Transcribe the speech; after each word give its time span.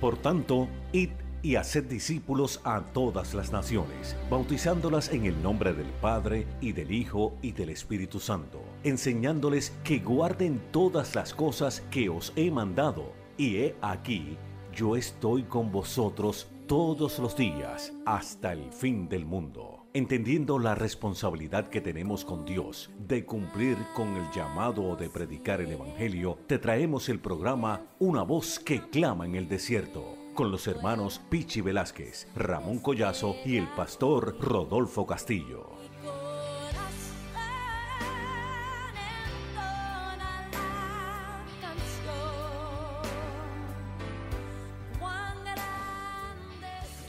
Por 0.00 0.16
tanto, 0.16 0.66
id 0.92 1.10
y 1.42 1.56
haced 1.56 1.84
discípulos 1.84 2.60
a 2.64 2.80
todas 2.92 3.34
las 3.34 3.52
naciones, 3.52 4.16
bautizándolas 4.30 5.10
en 5.10 5.26
el 5.26 5.42
nombre 5.42 5.72
del 5.72 5.88
Padre 6.00 6.46
y 6.60 6.72
del 6.72 6.90
Hijo 6.90 7.34
y 7.42 7.52
del 7.52 7.70
Espíritu 7.70 8.20
Santo, 8.20 8.62
enseñándoles 8.82 9.72
que 9.84 9.98
guarden 9.98 10.60
todas 10.70 11.14
las 11.14 11.34
cosas 11.34 11.82
que 11.90 12.08
os 12.08 12.32
he 12.36 12.50
mandado. 12.50 13.12
Y 13.36 13.56
he 13.56 13.76
aquí, 13.80 14.36
yo 14.74 14.96
estoy 14.96 15.44
con 15.44 15.70
vosotros 15.72 16.48
todos 16.66 17.18
los 17.18 17.36
días 17.36 17.92
hasta 18.06 18.52
el 18.52 18.72
fin 18.72 19.08
del 19.08 19.24
mundo. 19.24 19.79
Entendiendo 19.92 20.60
la 20.60 20.76
responsabilidad 20.76 21.68
que 21.68 21.80
tenemos 21.80 22.24
con 22.24 22.44
Dios 22.44 22.90
de 22.96 23.24
cumplir 23.24 23.76
con 23.92 24.14
el 24.14 24.30
llamado 24.30 24.94
de 24.94 25.10
predicar 25.10 25.60
el 25.60 25.72
Evangelio, 25.72 26.38
te 26.46 26.60
traemos 26.60 27.08
el 27.08 27.18
programa 27.18 27.82
Una 27.98 28.22
voz 28.22 28.60
que 28.60 28.88
clama 28.88 29.26
en 29.26 29.34
el 29.34 29.48
desierto 29.48 30.16
con 30.34 30.52
los 30.52 30.68
hermanos 30.68 31.20
Pichi 31.28 31.60
Velázquez, 31.60 32.28
Ramón 32.36 32.78
Collazo 32.78 33.34
y 33.44 33.56
el 33.56 33.66
pastor 33.66 34.36
Rodolfo 34.40 35.08
Castillo. 35.08 35.70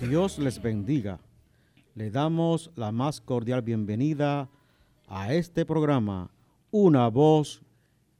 Dios 0.02 0.40
les 0.40 0.60
bendiga. 0.60 1.20
Le 1.94 2.10
damos 2.10 2.72
la 2.76 2.94
más 2.94 3.20
cordial 3.20 3.64
bienvenida 3.64 4.50
a 5.08 5.34
este 5.34 5.66
programa, 5.66 6.32
Una 6.72 7.10
voz 7.10 7.64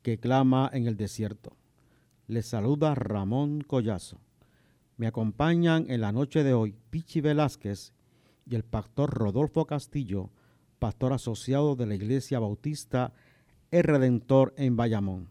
que 0.02 0.20
clama 0.20 0.70
en 0.74 0.88
el 0.88 0.98
desierto. 0.98 1.56
Les 2.28 2.46
saluda 2.46 2.96
Ramón 2.96 3.62
Collazo. 3.62 4.20
Me 4.98 5.08
acompañan 5.08 5.86
en 5.90 6.02
la 6.02 6.12
noche 6.12 6.44
de 6.44 6.54
hoy 6.54 6.76
Pichi 6.90 7.22
Velázquez 7.22 7.94
y 8.46 8.56
el 8.56 8.64
pastor 8.64 9.10
Rodolfo 9.10 9.66
Castillo, 9.66 10.32
pastor 10.78 11.14
asociado 11.14 11.78
de 11.78 11.86
la 11.86 11.96
Iglesia 11.96 12.40
Bautista 12.40 13.14
El 13.72 13.84
Redentor 13.84 14.54
en 14.58 14.76
Bayamón. 14.76 15.30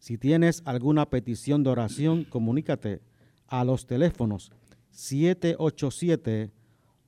Si 0.00 0.18
tienes 0.18 0.62
alguna 0.64 1.08
petición 1.08 1.62
de 1.62 1.70
oración, 1.70 2.24
comunícate 2.24 3.00
a 3.46 3.62
los 3.62 3.86
teléfonos 3.86 4.50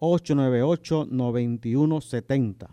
787-898-9170, 0.03 2.69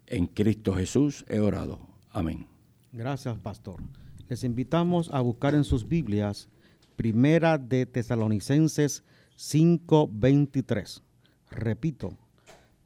En 0.06 0.28
Cristo 0.28 0.76
Jesús 0.76 1.24
he 1.30 1.40
orado. 1.40 1.80
Amén. 2.12 2.46
Gracias, 2.92 3.38
pastor. 3.38 3.82
Les 4.28 4.44
invitamos 4.44 5.10
a 5.14 5.22
buscar 5.22 5.56
en 5.56 5.64
sus 5.64 5.88
Biblias 5.88 6.50
Primera 7.00 7.58
de 7.58 7.86
Tesalonicenses 7.86 9.06
5:23. 9.38 11.02
Repito, 11.50 12.18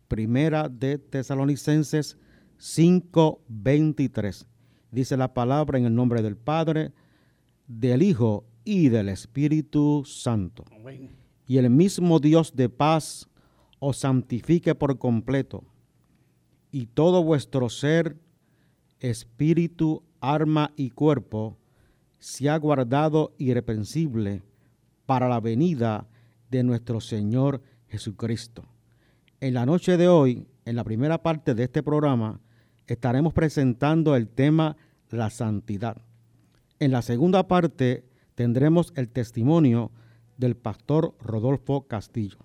Primera 0.07 0.69
de 0.69 0.99
Tesalonicenses 0.99 2.19
5:23 2.59 4.45
dice 4.91 5.17
la 5.17 5.33
palabra 5.33 5.79
en 5.79 5.85
el 5.85 5.95
nombre 5.95 6.21
del 6.21 6.37
Padre, 6.37 6.93
del 7.67 8.03
Hijo 8.03 8.45
y 8.63 8.89
del 8.89 9.09
Espíritu 9.09 10.03
Santo. 10.05 10.63
Y 11.47 11.57
el 11.57 11.71
mismo 11.71 12.19
Dios 12.19 12.55
de 12.55 12.69
paz 12.69 13.27
os 13.79 13.97
santifique 13.97 14.75
por 14.75 14.99
completo, 14.99 15.63
y 16.71 16.85
todo 16.85 17.23
vuestro 17.23 17.67
ser, 17.67 18.19
espíritu, 18.99 20.03
arma 20.19 20.71
y 20.75 20.91
cuerpo, 20.91 21.57
sea 22.23 22.55
guardado 22.55 23.33
irreprensible 23.37 24.43
para 25.05 25.27
la 25.27 25.41
venida 25.41 26.07
de 26.49 26.63
nuestro 26.63 27.01
Señor 27.01 27.61
Jesucristo. 27.89 28.63
En 29.41 29.53
la 29.53 29.65
noche 29.65 29.97
de 29.97 30.07
hoy, 30.07 30.47
en 30.63 30.77
la 30.77 30.85
primera 30.85 31.21
parte 31.21 31.53
de 31.53 31.65
este 31.65 31.83
programa, 31.83 32.39
estaremos 32.87 33.33
presentando 33.33 34.15
el 34.15 34.29
tema 34.29 34.77
la 35.09 35.29
santidad. 35.29 35.97
En 36.79 36.91
la 36.91 37.01
segunda 37.01 37.45
parte 37.49 38.05
tendremos 38.35 38.93
el 38.95 39.09
testimonio 39.09 39.91
del 40.37 40.55
pastor 40.55 41.15
Rodolfo 41.19 41.87
Castillo. 41.87 42.37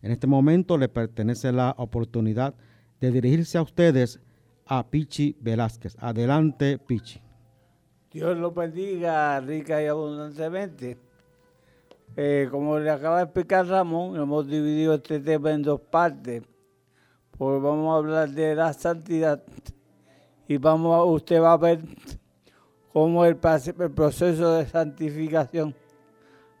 En 0.00 0.12
este 0.12 0.28
momento 0.28 0.78
le 0.78 0.88
pertenece 0.88 1.50
la 1.50 1.74
oportunidad 1.76 2.54
de 3.00 3.10
dirigirse 3.10 3.58
a 3.58 3.62
ustedes 3.62 4.20
a 4.64 4.90
Pichi 4.90 5.36
Velázquez. 5.40 5.96
Adelante, 5.98 6.78
Pichi. 6.78 7.20
Dios 8.14 8.38
lo 8.38 8.52
bendiga 8.52 9.40
rica 9.40 9.82
y 9.82 9.86
abundantemente. 9.88 10.96
Eh, 12.16 12.46
como 12.48 12.78
le 12.78 12.88
acaba 12.88 13.16
de 13.16 13.24
explicar 13.24 13.66
Ramón, 13.66 14.14
hemos 14.14 14.46
dividido 14.46 14.94
este 14.94 15.18
tema 15.18 15.50
en 15.50 15.62
dos 15.62 15.80
partes. 15.80 16.44
Pues 17.36 17.60
vamos 17.60 17.92
a 17.92 17.96
hablar 17.96 18.28
de 18.28 18.54
la 18.54 18.72
santidad 18.72 19.42
y 20.46 20.58
vamos 20.58 20.94
a, 20.94 21.02
usted 21.02 21.42
va 21.42 21.54
a 21.54 21.56
ver 21.56 21.80
cómo 22.92 23.24
el, 23.24 23.36
proceso 23.36 24.58
de 24.58 24.66
santificación 24.66 25.74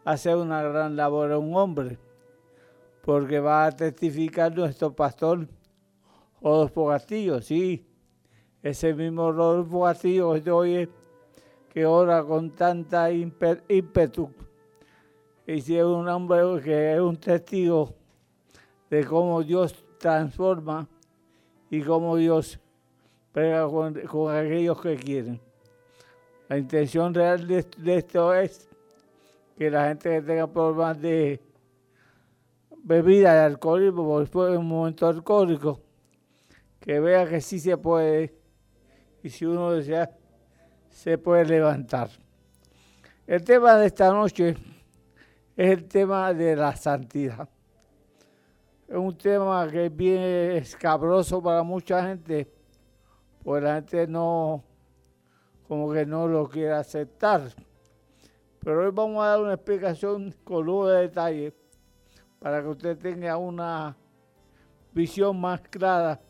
hace 0.04 0.34
una 0.34 0.60
gran 0.60 0.96
labor 0.96 1.30
a 1.30 1.38
un 1.38 1.54
hombre, 1.54 1.98
porque 3.04 3.38
va 3.38 3.66
a 3.66 3.70
testificar 3.70 4.52
nuestro 4.52 4.92
pastor 4.92 5.46
Rodolfo 6.42 6.88
Castillo, 6.88 7.40
sí, 7.40 7.86
ese 8.60 8.92
mismo 8.92 9.30
Rodolfo 9.30 9.84
Castillo 9.84 10.34
que 10.42 10.50
hoy 10.50 10.88
que 11.74 11.84
ora 11.84 12.22
con 12.22 12.52
tanta 12.52 13.10
ímpetu, 13.10 14.30
y 15.44 15.60
si 15.60 15.76
es 15.76 15.82
un 15.82 16.08
hombre 16.08 16.62
que 16.62 16.94
es 16.94 17.00
un 17.00 17.16
testigo 17.16 17.92
de 18.88 19.04
cómo 19.04 19.42
Dios 19.42 19.84
transforma 19.98 20.86
y 21.68 21.82
cómo 21.82 22.14
Dios 22.14 22.60
pega 23.32 23.68
con, 23.68 23.98
aquellos 24.30 24.80
que 24.80 24.94
quieren. 24.94 25.40
La 26.48 26.58
intención 26.58 27.12
real 27.12 27.44
de, 27.48 27.66
esto 27.86 28.32
es 28.32 28.68
que 29.58 29.68
la 29.68 29.88
gente 29.88 30.10
que 30.10 30.22
tenga 30.22 30.46
problemas 30.46 31.02
de 31.02 31.40
bebida, 32.84 33.34
de 33.34 33.40
alcoholismo, 33.40 34.20
después 34.20 34.52
de 34.52 34.58
un 34.58 34.68
momento 34.68 35.08
alcohólico, 35.08 35.80
que 36.78 37.00
vea 37.00 37.28
que 37.28 37.40
sí 37.40 37.58
se 37.58 37.76
puede 37.76 38.32
y 39.24 39.28
si 39.28 39.44
uno 39.44 39.72
desea, 39.72 40.16
se 40.94 41.18
puede 41.18 41.44
levantar. 41.44 42.08
El 43.26 43.42
tema 43.42 43.74
de 43.76 43.86
esta 43.86 44.12
noche 44.12 44.56
es 45.56 45.70
el 45.70 45.88
tema 45.88 46.32
de 46.32 46.54
la 46.54 46.76
santidad. 46.76 47.48
Es 48.86 48.96
un 48.96 49.16
tema 49.18 49.68
que 49.68 49.86
es 49.86 49.96
bien 49.96 50.22
escabroso 50.52 51.42
para 51.42 51.64
mucha 51.64 52.06
gente 52.06 52.48
pues 53.42 53.62
la 53.62 53.74
gente 53.74 54.06
no, 54.06 54.64
como 55.68 55.92
que 55.92 56.06
no 56.06 56.28
lo 56.28 56.48
quiere 56.48 56.72
aceptar. 56.72 57.42
Pero 58.60 58.84
hoy 58.84 58.90
vamos 58.92 59.22
a 59.22 59.30
dar 59.30 59.40
una 59.40 59.54
explicación 59.54 60.34
con 60.44 60.64
lujo 60.64 60.86
de 60.86 61.02
detalle 61.02 61.52
para 62.38 62.62
que 62.62 62.68
usted 62.68 62.96
tenga 62.96 63.36
una 63.36 63.96
visión 64.92 65.38
más 65.38 65.60
clara 65.60 66.20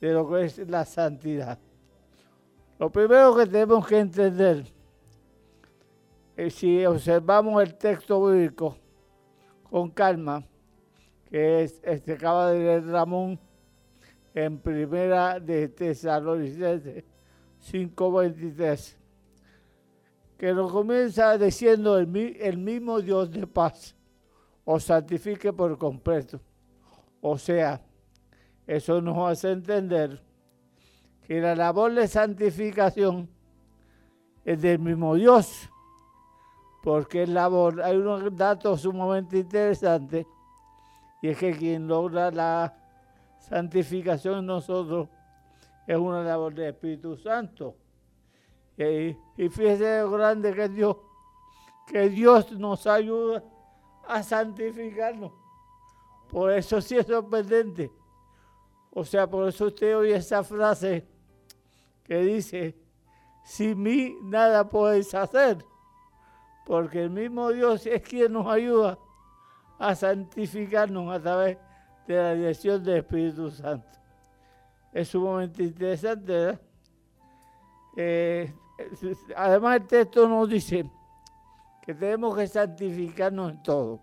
de 0.00 0.12
lo 0.12 0.28
que 0.28 0.44
es 0.44 0.58
la 0.68 0.84
santidad. 0.84 1.58
Lo 2.78 2.90
primero 2.90 3.34
que 3.34 3.46
tenemos 3.46 3.86
que 3.86 3.98
entender 3.98 4.64
es 6.36 6.54
si 6.54 6.84
observamos 6.84 7.62
el 7.62 7.74
texto 7.74 8.26
bíblico 8.26 8.76
con 9.70 9.90
calma, 9.90 10.44
que 11.30 11.62
es 11.62 11.80
este 11.82 12.12
acaba 12.12 12.50
de 12.50 12.58
leer 12.58 12.86
Ramón 12.86 13.40
en 14.34 14.58
primera 14.58 15.40
de 15.40 15.68
Tesalonicenses 15.68 17.04
5:23, 17.72 18.98
que 20.36 20.52
nos 20.52 20.70
comienza 20.70 21.38
diciendo 21.38 21.98
el, 21.98 22.14
el 22.38 22.58
mismo 22.58 23.00
Dios 23.00 23.30
de 23.30 23.46
paz 23.46 23.96
os 24.66 24.84
santifique 24.84 25.50
por 25.50 25.78
completo. 25.78 26.38
O 27.22 27.38
sea, 27.38 27.80
eso 28.66 29.00
nos 29.00 29.16
hace 29.30 29.52
entender 29.52 30.25
que 31.26 31.40
la 31.40 31.56
labor 31.56 31.92
de 31.92 32.06
santificación 32.06 33.28
es 34.44 34.62
del 34.62 34.78
mismo 34.78 35.16
Dios, 35.16 35.68
porque 36.84 37.24
es 37.24 37.28
labor, 37.28 37.82
hay 37.82 37.96
unos 37.96 38.34
datos 38.36 38.82
sumamente 38.82 39.38
interesantes, 39.38 40.24
y 41.20 41.28
es 41.28 41.36
que 41.36 41.50
quien 41.52 41.88
logra 41.88 42.30
la 42.30 42.76
santificación 43.40 44.38
en 44.38 44.46
nosotros 44.46 45.08
es 45.84 45.96
una 45.96 46.22
labor 46.22 46.54
del 46.54 46.66
Espíritu 46.66 47.16
Santo. 47.16 47.74
Y, 48.76 49.16
y 49.36 49.48
fíjese 49.48 50.02
lo 50.02 50.12
grande 50.12 50.54
que 50.54 50.68
Dios, 50.68 50.96
que 51.88 52.08
Dios 52.08 52.52
nos 52.52 52.86
ayuda 52.86 53.42
a 54.06 54.22
santificarnos. 54.22 55.32
Por 56.30 56.52
eso 56.52 56.80
sí 56.80 56.96
es 56.96 57.06
sorprendente. 57.06 57.90
O 58.92 59.04
sea, 59.04 59.28
por 59.28 59.48
eso 59.48 59.66
usted 59.66 59.96
oye 59.96 60.14
esa 60.14 60.44
frase 60.44 61.15
que 62.06 62.18
dice, 62.18 62.76
sin 63.44 63.82
mí 63.82 64.16
nada 64.22 64.68
podéis 64.68 65.12
hacer. 65.14 65.64
Porque 66.64 67.02
el 67.02 67.10
mismo 67.10 67.50
Dios 67.50 67.86
es 67.86 68.02
quien 68.02 68.32
nos 68.32 68.46
ayuda 68.46 68.98
a 69.78 69.94
santificarnos 69.94 71.14
a 71.14 71.20
través 71.20 71.58
de 72.06 72.16
la 72.16 72.34
dirección 72.34 72.82
del 72.82 72.98
Espíritu 72.98 73.50
Santo. 73.50 73.98
Es 74.92 75.08
sumamente 75.08 75.64
interesante, 75.64 76.32
¿verdad? 76.32 76.60
Eh, 77.96 78.52
además 79.34 79.80
el 79.80 79.86
texto 79.86 80.28
nos 80.28 80.48
dice 80.48 80.88
que 81.82 81.94
tenemos 81.94 82.36
que 82.36 82.46
santificarnos 82.46 83.52
en 83.52 83.62
todo. 83.62 84.00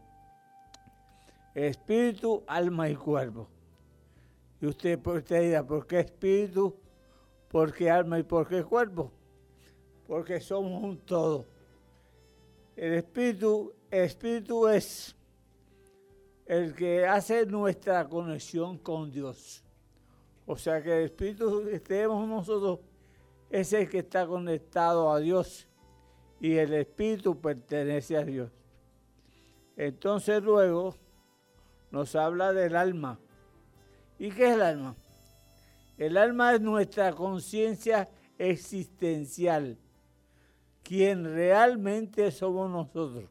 Espíritu, 1.53 2.43
alma 2.47 2.89
y 2.89 2.95
cuerpo. 2.95 3.47
Y 4.59 4.65
usted, 4.65 5.05
usted 5.05 5.41
dirá, 5.41 5.65
¿por 5.65 5.85
qué 5.85 5.99
espíritu? 5.99 6.82
¿Por 7.53 7.71
qué 7.71 7.91
alma 7.91 8.17
y 8.17 8.23
por 8.23 8.47
qué 8.47 8.63
cuerpo? 8.63 9.11
Porque 10.07 10.41
somos 10.41 10.83
un 10.83 10.97
todo. 10.97 11.45
El 12.75 12.93
espíritu, 12.93 13.71
el 13.91 14.05
espíritu 14.05 14.67
es 14.67 15.15
el 16.47 16.73
que 16.73 17.05
hace 17.05 17.45
nuestra 17.45 18.09
conexión 18.09 18.79
con 18.79 19.11
Dios. 19.11 19.63
O 20.47 20.57
sea 20.57 20.81
que 20.81 20.97
el 20.97 21.03
espíritu 21.05 21.63
que 21.69 21.79
tenemos 21.79 22.27
nosotros 22.27 22.79
es 23.51 23.71
el 23.73 23.87
que 23.87 23.99
está 23.99 24.25
conectado 24.25 25.11
a 25.11 25.19
Dios 25.19 25.67
y 26.39 26.57
el 26.57 26.73
espíritu 26.73 27.39
pertenece 27.39 28.17
a 28.17 28.23
Dios. 28.23 28.49
Entonces 29.77 30.41
luego 30.41 30.95
nos 31.91 32.15
habla 32.15 32.51
del 32.51 32.75
alma. 32.75 33.19
¿Y 34.17 34.31
qué 34.31 34.47
es 34.47 34.55
el 34.55 34.63
alma? 34.63 34.95
El 35.97 36.17
alma 36.17 36.55
es 36.55 36.61
nuestra 36.61 37.13
conciencia 37.13 38.09
existencial, 38.37 39.77
quien 40.81 41.23
realmente 41.23 42.31
somos 42.31 42.69
nosotros. 42.69 43.29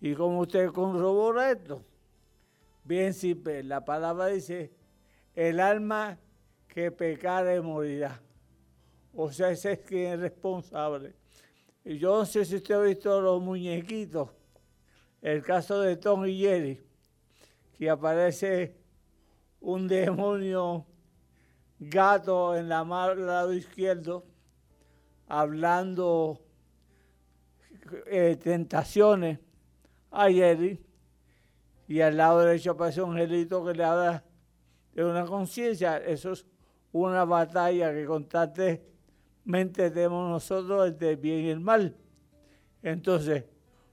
Y 0.00 0.14
como 0.14 0.40
usted 0.40 0.68
corrobora 0.70 1.52
esto, 1.52 1.82
bien 2.82 3.14
simple, 3.14 3.62
la 3.62 3.84
palabra 3.84 4.26
dice, 4.26 4.72
el 5.34 5.60
alma 5.60 6.18
que 6.68 6.90
pecare 6.90 7.60
morirá. 7.60 8.20
O 9.14 9.30
sea, 9.30 9.50
ese 9.50 9.72
es 9.72 9.78
quien 9.80 10.14
es 10.14 10.20
responsable. 10.20 11.14
Y 11.84 11.98
yo 11.98 12.18
no 12.18 12.26
sé 12.26 12.44
si 12.44 12.56
usted 12.56 12.74
ha 12.74 12.80
visto 12.80 13.20
los 13.20 13.40
muñequitos, 13.40 14.30
el 15.22 15.42
caso 15.42 15.80
de 15.80 15.96
Tom 15.96 16.26
y 16.26 16.38
Jerry, 16.38 16.82
que 17.78 17.88
aparece 17.88 18.76
un 19.60 19.86
demonio 19.86 20.86
gato 21.78 22.56
en 22.56 22.68
la 22.68 22.84
lado 22.84 23.52
izquierdo, 23.52 24.24
hablando 25.28 26.40
eh, 28.06 28.36
tentaciones 28.42 29.38
a 30.10 30.30
Jerry, 30.30 30.80
y 31.86 32.00
al 32.00 32.16
lado 32.16 32.40
derecho 32.40 32.72
aparece 32.72 33.02
un 33.02 33.12
angelito 33.12 33.64
que 33.64 33.74
le 33.74 33.84
habla 33.84 34.24
de 34.94 35.04
una 35.04 35.26
conciencia. 35.26 35.98
Eso 35.98 36.32
es 36.32 36.46
una 36.92 37.24
batalla 37.24 37.92
que 37.92 38.06
constante 38.06 38.86
mente 39.44 39.90
tenemos 39.90 40.30
nosotros 40.30 40.94
el 40.98 41.16
bien 41.16 41.40
y 41.40 41.50
el 41.50 41.60
mal. 41.60 41.94
Entonces, 42.82 43.44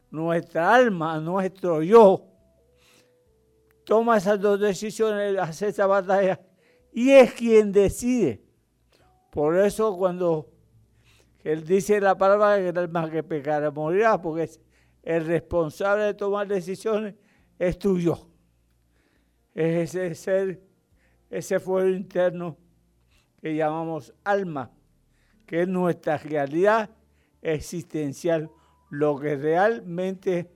nuestra 0.09 0.73
alma, 0.73 1.19
nuestro 1.19 1.81
yo, 1.81 2.25
toma 3.83 4.17
esas 4.17 4.39
dos 4.39 4.59
decisiones, 4.59 5.37
hace 5.37 5.69
esa 5.69 5.87
batalla, 5.87 6.39
y 6.91 7.11
es 7.11 7.33
quien 7.33 7.71
decide. 7.71 8.41
Por 9.29 9.57
eso 9.57 9.95
cuando 9.97 10.49
él 11.43 11.63
dice 11.63 11.99
la 11.99 12.17
palabra 12.17 12.57
que 12.57 12.69
el 12.69 12.77
alma 12.77 13.09
que 13.09 13.23
pecara 13.23 13.71
morirá, 13.71 14.21
porque 14.21 14.49
el 15.03 15.25
responsable 15.25 16.03
de 16.03 16.13
tomar 16.13 16.47
decisiones 16.47 17.15
es 17.57 17.79
tuyo. 17.79 18.27
Es 19.53 19.95
ese 19.95 20.15
ser, 20.15 20.61
ese 21.29 21.59
fuego 21.59 21.89
interno 21.89 22.57
que 23.41 23.55
llamamos 23.55 24.13
alma 24.23 24.71
que 25.51 25.63
es 25.63 25.67
nuestra 25.67 26.17
realidad 26.17 26.89
existencial, 27.41 28.49
lo 28.89 29.19
que 29.19 29.35
realmente 29.35 30.49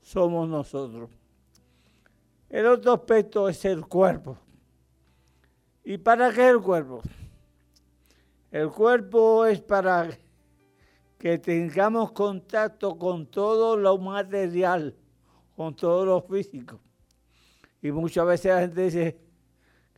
somos 0.00 0.48
nosotros. 0.48 1.10
El 2.48 2.66
otro 2.66 2.92
aspecto 2.92 3.48
es 3.48 3.64
el 3.64 3.84
cuerpo. 3.84 4.38
¿Y 5.84 5.98
para 5.98 6.32
qué 6.32 6.48
el 6.48 6.60
cuerpo? 6.60 7.02
El 8.52 8.70
cuerpo 8.70 9.46
es 9.46 9.60
para 9.60 10.10
que 11.18 11.38
tengamos 11.38 12.12
contacto 12.12 12.96
con 12.96 13.26
todo 13.26 13.76
lo 13.76 13.98
material, 13.98 14.94
con 15.56 15.74
todo 15.74 16.04
lo 16.04 16.20
físico. 16.22 16.78
Y 17.80 17.90
muchas 17.90 18.26
veces 18.26 18.52
la 18.52 18.60
gente 18.60 18.82
dice 18.82 19.18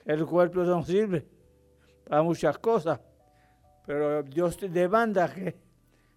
que 0.05 0.13
el 0.13 0.25
cuerpo 0.25 0.63
no 0.63 0.83
sirve 0.85 1.27
para 2.09 2.23
muchas 2.23 2.57
cosas. 2.59 3.01
Pero 3.87 4.23
Dios 4.23 4.57
demanda 4.61 5.33
que, 5.33 5.55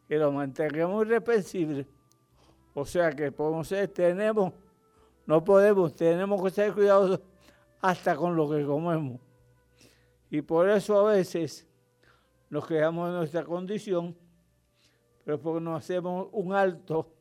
que 0.07 0.17
lo 0.17 0.31
mantengamos 0.31 1.05
irrepensible. 1.05 1.85
O 2.73 2.85
sea 2.85 3.11
que 3.11 3.31
podemos 3.31 3.67
ser, 3.67 3.89
tenemos, 3.89 4.53
no 5.25 5.43
podemos, 5.43 5.93
tenemos 5.93 6.41
que 6.41 6.51
ser 6.51 6.73
cuidadosos 6.73 7.19
hasta 7.81 8.15
con 8.15 8.35
lo 8.35 8.49
que 8.49 8.65
comemos. 8.65 9.26
Y 10.29 10.41
por 10.41 10.69
eso 10.69 11.07
a 11.07 11.11
veces 11.11 11.67
nos 12.49 12.65
quedamos 12.65 13.09
en 13.09 13.15
nuestra 13.15 13.43
condición, 13.43 14.17
pero 15.23 15.39
porque 15.39 15.61
nos 15.61 15.83
hacemos 15.83 16.27
un 16.31 16.53
alto 16.53 17.13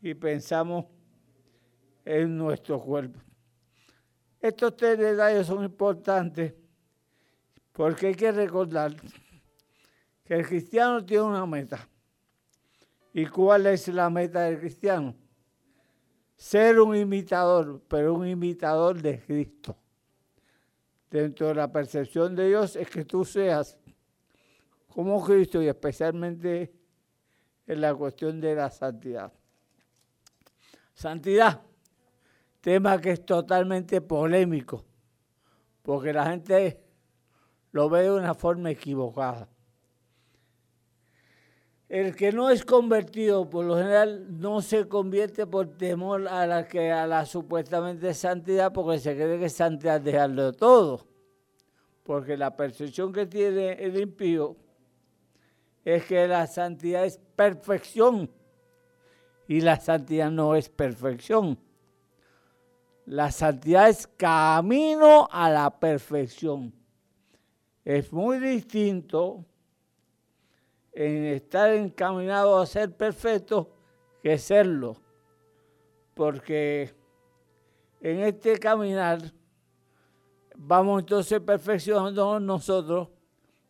y 0.00 0.14
pensamos 0.14 0.86
en 2.04 2.36
nuestro 2.36 2.80
cuerpo. 2.80 3.20
Estos 4.40 4.76
tres 4.76 4.98
detalles 4.98 5.46
son 5.46 5.64
importantes 5.64 6.54
porque 7.72 8.08
hay 8.08 8.14
que 8.14 8.32
recordar 8.32 8.94
que 10.24 10.34
el 10.34 10.46
cristiano 10.46 11.04
tiene 11.04 11.22
una 11.22 11.46
meta. 11.46 11.88
¿Y 13.14 13.26
cuál 13.26 13.66
es 13.66 13.88
la 13.88 14.08
meta 14.10 14.42
del 14.42 14.58
cristiano? 14.58 15.14
Ser 16.36 16.80
un 16.80 16.96
imitador, 16.96 17.82
pero 17.88 18.14
un 18.14 18.26
imitador 18.26 19.00
de 19.00 19.20
Cristo. 19.20 19.76
Dentro 21.12 21.48
de 21.48 21.54
la 21.54 21.70
percepción 21.70 22.34
de 22.34 22.48
Dios 22.48 22.74
es 22.74 22.88
que 22.88 23.04
tú 23.04 23.22
seas 23.22 23.78
como 24.88 25.22
Cristo 25.22 25.60
y 25.60 25.68
especialmente 25.68 26.72
en 27.66 27.80
la 27.82 27.94
cuestión 27.94 28.40
de 28.40 28.54
la 28.54 28.70
santidad. 28.70 29.30
Santidad, 30.94 31.60
tema 32.62 32.98
que 32.98 33.10
es 33.10 33.26
totalmente 33.26 34.00
polémico, 34.00 34.86
porque 35.82 36.14
la 36.14 36.30
gente 36.30 36.82
lo 37.72 37.90
ve 37.90 38.04
de 38.04 38.12
una 38.12 38.32
forma 38.32 38.70
equivocada. 38.70 39.50
El 41.92 42.16
que 42.16 42.32
no 42.32 42.48
es 42.48 42.64
convertido, 42.64 43.50
por 43.50 43.66
lo 43.66 43.76
general, 43.76 44.40
no 44.40 44.62
se 44.62 44.88
convierte 44.88 45.46
por 45.46 45.76
temor 45.76 46.26
a 46.26 46.46
la, 46.46 47.26
supuestamente 47.26 48.14
santidad, 48.14 48.72
porque 48.72 48.98
se 48.98 49.14
cree 49.14 49.38
que 49.38 49.44
es 49.44 49.52
santidad 49.52 50.00
dejarlo 50.00 50.54
todo. 50.54 51.06
Porque 52.02 52.38
la 52.38 52.56
percepción 52.56 53.12
que 53.12 53.26
tiene 53.26 53.72
el 53.72 54.00
impío 54.00 54.56
es 55.84 56.06
que 56.06 56.26
la 56.26 56.46
santidad 56.46 57.04
es 57.04 57.20
perfección 57.36 58.30
y 59.46 59.60
la 59.60 59.78
santidad 59.78 60.30
no 60.30 60.54
es 60.54 60.70
perfección. 60.70 61.58
La 63.04 63.30
santidad 63.30 63.90
es 63.90 64.06
camino 64.06 65.28
a 65.30 65.50
la 65.50 65.78
perfección. 65.78 66.72
Es 67.84 68.10
muy 68.10 68.38
distinto 68.38 69.44
en 70.92 71.24
estar 71.24 71.72
encaminado 71.72 72.58
a 72.58 72.66
ser 72.66 72.94
perfecto 72.94 73.70
que 74.22 74.38
serlo. 74.38 74.96
Porque 76.14 76.94
en 78.00 78.20
este 78.20 78.58
caminar 78.58 79.20
vamos 80.54 81.00
entonces 81.00 81.40
perfeccionando 81.40 82.38
nosotros 82.38 83.08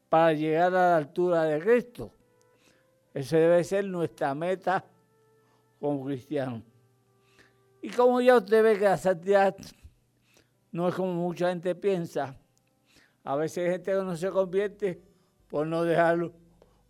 para 0.08 0.32
llegar 0.32 0.74
a 0.74 0.90
la 0.90 0.96
altura 0.96 1.44
de 1.44 1.60
Cristo. 1.60 2.12
Esa 3.14 3.36
debe 3.36 3.62
ser 3.62 3.84
nuestra 3.84 4.34
meta 4.34 4.84
como 5.78 6.04
cristianos. 6.04 6.62
Y 7.80 7.90
como 7.90 8.20
ya 8.20 8.36
usted 8.36 8.62
ve 8.62 8.78
que 8.78 8.84
la 8.84 8.96
santidad 8.96 9.56
no 10.70 10.88
es 10.88 10.94
como 10.94 11.12
mucha 11.12 11.48
gente 11.48 11.74
piensa, 11.74 12.36
a 13.24 13.36
veces 13.36 13.64
hay 13.64 13.72
gente 13.72 13.92
que 13.92 13.98
no 13.98 14.16
se 14.16 14.30
convierte 14.30 15.00
por 15.48 15.66
no 15.66 15.84
dejarlo 15.84 16.32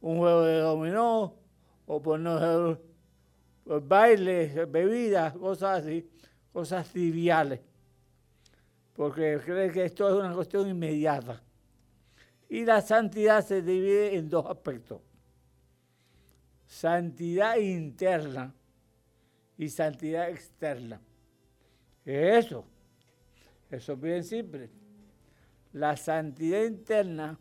un 0.03 0.19
juego 0.19 0.43
de 0.43 0.59
dominó 0.59 1.35
o 1.87 2.03
por 2.03 2.21
no 2.21 2.79
por 3.65 3.87
bailes, 3.87 4.71
bebidas, 4.71 5.33
cosas 5.35 5.85
así, 5.85 6.09
cosas 6.53 6.89
triviales. 6.89 7.61
Porque 8.93 9.41
cree 9.45 9.71
que 9.71 9.85
esto 9.85 10.09
es 10.09 10.15
una 10.15 10.35
cuestión 10.35 10.69
inmediata. 10.69 11.41
Y 12.49 12.65
la 12.65 12.83
santidad 12.83 13.45
se 13.47 13.63
divide 13.63 14.17
en 14.17 14.29
dos 14.29 14.45
aspectos. 14.47 15.01
Santidad 16.67 17.57
interna 17.57 18.53
y 19.57 19.69
santidad 19.69 20.29
externa. 20.29 21.01
¿Qué 22.05 22.37
es 22.37 22.47
eso? 22.47 22.65
Eso 23.71 23.93
es 23.93 24.01
bien 24.01 24.25
simple. 24.25 24.69
La 25.73 25.97
santidad 25.97 26.65
interna 26.65 27.39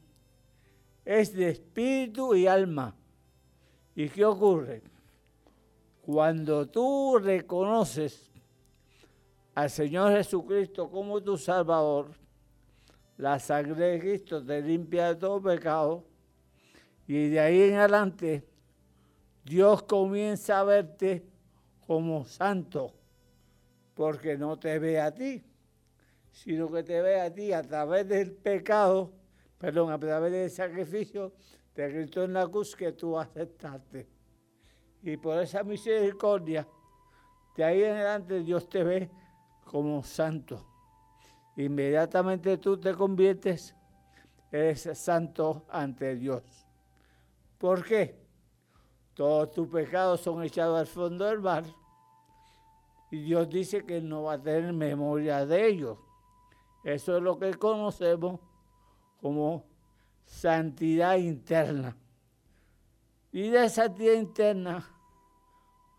es 1.06 1.34
de 1.34 1.50
espíritu 1.50 2.36
y 2.36 2.48
alma. 2.48 2.96
¿Y 3.96 4.10
qué 4.10 4.26
ocurre? 4.26 4.84
Cuando 6.02 6.68
tú 6.68 7.20
reconoces 7.22 8.32
al 9.54 9.70
Señor 9.70 10.14
Jesucristo 10.14 10.90
como 10.90 11.22
tu 11.22 11.38
Salvador, 11.38 12.12
la 13.18 13.38
sangre 13.40 13.86
de 13.86 14.00
Cristo 14.00 14.44
te 14.44 14.62
limpia 14.62 15.10
de 15.10 15.16
todo 15.16 15.42
pecado 15.42 16.04
y 17.08 17.30
de 17.30 17.40
ahí 17.40 17.62
en 17.64 17.76
adelante 17.76 18.48
Dios 19.44 19.84
comienza 19.84 20.60
a 20.60 20.64
verte 20.64 21.26
como 21.86 22.26
santo, 22.26 22.94
porque 23.94 24.38
no 24.38 24.58
te 24.58 24.80
ve 24.80 25.00
a 25.00 25.14
ti, 25.14 25.44
sino 26.32 26.72
que 26.72 26.84
te 26.84 27.02
ve 27.02 27.20
a 27.20 27.34
ti 27.34 27.52
a 27.52 27.62
través 27.62 28.08
del 28.08 28.32
pecado 28.32 29.12
perdón, 29.62 29.92
a 29.92 30.00
través 30.00 30.32
del 30.32 30.50
sacrificio 30.50 31.34
de 31.76 31.92
Cristo 31.92 32.24
en 32.24 32.34
la 32.34 32.48
cruz 32.48 32.76
que 32.76 32.94
tú 32.94 33.18
aceptaste. 33.18 34.10
Y 35.04 35.18
por 35.18 35.38
esa 35.38 35.64
misericordia, 35.64 36.68
de 37.56 37.64
ahí 37.64 37.84
en 37.84 37.92
adelante 37.92 38.42
Dios 38.42 38.68
te 38.68 38.84
ve 38.84 39.12
como 39.64 40.04
santo. 40.04 40.66
Inmediatamente 41.58 42.58
tú 42.58 42.80
te 42.80 42.96
conviertes, 42.96 43.76
eres 44.52 44.90
santo 44.98 45.68
ante 45.70 46.16
Dios. 46.16 46.42
¿Por 47.60 47.86
qué? 47.86 48.20
Todos 49.14 49.52
tus 49.52 49.68
pecados 49.68 50.22
son 50.22 50.42
echados 50.44 50.80
al 50.80 50.88
fondo 50.88 51.26
del 51.26 51.40
mar 51.40 51.66
y 53.12 53.22
Dios 53.22 53.48
dice 53.48 53.86
que 53.86 54.02
no 54.02 54.24
va 54.24 54.34
a 54.34 54.42
tener 54.42 54.74
memoria 54.74 55.46
de 55.46 55.68
ellos. 55.68 56.00
Eso 56.84 57.18
es 57.18 57.22
lo 57.22 57.38
que 57.38 57.54
conocemos 57.54 58.40
como 59.22 59.66
santidad 60.26 61.18
interna. 61.18 61.96
Y 63.32 63.50
de 63.50 63.70
santidad 63.70 64.14
interna 64.14 64.90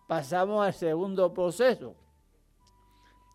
pasamos 0.07 0.67
al 0.67 0.75
segundo 0.75 1.33
proceso. 1.33 1.95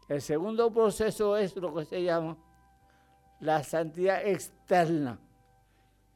El 0.08 0.22
segundo 0.22 0.72
proceso 0.72 1.36
es 1.38 1.56
lo 1.56 1.74
que 1.74 1.86
se 1.86 2.04
llama 2.04 2.38
la 3.40 3.64
santidad 3.64 4.26
externa. 4.26 5.20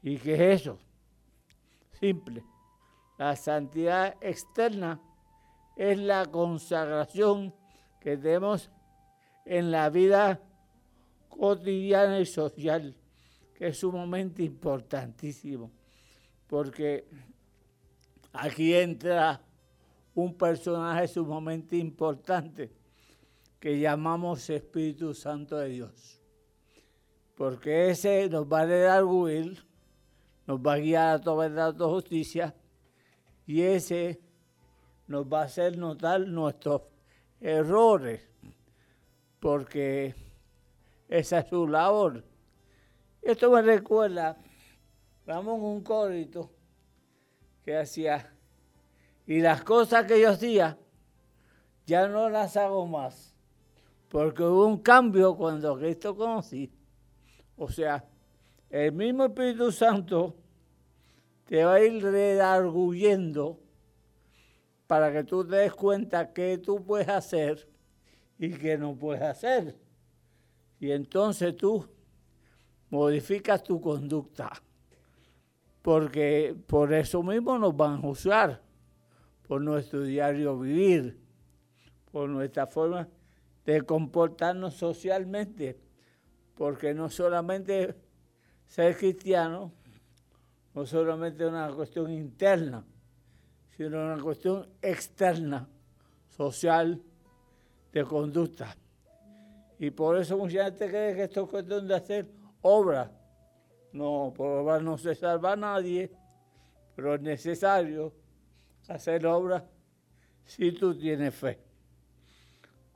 ¿Y 0.01 0.17
qué 0.17 0.33
es 0.33 0.61
eso? 0.61 0.79
Simple. 1.99 2.43
La 3.17 3.35
santidad 3.35 4.15
externa 4.21 4.99
es 5.75 5.97
la 5.99 6.25
consagración 6.25 7.53
que 7.99 8.17
tenemos 8.17 8.71
en 9.45 9.71
la 9.71 9.89
vida 9.89 10.39
cotidiana 11.29 12.19
y 12.19 12.25
social 12.25 12.95
es 13.61 13.77
sumamente 13.77 14.41
importantísimo, 14.41 15.69
porque 16.47 17.05
aquí 18.33 18.73
entra 18.73 19.39
un 20.15 20.33
personaje 20.33 21.07
sumamente 21.07 21.77
importante 21.77 22.71
que 23.59 23.79
llamamos 23.79 24.49
Espíritu 24.49 25.13
Santo 25.13 25.57
de 25.57 25.69
Dios, 25.69 26.19
porque 27.35 27.91
ese 27.91 28.27
nos 28.29 28.51
va 28.51 28.61
a 28.61 28.65
dar 28.65 29.03
will, 29.03 29.59
nos 30.47 30.59
va 30.59 30.73
a 30.73 30.79
guiar 30.79 31.15
a 31.17 31.21
toda 31.21 31.47
verdad, 31.47 31.67
a 31.67 31.77
toda 31.77 31.93
justicia, 31.93 32.55
y 33.45 33.61
ese 33.61 34.19
nos 35.05 35.27
va 35.27 35.41
a 35.41 35.45
hacer 35.45 35.77
notar 35.77 36.21
nuestros 36.21 36.81
errores, 37.39 38.27
porque 39.39 40.15
esa 41.07 41.41
es 41.41 41.47
su 41.47 41.67
labor 41.67 42.30
esto 43.21 43.51
me 43.51 43.61
recuerda, 43.61 44.37
Ramón, 45.25 45.61
un 45.61 45.81
corito 45.83 46.51
que 47.63 47.77
hacía, 47.77 48.33
y 49.27 49.39
las 49.39 49.63
cosas 49.63 50.05
que 50.05 50.19
yo 50.19 50.31
hacía, 50.31 50.77
ya 51.85 52.07
no 52.07 52.29
las 52.29 52.57
hago 52.57 52.85
más, 52.87 53.35
porque 54.09 54.43
hubo 54.43 54.65
un 54.65 54.79
cambio 54.79 55.35
cuando 55.35 55.77
Cristo 55.77 56.15
conocí. 56.15 56.71
O 57.55 57.69
sea, 57.69 58.03
el 58.69 58.91
mismo 58.91 59.25
Espíritu 59.25 59.71
Santo 59.71 60.35
te 61.45 61.63
va 61.63 61.75
a 61.75 61.83
ir 61.83 62.03
redarguyendo 62.03 63.59
para 64.87 65.11
que 65.11 65.23
tú 65.23 65.45
te 65.45 65.57
des 65.57 65.73
cuenta 65.73 66.33
qué 66.33 66.57
tú 66.57 66.83
puedes 66.83 67.07
hacer 67.07 67.69
y 68.37 68.51
qué 68.51 68.77
no 68.77 68.95
puedes 68.95 69.21
hacer. 69.21 69.77
Y 70.79 70.91
entonces 70.91 71.55
tú 71.55 71.87
modificas 72.91 73.63
tu 73.63 73.81
conducta, 73.81 74.51
porque 75.81 76.55
por 76.67 76.93
eso 76.93 77.23
mismo 77.23 77.57
nos 77.57 77.75
van 77.75 77.95
a 77.95 77.97
juzgar, 77.97 78.61
por 79.47 79.61
nuestro 79.61 80.03
diario 80.03 80.59
vivir, 80.59 81.19
por 82.11 82.29
nuestra 82.29 82.67
forma 82.67 83.07
de 83.65 83.81
comportarnos 83.81 84.75
socialmente, 84.75 85.79
porque 86.55 86.93
no 86.93 87.09
solamente 87.09 87.95
ser 88.67 88.95
cristiano, 88.97 89.71
no 90.73 90.85
solamente 90.85 91.45
una 91.45 91.71
cuestión 91.71 92.11
interna, 92.11 92.85
sino 93.75 94.05
una 94.05 94.21
cuestión 94.21 94.67
externa, 94.81 95.67
social, 96.29 97.01
de 97.91 98.03
conducta. 98.03 98.75
Y 99.79 99.91
por 99.91 100.17
eso 100.17 100.37
mucha 100.37 100.65
gente 100.65 100.87
cree 100.87 101.15
que 101.15 101.23
esto 101.23 101.43
es 101.43 101.49
cuestión 101.49 101.87
de 101.87 101.95
hacer 101.95 102.40
obra. 102.61 103.11
No, 103.93 104.33
por 104.35 104.47
obra 104.59 104.79
no 104.79 104.97
se 104.97 105.15
salva 105.15 105.53
a 105.53 105.55
nadie, 105.55 106.11
pero 106.95 107.15
es 107.15 107.21
necesario 107.21 108.13
hacer 108.87 109.25
obra 109.25 109.65
si 110.45 110.71
tú 110.71 110.97
tienes 110.97 111.33
fe. 111.35 111.59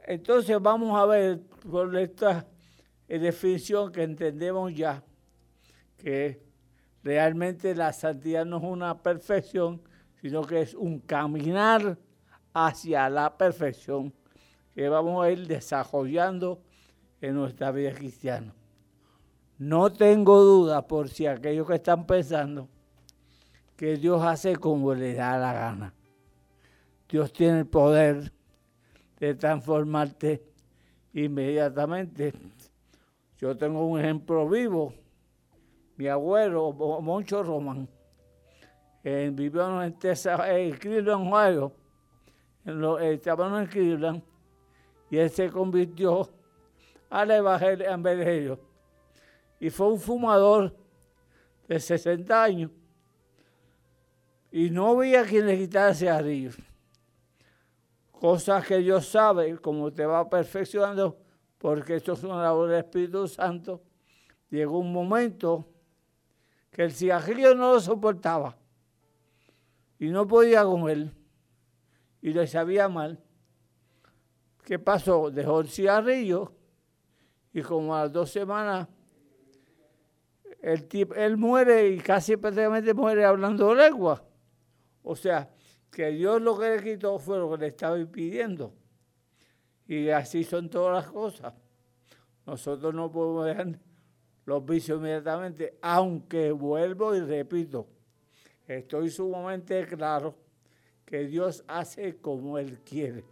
Entonces 0.08 0.62
vamos 0.62 0.98
a 1.00 1.06
ver 1.06 1.42
por 1.70 1.96
esta 1.98 2.46
definición 3.08 3.92
que 3.92 4.04
entendemos 4.04 4.74
ya 4.74 5.04
que 5.98 6.44
realmente 7.04 7.74
la 7.76 7.94
santidad 7.94 8.46
no 8.46 8.58
es 8.58 8.64
una 8.64 9.02
perfección, 9.02 9.82
sino 10.22 10.44
que 10.44 10.62
es 10.62 10.74
un 10.74 11.00
caminar 11.00 11.98
hacia 12.54 13.10
la 13.10 13.38
perfección 13.38 14.14
que 14.74 14.90
vamos 14.90 15.24
a 15.24 15.32
ir 15.32 15.48
desarrollando 15.48 16.62
en 17.22 17.36
nuestra 17.36 17.72
vida 17.72 17.92
cristiana. 17.94 18.54
No 19.58 19.90
tengo 19.90 20.42
duda 20.42 20.86
por 20.86 21.08
si 21.08 21.28
aquellos 21.28 21.66
que 21.66 21.76
están 21.76 22.06
pensando 22.06 22.68
que 23.78 23.96
Dios 23.96 24.22
hace 24.22 24.58
como 24.58 24.94
le 24.94 25.14
da 25.14 25.38
la 25.38 25.54
gana. 25.54 25.94
Dios 27.08 27.32
tiene 27.32 27.60
el 27.60 27.68
poder 27.68 28.34
de 29.18 29.36
transformarte 29.36 30.44
inmediatamente. 31.14 32.34
Yo 33.38 33.56
tengo 33.56 33.86
un 33.86 34.00
ejemplo 34.00 34.48
vivo. 34.50 34.94
Mi 35.96 36.08
abuelo, 36.08 36.74
Moncho 37.02 37.42
Román, 37.42 37.88
vivió 39.04 39.82
en 39.82 39.94
en 39.94 40.72
Cleveland. 40.78 41.72
En 42.66 42.82
lo, 42.82 43.00
estaba 43.00 43.62
en 43.62 43.68
Cleveland 43.68 44.22
y 45.10 45.18
él 45.18 45.30
se 45.30 45.50
convirtió 45.50 46.28
al 47.10 47.32
evangelio 47.32 48.60
y 49.66 49.72
fue 49.72 49.88
un 49.88 50.00
fumador 50.00 50.78
de 51.68 51.80
60 51.80 52.44
años 52.44 52.70
y 54.52 54.70
no 54.70 54.96
veía 54.96 55.26
quien 55.26 55.48
le 55.48 55.58
quitara 55.58 55.92
cigarrillos. 55.92 56.56
Cosas 58.12 58.64
que 58.68 58.78
Dios 58.78 59.08
sabe, 59.08 59.58
como 59.58 59.92
te 59.92 60.06
va 60.06 60.30
perfeccionando, 60.30 61.18
porque 61.58 61.96
esto 61.96 62.14
es 62.14 62.24
una 62.24 62.44
labor 62.44 62.70
del 62.70 62.78
Espíritu 62.78 63.28
Santo. 63.28 63.82
Llegó 64.52 64.78
un 64.78 64.94
momento 64.94 65.68
que 66.70 66.84
el 66.84 66.92
cigarrillo 66.92 67.56
no 67.56 67.74
lo 67.74 67.80
soportaba 67.80 68.56
y 69.98 70.10
no 70.10 70.28
podía 70.28 70.64
con 70.64 70.88
él 70.92 71.12
y 72.22 72.34
le 72.34 72.46
sabía 72.46 72.88
mal. 72.88 73.20
¿Qué 74.64 74.78
pasó? 74.78 75.32
Dejó 75.32 75.62
el 75.62 75.70
cigarrillo 75.70 76.54
y 77.52 77.64
como 77.64 77.96
a 77.96 78.04
las 78.04 78.14
dos 78.14 78.30
semanas 78.30 78.90
el 80.66 80.88
él 81.16 81.38
muere 81.38 81.90
y 81.90 82.00
casi 82.00 82.38
prácticamente 82.38 82.92
muere 82.96 83.24
hablando 83.24 83.76
lengua. 83.76 84.24
O 85.04 85.16
sea, 85.16 85.48
que 85.92 86.08
Dios 86.10 86.42
lo 86.42 86.58
que 86.58 86.78
le 86.78 86.84
quitó 86.84 87.20
fue 87.20 87.38
lo 87.38 87.52
que 87.52 87.58
le 87.58 87.68
estaba 87.68 88.00
impidiendo. 88.00 88.74
Y 89.88 90.10
así 90.10 90.44
son 90.44 90.68
todas 90.72 91.06
las 91.06 91.14
cosas. 91.14 91.54
Nosotros 92.48 92.96
no 92.96 93.12
podemos 93.12 93.46
dejar 93.46 93.80
los 94.46 94.66
vicios 94.66 94.98
inmediatamente, 94.98 95.78
aunque 95.84 96.52
vuelvo 96.52 97.14
y 97.14 97.20
repito, 97.20 97.88
estoy 98.68 99.12
sumamente 99.12 99.86
claro 99.86 100.36
que 101.06 101.28
Dios 101.28 101.64
hace 101.68 102.18
como 102.18 102.58
Él 102.58 102.80
quiere. 102.80 103.24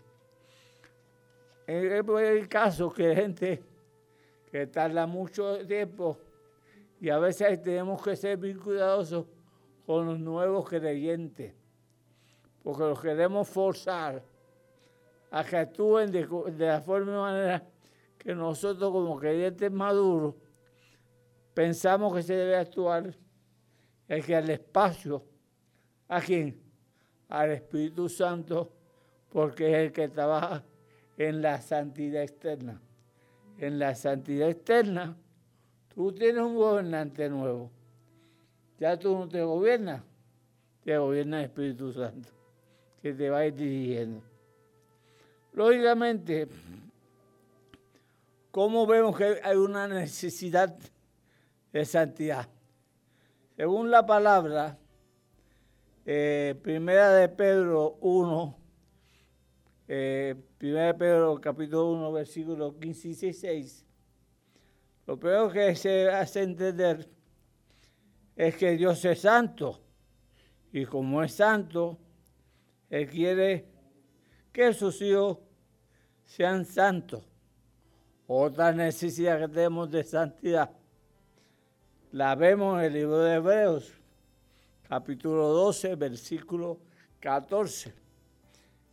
En 1.66 2.08
el 2.08 2.48
caso 2.48 2.94
que 2.94 3.08
hay 3.08 3.16
gente 3.16 3.63
que 4.52 4.68
tarda 4.68 5.08
mucho 5.08 5.66
tiempo 5.66 6.20
y 7.04 7.10
a 7.10 7.20
veces 7.20 7.62
tenemos 7.62 8.02
que 8.02 8.16
ser 8.16 8.38
muy 8.38 8.56
cuidadosos 8.56 9.26
con 9.86 10.06
los 10.06 10.18
nuevos 10.18 10.70
creyentes 10.70 11.54
porque 12.64 12.84
los 12.84 13.02
queremos 13.02 13.46
forzar 13.50 14.24
a 15.30 15.44
que 15.44 15.58
actúen 15.58 16.10
de, 16.14 16.26
la 16.66 16.80
forma 16.80 17.12
y 17.12 17.16
manera 17.16 17.68
que 18.18 18.34
nosotros 18.34 18.90
como 18.90 19.20
creyentes 19.20 19.70
maduros 19.70 20.36
pensamos 21.54 22.16
que 22.16 22.24
se 22.24 22.36
debe 22.36 22.56
actuar, 22.56 23.14
es 24.08 24.26
que 24.26 24.34
al 24.38 24.50
espacio, 24.50 25.26
¿a 26.08 26.22
quién? 26.22 26.58
Al 27.28 27.52
Espíritu 27.52 28.08
Santo, 28.08 28.72
porque 29.30 29.72
es 29.72 29.88
el 29.88 29.92
que 29.92 30.08
trabaja 30.08 30.64
en 31.18 31.42
la 31.42 31.60
santidad 31.60 32.24
externa. 32.24 32.82
En 33.58 33.78
la 33.78 33.94
santidad 33.94 34.50
externa, 34.50 35.18
tú 35.96 36.12
tienes 36.12 36.44
un 36.44 36.56
gobernante 36.56 37.30
nuevo. 37.30 37.72
Ya 38.80 38.98
tú 38.98 39.18
no 39.18 39.28
te 39.28 39.42
gobiernas, 39.42 40.04
te 40.84 40.98
gobierna 40.98 41.40
el 41.40 41.46
Espíritu 41.46 41.94
Santo 41.94 42.30
que 43.02 43.14
te 43.14 43.30
va 43.30 43.40
a 43.40 43.46
ir 43.46 43.56
dirigiendo. 43.56 44.22
Lógicamente, 45.52 46.48
¿cómo 48.50 48.88
vemos 48.88 49.17
que 49.17 49.39
hay 49.44 49.58
una 49.58 49.88
necesidad 49.88 50.76
de 51.74 51.86
santidad? 51.86 52.48
Según 53.58 53.91
la 53.91 54.06
palabra, 54.06 54.80
eh, 56.06 56.56
primera 56.63 57.12
de 57.12 57.28
Pedro 57.30 57.98
1, 58.00 58.58
eh, 59.89 60.36
primera 60.58 60.88
de 60.88 60.94
Pedro 60.94 61.39
capítulo 61.41 61.91
1, 61.91 62.12
versículos 62.13 62.74
15 62.80 63.08
y 63.08 63.12
16, 63.12 63.86
lo 65.06 65.20
primero 65.20 65.52
que 65.52 65.76
se 65.76 66.10
hace 66.10 66.44
entender 66.44 67.10
es 68.36 68.56
que 68.56 68.72
Dios 68.72 69.04
es 69.06 69.22
santo 69.22 69.82
y 70.72 70.86
como 70.86 71.22
es 71.22 71.34
santo, 71.34 71.98
él 72.89 73.10
quiere 73.10 73.68
que 74.52 74.74
sus 74.74 75.02
hijos 75.02 75.38
sean 76.26 76.66
santos. 76.66 77.24
Otra 78.26 78.72
necesidad 78.72 79.39
que 79.39 79.48
tenemos 79.48 79.92
de 79.92 80.04
santidad 80.04 80.72
la 82.13 82.36
vemos 82.36 82.78
en 82.78 82.86
el 82.86 82.94
libro 82.94 83.18
de 83.24 83.36
Hebreos, 83.36 83.92
capítulo 84.88 85.48
12, 85.48 85.96
versículo 85.96 86.80
14, 87.20 87.92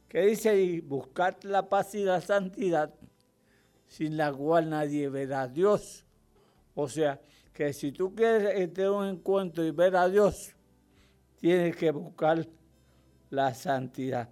que 0.09 0.23
dice 0.23 0.49
ahí, 0.49 0.81
buscad 0.81 1.35
la 1.43 1.69
paz 1.69 1.95
y 1.95 2.03
la 2.03 2.23
santidad, 2.23 2.95
sin 3.91 4.17
la 4.17 4.33
cual 4.33 4.71
nadie 4.71 5.09
verá 5.09 5.43
a 5.43 5.49
Dios. 5.49 6.05
O 6.75 6.89
sea, 6.89 7.21
que 7.53 7.73
si 7.73 7.91
tú 7.91 8.15
quieres 8.15 8.73
tener 8.73 8.91
un 8.91 9.05
encuentro 9.05 9.65
y 9.65 9.73
ver 9.73 9.97
a 9.97 10.09
Dios, 10.09 10.55
tienes 11.41 11.75
que 11.75 11.91
buscar 11.91 12.47
la 13.31 13.53
santidad. 13.53 14.29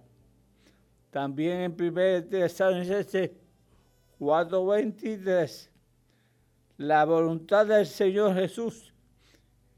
También 1.11 1.59
en 1.59 1.71
1 1.77 2.29
Tesalonicenses 2.29 3.31
4:23, 4.17 5.69
la 6.77 7.03
voluntad 7.03 7.65
del 7.65 7.85
Señor 7.85 8.35
Jesús, 8.35 8.93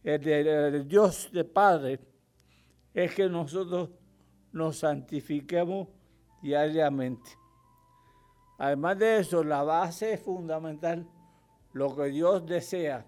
el, 0.03 0.27
el 0.27 0.87
Dios 0.87 1.27
de 1.33 1.43
Padre, 1.43 1.99
es 2.93 3.15
que 3.15 3.27
nosotros 3.27 3.89
nos 4.51 4.77
santifiquemos 4.77 5.87
diariamente. 6.43 7.40
Además 8.63 8.99
de 8.99 9.17
eso, 9.17 9.43
la 9.43 9.63
base 9.63 10.19
fundamental, 10.19 11.07
lo 11.73 11.95
que 11.95 12.03
Dios 12.09 12.45
desea, 12.45 13.03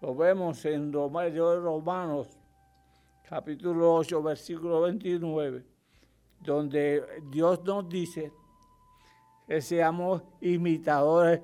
lo 0.00 0.14
vemos 0.14 0.64
en 0.64 0.90
Romanos 0.94 2.38
capítulo 3.28 3.96
8, 3.96 4.22
versículo 4.22 4.80
29, 4.80 5.62
donde 6.40 7.04
Dios 7.30 7.62
nos 7.64 7.86
dice 7.86 8.32
que 9.46 9.60
seamos 9.60 10.22
imitadores 10.40 11.42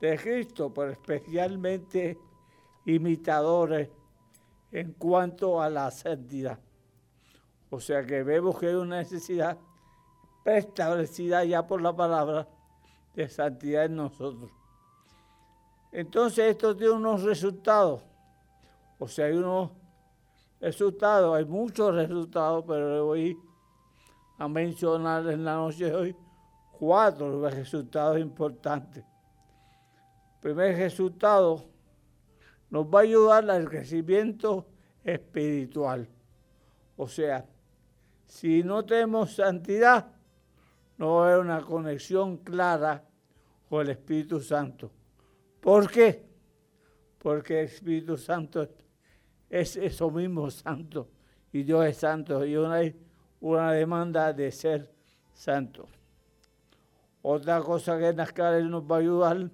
de 0.00 0.16
Cristo, 0.16 0.72
pero 0.72 0.92
especialmente 0.92 2.16
imitadores 2.86 3.90
en 4.70 4.92
cuanto 4.92 5.60
a 5.60 5.68
la 5.68 5.90
santidad. 5.90 6.60
O 7.70 7.80
sea 7.80 8.06
que 8.06 8.22
vemos 8.22 8.56
que 8.60 8.68
hay 8.68 8.74
una 8.74 8.98
necesidad 8.98 9.58
preestablecida 10.44 11.44
ya 11.44 11.66
por 11.66 11.80
la 11.82 11.96
palabra 11.96 12.46
de 13.14 13.28
santidad 13.28 13.86
en 13.86 13.96
nosotros. 13.96 14.50
Entonces 15.90 16.50
esto 16.50 16.76
tiene 16.76 16.92
unos 16.92 17.22
resultados. 17.22 18.02
O 18.98 19.08
sea, 19.08 19.26
hay 19.26 19.32
unos 19.32 19.70
resultados, 20.60 21.36
hay 21.36 21.44
muchos 21.44 21.94
resultados, 21.94 22.64
pero 22.66 22.94
le 22.94 23.00
voy 23.00 23.38
a 24.38 24.48
mencionar 24.48 25.26
en 25.28 25.44
la 25.44 25.54
noche 25.54 25.86
de 25.86 25.94
hoy 25.94 26.16
cuatro 26.78 27.48
resultados 27.48 28.18
importantes. 28.18 29.04
El 29.04 30.40
primer 30.40 30.76
resultado 30.76 31.64
nos 32.68 32.86
va 32.86 32.98
a 32.98 33.02
ayudar 33.02 33.48
al 33.50 33.68
crecimiento 33.68 34.66
espiritual. 35.02 36.08
O 36.96 37.08
sea, 37.08 37.46
si 38.26 38.62
no 38.62 38.84
tenemos 38.84 39.34
santidad, 39.34 40.13
no 40.98 41.16
va 41.16 41.22
a 41.22 41.28
haber 41.28 41.44
una 41.44 41.60
conexión 41.62 42.38
clara 42.38 43.04
con 43.68 43.82
el 43.82 43.90
Espíritu 43.90 44.40
Santo. 44.40 44.90
¿Por 45.60 45.90
qué? 45.90 46.24
Porque 47.18 47.60
el 47.60 47.66
Espíritu 47.66 48.16
Santo 48.16 48.68
es 49.48 49.76
eso 49.76 50.10
mismo 50.10 50.50
santo. 50.50 51.08
Y 51.52 51.62
Dios 51.62 51.86
es 51.86 51.96
santo. 51.96 52.44
Y 52.44 52.56
una, 52.56 52.80
una 53.40 53.72
demanda 53.72 54.32
de 54.32 54.50
ser 54.50 54.90
santo. 55.32 55.88
Otra 57.22 57.60
cosa 57.60 57.98
que 57.98 58.12
nos 58.12 58.82
va 58.82 58.96
a 58.96 58.98
ayudar, 58.98 59.50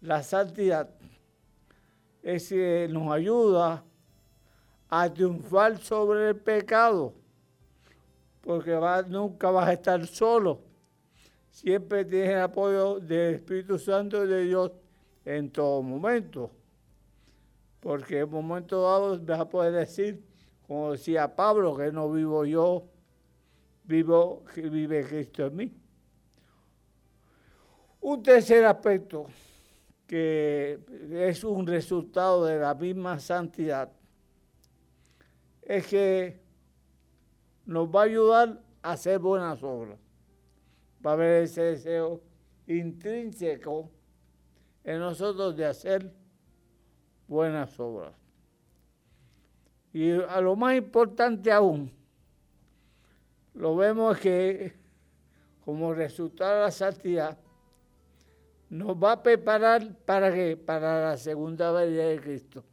la 0.00 0.22
santidad, 0.22 0.88
es 2.22 2.48
que 2.50 2.88
nos 2.90 3.12
ayuda 3.12 3.84
a 4.88 5.12
triunfar 5.12 5.78
sobre 5.78 6.30
el 6.30 6.36
pecado, 6.36 7.14
porque 8.48 8.80
nunca 9.08 9.50
vas 9.50 9.68
a 9.68 9.74
estar 9.74 10.06
solo. 10.06 10.62
Siempre 11.50 12.06
tienes 12.06 12.30
el 12.30 12.40
apoyo 12.40 12.98
del 12.98 13.34
Espíritu 13.34 13.78
Santo 13.78 14.24
y 14.24 14.26
de 14.26 14.44
Dios 14.44 14.72
en 15.26 15.50
todo 15.50 15.82
momento 15.82 16.50
porque 17.80 18.20
en 18.20 18.24
un 18.24 18.46
momento 18.46 18.82
dado 18.82 19.18
vas 19.20 19.40
a 19.40 19.48
poder 19.50 19.74
decir, 19.74 20.24
como 20.66 20.92
decía 20.92 21.36
Pablo, 21.36 21.76
que 21.76 21.92
no 21.92 22.10
vivo 22.10 22.46
yo, 22.46 22.86
vivo, 23.84 24.44
vive 24.56 25.04
Cristo 25.06 25.46
en 25.46 25.56
mí. 25.56 25.72
Un 28.00 28.22
tercer 28.22 28.64
aspecto 28.64 29.26
que 30.06 30.80
es 31.10 31.44
un 31.44 31.66
resultado 31.66 32.46
de 32.46 32.58
la 32.58 32.74
misma 32.74 33.20
santidad 33.20 33.92
es 35.60 35.86
que 35.86 36.47
nos 37.68 37.86
va 37.94 38.00
a 38.00 38.04
ayudar 38.04 38.62
a 38.82 38.92
hacer 38.92 39.18
buenas 39.18 39.62
obras. 39.62 39.98
Va 41.04 41.10
a 41.10 41.14
haber 41.14 41.42
ese 41.42 41.62
deseo 41.62 42.22
intrínseco 42.66 43.90
en 44.82 45.00
nosotros 45.00 45.54
de 45.54 45.66
hacer 45.66 46.10
buenas 47.26 47.78
obras. 47.78 48.14
Y 49.92 50.12
a 50.12 50.40
lo 50.40 50.56
más 50.56 50.76
importante 50.76 51.52
aún, 51.52 51.92
lo 53.52 53.76
vemos 53.76 54.16
que 54.18 54.72
como 55.66 55.92
resultado 55.92 56.54
de 56.54 56.60
la 56.62 56.70
santidad, 56.70 57.38
nos 58.70 58.96
va 58.96 59.12
a 59.12 59.22
preparar 59.22 59.94
para 60.06 60.32
qué? 60.32 60.56
Para 60.56 61.02
la 61.02 61.16
segunda 61.18 61.70
venida 61.72 62.06
de 62.06 62.18
Cristo. 62.18 62.64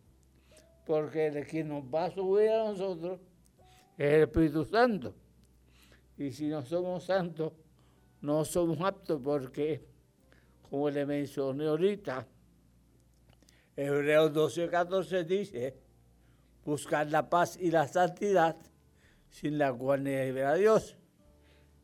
Porque 0.86 1.28
el 1.28 1.46
que 1.46 1.66
nos 1.66 1.84
va 1.84 2.06
a 2.06 2.12
subir 2.12 2.50
a 2.50 2.64
nosotros 2.70 3.20
es 3.98 4.14
el 4.14 4.22
Espíritu 4.24 4.66
Santo. 4.66 5.14
Y 6.18 6.32
si 6.32 6.48
no 6.48 6.62
somos 6.62 7.06
santos, 7.06 7.54
no 8.22 8.46
somos 8.46 8.80
aptos 8.82 9.22
porque, 9.24 9.86
como 10.70 10.90
le 10.90 11.06
mencioné 11.06 11.68
ahorita, 11.68 12.26
Hebreos 13.76 14.32
12, 14.34 14.70
14 14.70 15.24
dice, 15.26 15.78
buscar 16.64 17.10
la 17.12 17.30
paz 17.30 17.58
y 17.60 17.70
la 17.72 17.88
santidad, 17.88 18.56
sin 19.30 19.58
la 19.58 19.74
cual 19.74 20.04
ni 20.04 20.12
ver 20.12 20.46
a 20.46 20.56
Dios. 20.56 20.96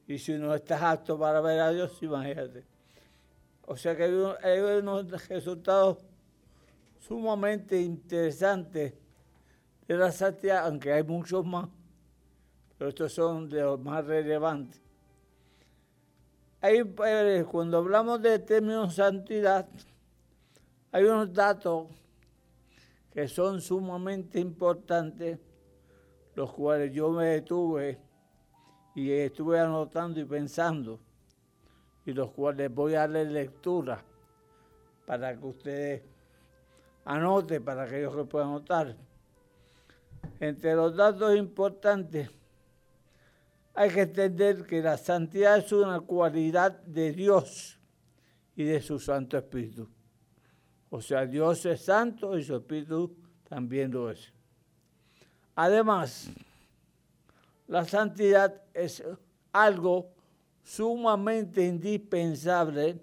Y 0.07 0.17
si 0.17 0.33
no 0.33 0.55
estás 0.55 0.81
apto 0.81 1.19
para 1.19 1.41
ver 1.41 1.59
a 1.59 1.71
Dios, 1.71 2.01
imagínate. 2.01 2.65
O 3.67 3.75
sea 3.77 3.95
que 3.95 4.03
hay 4.03 4.59
unos 4.59 5.27
resultados 5.27 5.99
sumamente 6.99 7.79
interesantes 7.79 8.93
de 9.87 9.97
la 9.97 10.11
santidad, 10.11 10.65
aunque 10.65 10.93
hay 10.93 11.03
muchos 11.03 11.45
más, 11.45 11.69
pero 12.81 12.89
estos 12.89 13.13
son 13.13 13.47
de 13.47 13.61
los 13.61 13.79
más 13.79 14.03
relevantes. 14.03 14.81
Eh, 16.63 17.45
cuando 17.47 17.77
hablamos 17.77 18.19
de 18.23 18.39
término 18.39 18.89
santidad, 18.89 19.69
hay 20.91 21.03
unos 21.03 21.31
datos 21.31 21.89
que 23.13 23.27
son 23.27 23.61
sumamente 23.61 24.39
importantes, 24.39 25.37
los 26.33 26.51
cuales 26.53 26.91
yo 26.91 27.11
me 27.11 27.25
detuve 27.25 27.99
y 28.95 29.11
estuve 29.11 29.59
anotando 29.59 30.19
y 30.19 30.25
pensando, 30.25 30.99
y 32.03 32.13
los 32.13 32.31
cuales 32.31 32.73
voy 32.73 32.95
a 32.95 33.01
darle 33.01 33.25
lectura 33.25 34.03
para 35.05 35.37
que 35.37 35.45
ustedes 35.45 36.01
anoten, 37.05 37.63
para 37.63 37.85
que 37.85 37.99
ellos 37.99 38.27
puedan 38.27 38.49
anotar. 38.49 38.95
Entre 40.39 40.73
los 40.73 40.95
datos 40.95 41.37
importantes, 41.37 42.40
hay 43.73 43.89
que 43.89 44.01
entender 44.01 44.65
que 44.65 44.81
la 44.81 44.97
santidad 44.97 45.57
es 45.57 45.71
una 45.71 45.99
cualidad 46.01 46.71
de 46.83 47.11
Dios 47.11 47.79
y 48.55 48.63
de 48.63 48.81
su 48.81 48.99
Santo 48.99 49.37
Espíritu. 49.37 49.89
O 50.89 51.01
sea, 51.01 51.25
Dios 51.25 51.65
es 51.65 51.81
santo 51.81 52.37
y 52.37 52.43
su 52.43 52.55
Espíritu 52.55 53.15
también 53.47 53.91
lo 53.91 54.11
es. 54.11 54.33
Además, 55.55 56.29
la 57.67 57.85
santidad 57.85 58.61
es 58.73 59.03
algo 59.53 60.11
sumamente 60.63 61.65
indispensable 61.65 62.99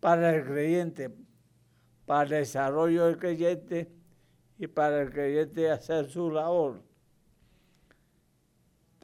para 0.00 0.34
el 0.34 0.44
creyente, 0.44 1.10
para 2.04 2.24
el 2.24 2.30
desarrollo 2.30 3.06
del 3.06 3.18
creyente 3.18 3.90
y 4.58 4.66
para 4.66 5.02
el 5.02 5.10
creyente 5.10 5.70
hacer 5.70 6.10
su 6.10 6.30
labor. 6.30 6.82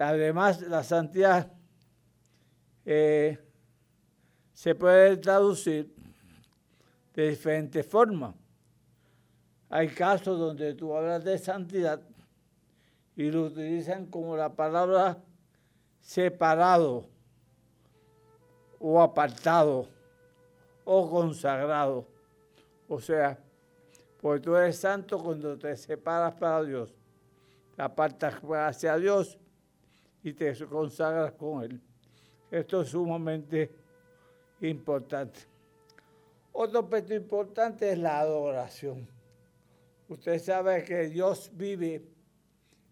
Además, 0.02 0.62
la 0.62 0.82
santidad 0.82 1.52
eh, 2.86 3.38
se 4.54 4.74
puede 4.74 5.18
traducir 5.18 5.94
de 7.14 7.28
diferentes 7.28 7.86
formas. 7.86 8.34
Hay 9.68 9.88
casos 9.88 10.38
donde 10.38 10.72
tú 10.72 10.96
hablas 10.96 11.22
de 11.22 11.36
santidad 11.36 12.00
y 13.14 13.30
lo 13.30 13.44
utilizan 13.44 14.06
como 14.06 14.38
la 14.38 14.48
palabra 14.48 15.18
separado 16.00 17.06
o 18.78 19.02
apartado 19.02 19.86
o 20.86 21.10
consagrado. 21.10 22.06
O 22.88 22.98
sea, 23.02 23.38
porque 24.18 24.40
tú 24.40 24.56
eres 24.56 24.78
santo 24.78 25.22
cuando 25.22 25.58
te 25.58 25.76
separas 25.76 26.32
para 26.36 26.62
Dios, 26.62 26.90
te 27.76 27.82
apartas 27.82 28.36
hacia 28.42 28.96
Dios 28.96 29.38
y 30.22 30.32
te 30.32 30.54
consagras 30.66 31.32
con 31.32 31.64
Él. 31.64 31.80
Esto 32.50 32.82
es 32.82 32.88
sumamente 32.88 33.70
importante. 34.60 35.40
Otro 36.52 36.80
aspecto 36.80 37.14
importante 37.14 37.92
es 37.92 37.98
la 37.98 38.20
adoración. 38.20 39.08
Usted 40.08 40.38
sabe 40.40 40.82
que 40.82 41.08
Dios 41.08 41.50
vive 41.54 42.04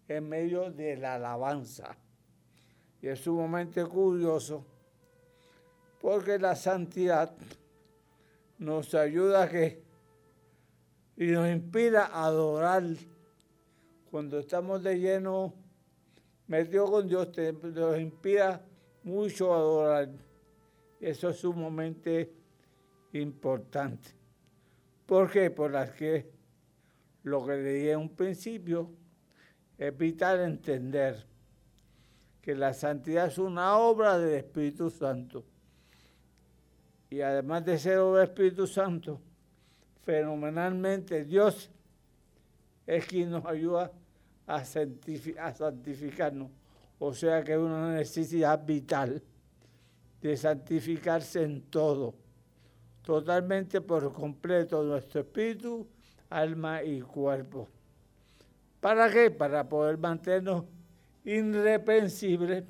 en 0.07 0.29
medio 0.29 0.71
de 0.71 0.95
la 0.95 1.15
alabanza. 1.15 1.95
Y 3.01 3.07
es 3.07 3.19
sumamente 3.19 3.85
curioso 3.85 4.65
porque 6.01 6.39
la 6.39 6.55
santidad 6.55 7.35
nos 8.57 8.93
ayuda 8.93 9.43
a 9.43 9.49
que 9.49 9.83
y 11.17 11.27
nos 11.27 11.49
inspira 11.49 12.05
a 12.05 12.25
adorar. 12.25 12.83
Cuando 14.09 14.39
estamos 14.39 14.81
de 14.81 14.97
lleno 14.97 15.53
metido 16.49 16.85
con 16.85 17.07
Dios, 17.07 17.29
nos 17.63 17.99
inspira 17.99 18.61
mucho 19.03 19.53
a 19.53 19.57
adorar. 19.57 20.09
Eso 20.99 21.29
es 21.29 21.37
sumamente 21.37 22.33
importante. 23.13 24.09
¿Por 25.05 25.31
qué? 25.31 25.51
Por 25.51 25.71
las 25.71 25.91
que 25.91 26.29
lo 27.23 27.45
que 27.45 27.55
leí 27.55 27.89
en 27.89 27.99
un 27.99 28.15
principio 28.15 28.89
es 29.77 29.95
vital 29.95 30.41
entender 30.41 31.25
que 32.41 32.55
la 32.55 32.73
santidad 32.73 33.27
es 33.27 33.37
una 33.37 33.77
obra 33.77 34.17
del 34.17 34.35
Espíritu 34.35 34.89
Santo. 34.89 35.45
Y 37.11 37.21
además 37.21 37.63
de 37.63 37.77
ser 37.77 37.99
obra 37.99 38.21
del 38.21 38.29
Espíritu 38.29 38.65
Santo, 38.65 39.21
fenomenalmente 40.03 41.23
Dios 41.25 41.69
es 42.87 43.05
quien 43.05 43.29
nos 43.29 43.45
ayuda 43.45 43.91
a, 44.49 44.65
santificarnos. 44.65 46.49
O 46.97 47.13
sea 47.13 47.43
que 47.43 47.57
una 47.57 47.93
necesidad 47.93 48.65
vital 48.65 49.21
de 50.21 50.35
santificarse 50.35 51.43
en 51.43 51.61
todo 51.61 52.15
totalmente 53.03 53.79
por 53.81 54.11
completo 54.11 54.83
nuestro 54.83 55.21
espíritu, 55.21 55.87
alma 56.29 56.83
y 56.83 57.01
cuerpo. 57.01 57.67
¿Para 58.79 59.09
qué? 59.09 59.31
Para 59.31 59.67
poder 59.67 59.97
mantenernos 59.97 60.65
irreprensibles 61.23 62.63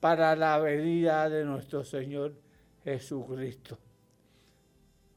para 0.00 0.36
la 0.36 0.58
venida 0.58 1.28
de 1.28 1.44
nuestro 1.44 1.84
Señor 1.84 2.34
Jesucristo. 2.84 3.78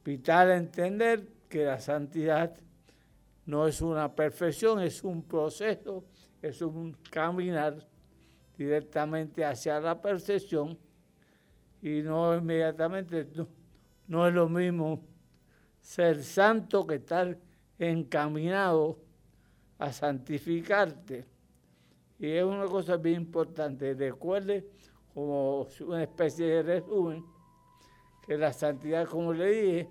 Vital 0.04 0.52
entender 0.52 1.28
que 1.48 1.66
la 1.66 1.80
santidad 1.80 2.56
no 3.52 3.68
es 3.68 3.82
una 3.82 4.16
perfección, 4.16 4.80
es 4.82 5.04
un 5.04 5.24
proceso, 5.24 6.06
es 6.42 6.62
un 6.62 6.94
caminar 7.10 7.86
directamente 8.58 9.44
hacia 9.44 9.78
la 9.82 10.02
perfección 10.02 10.80
y 11.82 12.02
no 12.02 12.34
inmediatamente 12.34 13.28
no 14.08 14.26
es 14.26 14.34
lo 14.34 14.48
mismo 14.48 15.04
ser 15.82 16.24
santo 16.24 16.88
que 16.88 16.96
estar 16.96 17.38
encaminado 17.78 19.00
a 19.78 19.92
santificarte. 19.92 21.26
Y 22.20 22.30
es 22.30 22.46
una 22.46 22.68
cosa 22.68 22.96
bien 22.96 23.24
importante. 23.24 23.94
Recuerde, 23.96 24.66
como 25.14 25.68
una 25.82 26.04
especie 26.04 26.46
de 26.46 26.64
resumen, 26.64 27.26
que 28.26 28.38
la 28.38 28.54
santidad, 28.54 29.06
como 29.10 29.34
le 29.34 29.52
dije, 29.52 29.90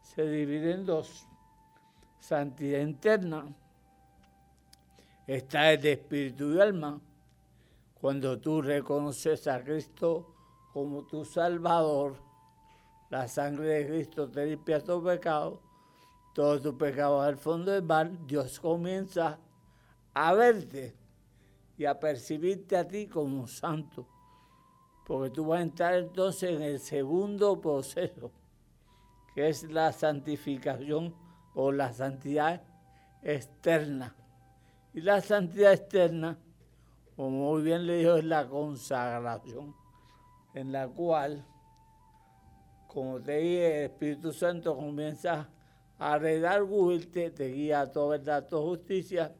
se 0.00 0.26
divide 0.26 0.72
en 0.72 0.86
dos. 0.86 1.26
Santidad 2.20 2.80
interna, 2.80 3.46
está 5.26 5.72
el 5.72 5.84
espíritu 5.86 6.54
y 6.54 6.60
alma. 6.60 7.00
Cuando 8.00 8.38
tú 8.38 8.62
reconoces 8.62 9.46
a 9.46 9.62
Cristo 9.62 10.34
como 10.72 11.06
tu 11.06 11.24
Salvador, 11.24 12.16
la 13.10 13.26
sangre 13.26 13.68
de 13.68 13.86
Cristo 13.88 14.30
te 14.30 14.46
limpia 14.46 14.82
tu 14.82 15.02
pecado, 15.02 15.60
todo 16.34 16.60
tu 16.60 16.78
pecado 16.78 17.20
al 17.20 17.36
fondo 17.36 17.72
del 17.72 17.82
mar, 17.82 18.10
Dios 18.26 18.60
comienza 18.60 19.38
a 20.14 20.34
verte 20.34 20.94
y 21.76 21.84
a 21.86 21.98
percibirte 21.98 22.76
a 22.76 22.86
ti 22.86 23.06
como 23.06 23.46
santo. 23.46 24.06
Porque 25.06 25.30
tú 25.30 25.46
vas 25.46 25.58
a 25.58 25.62
entrar 25.62 25.94
entonces 25.94 26.50
en 26.50 26.62
el 26.62 26.78
segundo 26.78 27.60
proceso, 27.60 28.30
que 29.34 29.48
es 29.48 29.64
la 29.64 29.92
santificación 29.92 31.14
o 31.54 31.72
la 31.72 31.92
santidad 31.92 32.62
externa. 33.22 34.14
Y 34.92 35.00
la 35.00 35.20
santidad 35.20 35.72
externa, 35.72 36.38
como 37.16 37.52
muy 37.52 37.62
bien 37.62 37.86
le 37.86 37.98
dijo, 37.98 38.16
es 38.16 38.24
la 38.24 38.48
consagración, 38.48 39.74
en 40.54 40.72
la 40.72 40.88
cual, 40.88 41.44
como 42.88 43.20
te 43.20 43.38
dije, 43.38 43.84
el 43.84 43.90
Espíritu 43.90 44.32
Santo 44.32 44.76
comienza 44.76 45.48
a 45.98 46.18
redarguirte, 46.18 47.30
te 47.30 47.48
guía 47.48 47.82
a 47.82 47.92
toda 47.92 48.18
verdad, 48.18 48.36
a 48.38 48.48
toda 48.48 48.62
justicia, 48.62 49.34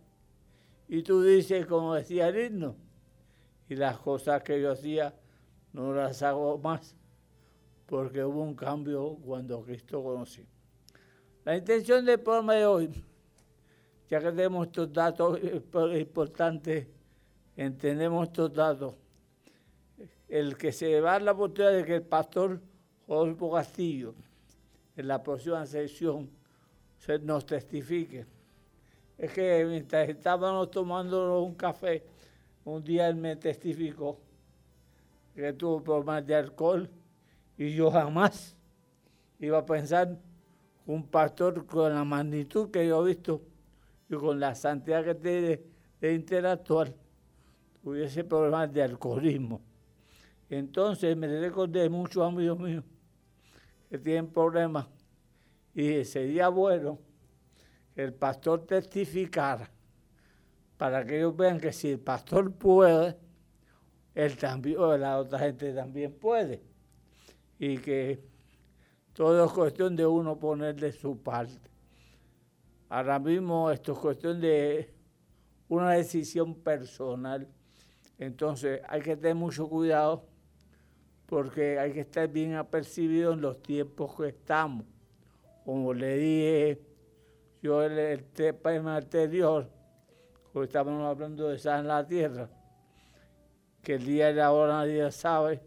y 0.88 1.02
tú 1.02 1.22
dices, 1.22 1.66
como 1.66 1.94
decía 1.94 2.28
el 2.28 2.38
himno, 2.38 2.76
y 3.68 3.76
las 3.76 3.98
cosas 3.98 4.42
que 4.42 4.60
yo 4.60 4.72
hacía 4.72 5.14
no 5.72 5.92
las 5.94 6.22
hago 6.22 6.58
más, 6.58 6.94
porque 7.86 8.24
hubo 8.24 8.42
un 8.42 8.54
cambio 8.54 9.16
cuando 9.24 9.62
Cristo 9.62 10.02
conocí. 10.02 10.46
La 11.50 11.56
intención 11.56 12.04
del 12.04 12.20
programa 12.20 12.54
de 12.54 12.64
hoy, 12.64 13.04
ya 14.08 14.20
que 14.20 14.26
tenemos 14.26 14.68
estos 14.68 14.92
datos 14.92 15.36
importantes, 15.98 16.86
entendemos 17.56 18.28
estos 18.28 18.54
datos, 18.54 18.94
el 20.28 20.56
que 20.56 20.70
se 20.70 21.00
va 21.00 21.16
a 21.16 21.18
la 21.18 21.32
oportunidad 21.32 21.72
de 21.72 21.84
que 21.84 21.96
el 21.96 22.02
pastor 22.02 22.60
Jorge 23.08 23.50
Castillo, 23.52 24.14
en 24.96 25.08
la 25.08 25.20
próxima 25.20 25.66
sesión, 25.66 26.30
se 27.00 27.18
nos 27.18 27.44
testifique. 27.44 28.26
Es 29.18 29.32
que 29.32 29.64
mientras 29.68 30.08
estábamos 30.08 30.70
tomando 30.70 31.42
un 31.42 31.56
café, 31.56 32.04
un 32.64 32.84
día 32.84 33.08
él 33.08 33.16
me 33.16 33.34
testificó 33.34 34.20
que 35.34 35.52
tuvo 35.54 35.82
problemas 35.82 36.24
de 36.24 36.36
alcohol 36.36 36.88
y 37.58 37.74
yo 37.74 37.90
jamás 37.90 38.56
iba 39.40 39.58
a 39.58 39.66
pensar 39.66 40.16
un 40.92 41.06
pastor 41.06 41.64
con 41.66 41.94
la 41.94 42.04
magnitud 42.04 42.70
que 42.70 42.86
yo 42.86 43.04
he 43.04 43.08
visto 43.08 43.42
y 44.08 44.16
con 44.16 44.40
la 44.40 44.54
santidad 44.54 45.04
que 45.04 45.14
tiene 45.14 45.60
de 46.00 46.14
interactuar 46.14 46.92
tuviese 47.82 48.24
problemas 48.24 48.72
de 48.72 48.82
alcoholismo. 48.82 49.60
Entonces 50.48 51.16
me 51.16 51.28
recordé 51.40 51.82
de 51.82 51.88
muchos 51.88 52.26
amigos 52.26 52.58
míos 52.58 52.84
que 53.88 53.98
tienen 53.98 54.26
problemas 54.26 54.86
y 55.74 56.04
sería 56.04 56.48
bueno 56.48 56.98
que 57.94 58.02
el 58.02 58.12
pastor 58.12 58.66
testificara 58.66 59.70
para 60.76 61.04
que 61.04 61.18
ellos 61.18 61.36
vean 61.36 61.60
que 61.60 61.72
si 61.72 61.90
el 61.90 62.00
pastor 62.00 62.52
puede, 62.52 63.16
él 64.14 64.36
también, 64.36 64.78
o 64.78 64.96
la 64.96 65.18
otra 65.18 65.38
gente 65.38 65.72
también 65.72 66.12
puede. 66.12 66.62
Y 67.58 67.76
que 67.78 68.29
todo 69.20 69.44
es 69.44 69.52
cuestión 69.52 69.94
de 69.96 70.06
uno 70.06 70.38
poner 70.38 70.74
de 70.76 70.92
su 70.92 71.22
parte. 71.22 71.70
Ahora 72.88 73.18
mismo 73.18 73.70
esto 73.70 73.92
es 73.92 73.98
cuestión 73.98 74.40
de 74.40 74.94
una 75.68 75.90
decisión 75.90 76.54
personal. 76.54 77.46
Entonces 78.18 78.80
hay 78.88 79.02
que 79.02 79.18
tener 79.18 79.34
mucho 79.34 79.68
cuidado 79.68 80.24
porque 81.26 81.78
hay 81.78 81.92
que 81.92 82.00
estar 82.00 82.28
bien 82.28 82.54
apercibido 82.54 83.34
en 83.34 83.42
los 83.42 83.60
tiempos 83.60 84.16
que 84.16 84.28
estamos. 84.28 84.86
Como 85.66 85.92
le 85.92 86.16
dije 86.16 86.82
yo 87.60 87.82
el, 87.82 87.98
el 87.98 88.24
tema 88.24 88.96
anterior, 88.96 89.68
porque 90.50 90.64
estábamos 90.64 91.04
hablando 91.04 91.46
de 91.48 91.56
en 91.56 91.88
la 91.88 92.06
tierra, 92.06 92.48
que 93.82 93.96
el 93.96 94.06
día 94.06 94.30
y 94.30 94.34
la 94.36 94.50
hora 94.50 94.78
nadie 94.78 95.12
sabe, 95.12 95.60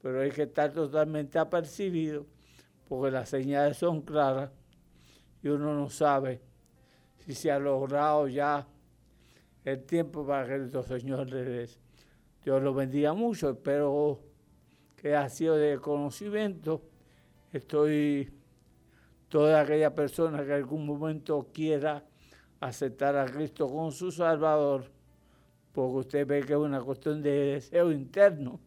pero 0.00 0.20
hay 0.20 0.30
que 0.30 0.44
estar 0.44 0.72
totalmente 0.72 1.36
apercibido, 1.36 2.26
porque 2.88 3.10
las 3.10 3.28
señales 3.28 3.76
son 3.76 4.02
claras 4.02 4.50
y 5.42 5.48
uno 5.48 5.74
no 5.74 5.88
sabe 5.88 6.40
si 7.18 7.34
se 7.34 7.50
ha 7.50 7.58
logrado 7.58 8.28
ya 8.28 8.66
el 9.64 9.82
tiempo 9.84 10.26
para 10.26 10.46
que 10.46 10.58
nuestro 10.58 10.82
Señor 10.82 11.28
regrese. 11.28 11.78
Dios 12.44 12.62
lo 12.62 12.72
bendiga 12.72 13.12
mucho, 13.12 13.50
espero 13.50 14.20
que 14.94 15.16
ha 15.16 15.28
sido 15.28 15.56
de 15.56 15.78
conocimiento. 15.78 16.82
Estoy 17.52 18.32
toda 19.28 19.60
aquella 19.60 19.94
persona 19.94 20.38
que 20.38 20.50
en 20.50 20.52
algún 20.52 20.86
momento 20.86 21.48
quiera 21.52 22.04
aceptar 22.60 23.16
a 23.16 23.26
Cristo 23.26 23.66
como 23.66 23.90
su 23.90 24.12
Salvador, 24.12 24.90
porque 25.72 25.98
usted 25.98 26.26
ve 26.26 26.40
que 26.42 26.52
es 26.52 26.58
una 26.58 26.80
cuestión 26.80 27.22
de 27.22 27.54
deseo 27.54 27.90
interno. 27.90 28.60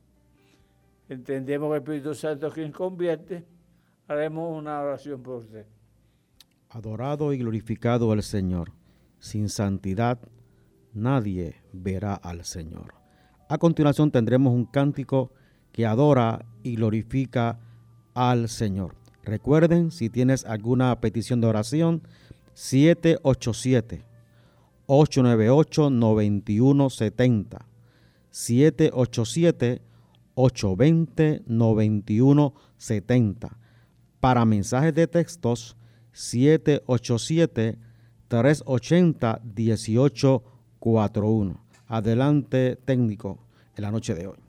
Entendemos 1.08 1.70
que 1.70 1.76
el 1.78 1.82
Espíritu 1.82 2.14
Santo 2.14 2.48
es 2.48 2.54
quien 2.54 2.72
convierte. 2.72 3.46
Haremos 4.10 4.58
una 4.58 4.82
oración 4.82 5.22
por 5.22 5.44
usted. 5.44 5.68
Adorado 6.70 7.32
y 7.32 7.38
glorificado 7.38 8.12
el 8.12 8.24
Señor. 8.24 8.72
Sin 9.20 9.50
santidad 9.50 10.18
nadie 10.96 11.62
verá 11.74 12.16
al 12.16 12.44
Señor. 12.44 12.96
A 13.50 13.60
continuación 13.60 14.10
tendremos 14.10 14.52
un 14.52 14.66
cántico 14.66 15.32
que 15.72 15.86
adora 15.86 16.44
y 16.64 16.78
glorifica 16.78 17.60
al 18.16 18.50
Señor. 18.50 18.96
Recuerden, 19.24 19.92
si 19.92 20.10
tienes 20.10 20.44
alguna 20.44 21.00
petición 21.02 21.40
de 21.40 21.46
oración, 21.46 22.02
787 22.56 24.06
898 24.88 25.92
9170 25.92 27.66
787 28.32 29.82
820 30.34 31.44
9170 31.46 33.60
Para 34.20 34.46
mensajes 34.46 34.94
de 34.94 35.08
textos, 35.08 35.76
787 36.12 37.80
380 38.28 39.42
1841. 39.56 41.66
Adelante, 41.88 42.76
técnico, 42.86 43.40
en 43.76 43.82
la 43.82 43.90
noche 43.92 44.14
de 44.14 44.28
hoy. 44.28 44.49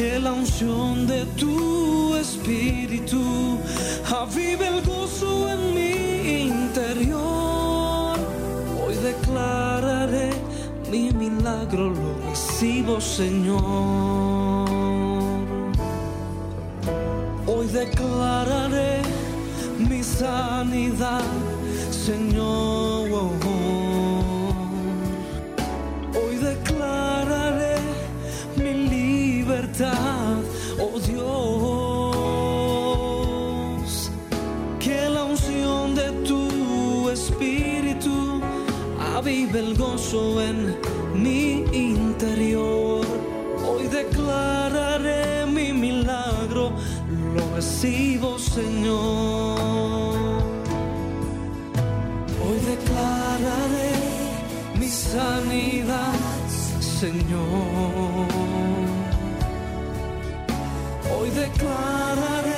que 0.00 0.18
la 0.18 0.32
unción 0.32 1.06
de 1.06 1.26
tu 1.36 2.14
espíritu 2.16 3.58
avive 4.22 4.66
el 4.68 4.80
gozo 4.82 5.50
en 5.50 5.74
mi 5.74 5.94
interior. 6.48 8.16
Hoy 8.82 8.94
declararé 9.10 10.30
mi 10.90 11.10
milagro, 11.10 11.90
lo 11.90 12.10
recibo 12.30 12.98
Señor. 12.98 13.60
Hoy 17.46 17.66
declararé 17.66 19.02
mi 19.86 20.02
sanidad, 20.02 21.28
Señor. 22.06 22.89
Aviva 39.50 39.58
el 39.58 39.76
gozo 39.76 40.40
en 40.40 40.76
mi 41.14 41.64
interior. 41.72 43.04
Hoy 43.66 43.86
declararé 43.88 45.46
mi 45.46 45.72
milagro, 45.72 46.72
lo 47.34 47.54
recibo, 47.54 48.38
Señor. 48.38 50.18
Hoy 52.44 52.58
declararé 52.74 53.92
mi 54.78 54.88
sanidad, 54.88 56.14
Señor. 56.80 58.26
Hoy 61.12 61.30
declararé 61.30 62.49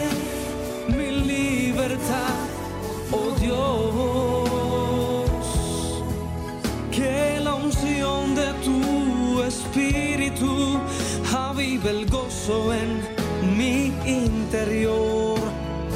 en 12.49 13.57
mi 13.57 13.93
interior. 14.05 15.39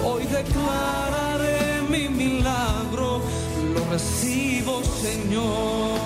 Hoy 0.04 0.22
declararé 0.26 1.82
mi 1.90 2.08
milagro, 2.08 3.20
lo 3.74 3.90
recibo, 3.90 4.80
Señor. 4.84 5.98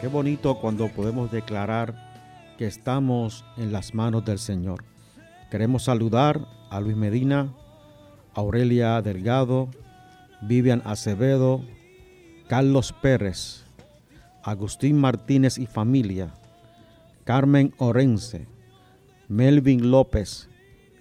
Qué 0.00 0.06
bonito 0.06 0.60
cuando 0.60 0.86
podemos 0.88 1.32
declarar 1.32 2.54
que 2.58 2.68
estamos 2.68 3.44
en 3.56 3.72
las 3.72 3.92
manos 3.92 4.24
del 4.24 4.38
Señor. 4.38 4.84
Queremos 5.50 5.84
saludar 5.84 6.46
a 6.70 6.80
Luis 6.80 6.96
Medina, 6.96 7.52
Aurelia 8.34 9.02
Delgado, 9.02 9.68
Vivian 10.42 10.80
Acevedo, 10.84 11.60
Carlos 12.46 12.94
Pérez, 13.02 13.64
Agustín 14.44 15.00
Martínez 15.00 15.58
y 15.58 15.66
familia, 15.66 16.32
Carmen 17.24 17.72
Orense, 17.78 18.48
Melvin 19.28 19.90
López 19.90 20.48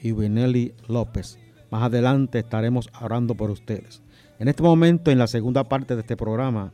y 0.02 0.12
Winelli 0.12 0.74
López. 0.88 1.40
Más 1.72 1.84
adelante 1.84 2.40
estaremos 2.40 2.90
orando 3.02 3.34
por 3.34 3.50
ustedes. 3.50 4.04
En 4.38 4.48
este 4.48 4.62
momento, 4.62 5.10
en 5.10 5.18
la 5.18 5.28
segunda 5.28 5.64
parte 5.64 5.96
de 5.96 6.02
este 6.02 6.16
programa, 6.16 6.74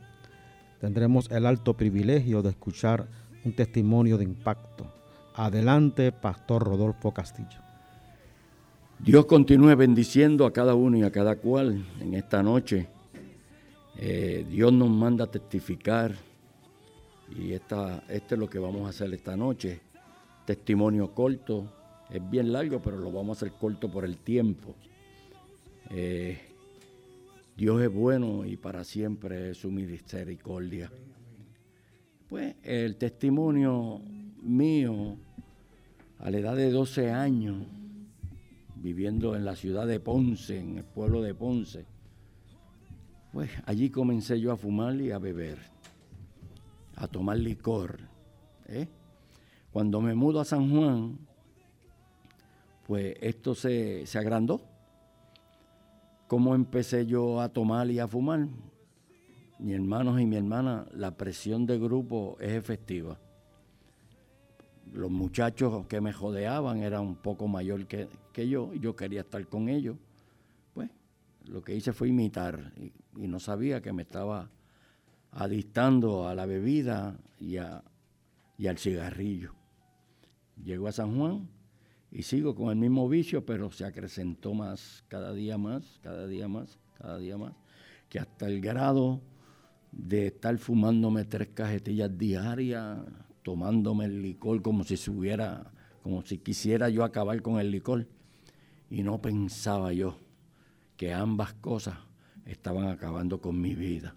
tendremos 0.80 1.30
el 1.30 1.46
alto 1.46 1.74
privilegio 1.74 2.42
de 2.42 2.50
escuchar 2.50 3.08
un 3.44 3.52
testimonio 3.52 4.18
de 4.18 4.24
impacto. 4.24 4.92
Adelante, 5.34 6.12
Pastor 6.12 6.64
Rodolfo 6.64 7.12
Castillo. 7.12 7.60
Dios 8.98 9.26
continúe 9.26 9.76
bendiciendo 9.76 10.44
a 10.44 10.52
cada 10.52 10.74
uno 10.74 10.98
y 10.98 11.04
a 11.04 11.12
cada 11.12 11.36
cual 11.36 11.86
en 12.00 12.14
esta 12.14 12.42
noche. 12.42 12.88
Eh, 13.96 14.46
Dios 14.48 14.72
nos 14.72 14.90
manda 14.90 15.24
a 15.24 15.30
testificar 15.30 16.14
y 17.36 17.52
esta, 17.52 18.02
este 18.08 18.34
es 18.34 18.38
lo 18.38 18.48
que 18.48 18.58
vamos 18.58 18.86
a 18.86 18.90
hacer 18.90 19.12
esta 19.12 19.36
noche. 19.36 19.80
Testimonio 20.44 21.14
corto, 21.14 21.72
es 22.10 22.30
bien 22.30 22.52
largo, 22.52 22.80
pero 22.80 22.96
lo 22.96 23.12
vamos 23.12 23.36
a 23.36 23.46
hacer 23.46 23.58
corto 23.58 23.90
por 23.90 24.04
el 24.04 24.18
tiempo. 24.18 24.74
Eh, 25.90 26.38
Dios 27.56 27.82
es 27.82 27.92
bueno 27.92 28.44
y 28.44 28.56
para 28.56 28.84
siempre 28.84 29.50
es 29.50 29.58
su 29.58 29.70
misericordia. 29.70 30.90
Pues 32.28 32.54
el 32.62 32.96
testimonio 32.96 34.00
mío, 34.42 35.16
a 36.18 36.30
la 36.30 36.38
edad 36.38 36.56
de 36.56 36.70
12 36.70 37.10
años, 37.10 37.66
viviendo 38.76 39.34
en 39.34 39.44
la 39.44 39.56
ciudad 39.56 39.86
de 39.86 39.98
Ponce, 39.98 40.60
en 40.60 40.78
el 40.78 40.84
pueblo 40.84 41.22
de 41.22 41.34
Ponce, 41.34 41.84
pues 43.32 43.50
allí 43.66 43.90
comencé 43.90 44.40
yo 44.40 44.52
a 44.52 44.56
fumar 44.56 45.00
y 45.00 45.10
a 45.10 45.18
beber, 45.18 45.58
a 46.98 47.06
tomar 47.06 47.38
licor. 47.38 48.00
¿eh? 48.66 48.88
Cuando 49.72 50.00
me 50.00 50.14
mudo 50.14 50.40
a 50.40 50.44
San 50.44 50.70
Juan, 50.70 51.18
pues 52.86 53.16
esto 53.20 53.54
se, 53.54 54.04
se 54.06 54.18
agrandó. 54.18 54.60
¿Cómo 56.26 56.54
empecé 56.54 57.06
yo 57.06 57.40
a 57.40 57.48
tomar 57.48 57.90
y 57.90 58.00
a 58.00 58.08
fumar? 58.08 58.48
Mi 59.58 59.72
hermanos 59.72 60.20
y 60.20 60.26
mi 60.26 60.36
hermana, 60.36 60.86
la 60.92 61.16
presión 61.16 61.66
de 61.66 61.78
grupo 61.78 62.36
es 62.40 62.52
efectiva. 62.52 63.18
Los 64.92 65.10
muchachos 65.10 65.86
que 65.86 66.00
me 66.00 66.12
jodeaban 66.12 66.82
eran 66.82 67.02
un 67.02 67.16
poco 67.16 67.46
mayor 67.46 67.86
que, 67.86 68.08
que 68.32 68.48
yo 68.48 68.72
y 68.74 68.80
yo 68.80 68.96
quería 68.96 69.20
estar 69.20 69.46
con 69.46 69.68
ellos. 69.68 69.96
Pues 70.74 70.90
lo 71.46 71.62
que 71.62 71.74
hice 71.74 71.92
fue 71.92 72.08
imitar 72.08 72.72
y, 72.76 72.92
y 73.16 73.28
no 73.28 73.38
sabía 73.38 73.80
que 73.80 73.92
me 73.92 74.02
estaba 74.02 74.50
adictando 75.32 76.28
a 76.28 76.34
la 76.34 76.46
bebida 76.46 77.18
y, 77.38 77.56
a, 77.58 77.82
y 78.56 78.66
al 78.66 78.78
cigarrillo. 78.78 79.54
Llego 80.62 80.88
a 80.88 80.92
San 80.92 81.16
Juan 81.16 81.48
y 82.10 82.22
sigo 82.22 82.54
con 82.54 82.70
el 82.70 82.76
mismo 82.76 83.08
vicio, 83.08 83.44
pero 83.44 83.70
se 83.70 83.84
acrecentó 83.84 84.54
más, 84.54 85.04
cada 85.08 85.32
día 85.32 85.58
más, 85.58 86.00
cada 86.02 86.26
día 86.26 86.48
más, 86.48 86.78
cada 86.98 87.18
día 87.18 87.36
más, 87.36 87.54
que 88.08 88.18
hasta 88.18 88.46
el 88.46 88.60
grado 88.60 89.20
de 89.92 90.28
estar 90.28 90.56
fumándome 90.58 91.24
tres 91.24 91.48
cajetillas 91.54 92.16
diarias, 92.16 92.98
tomándome 93.42 94.06
el 94.06 94.22
licor 94.22 94.62
como 94.62 94.84
si 94.84 94.96
se 94.96 95.10
hubiera, 95.10 95.70
como 96.02 96.22
si 96.22 96.38
quisiera 96.38 96.88
yo 96.88 97.04
acabar 97.04 97.40
con 97.42 97.60
el 97.60 97.70
licor. 97.70 98.06
Y 98.90 99.02
no 99.02 99.20
pensaba 99.20 99.92
yo 99.92 100.18
que 100.96 101.12
ambas 101.12 101.54
cosas 101.54 101.98
estaban 102.46 102.88
acabando 102.88 103.40
con 103.40 103.60
mi 103.60 103.74
vida. 103.74 104.14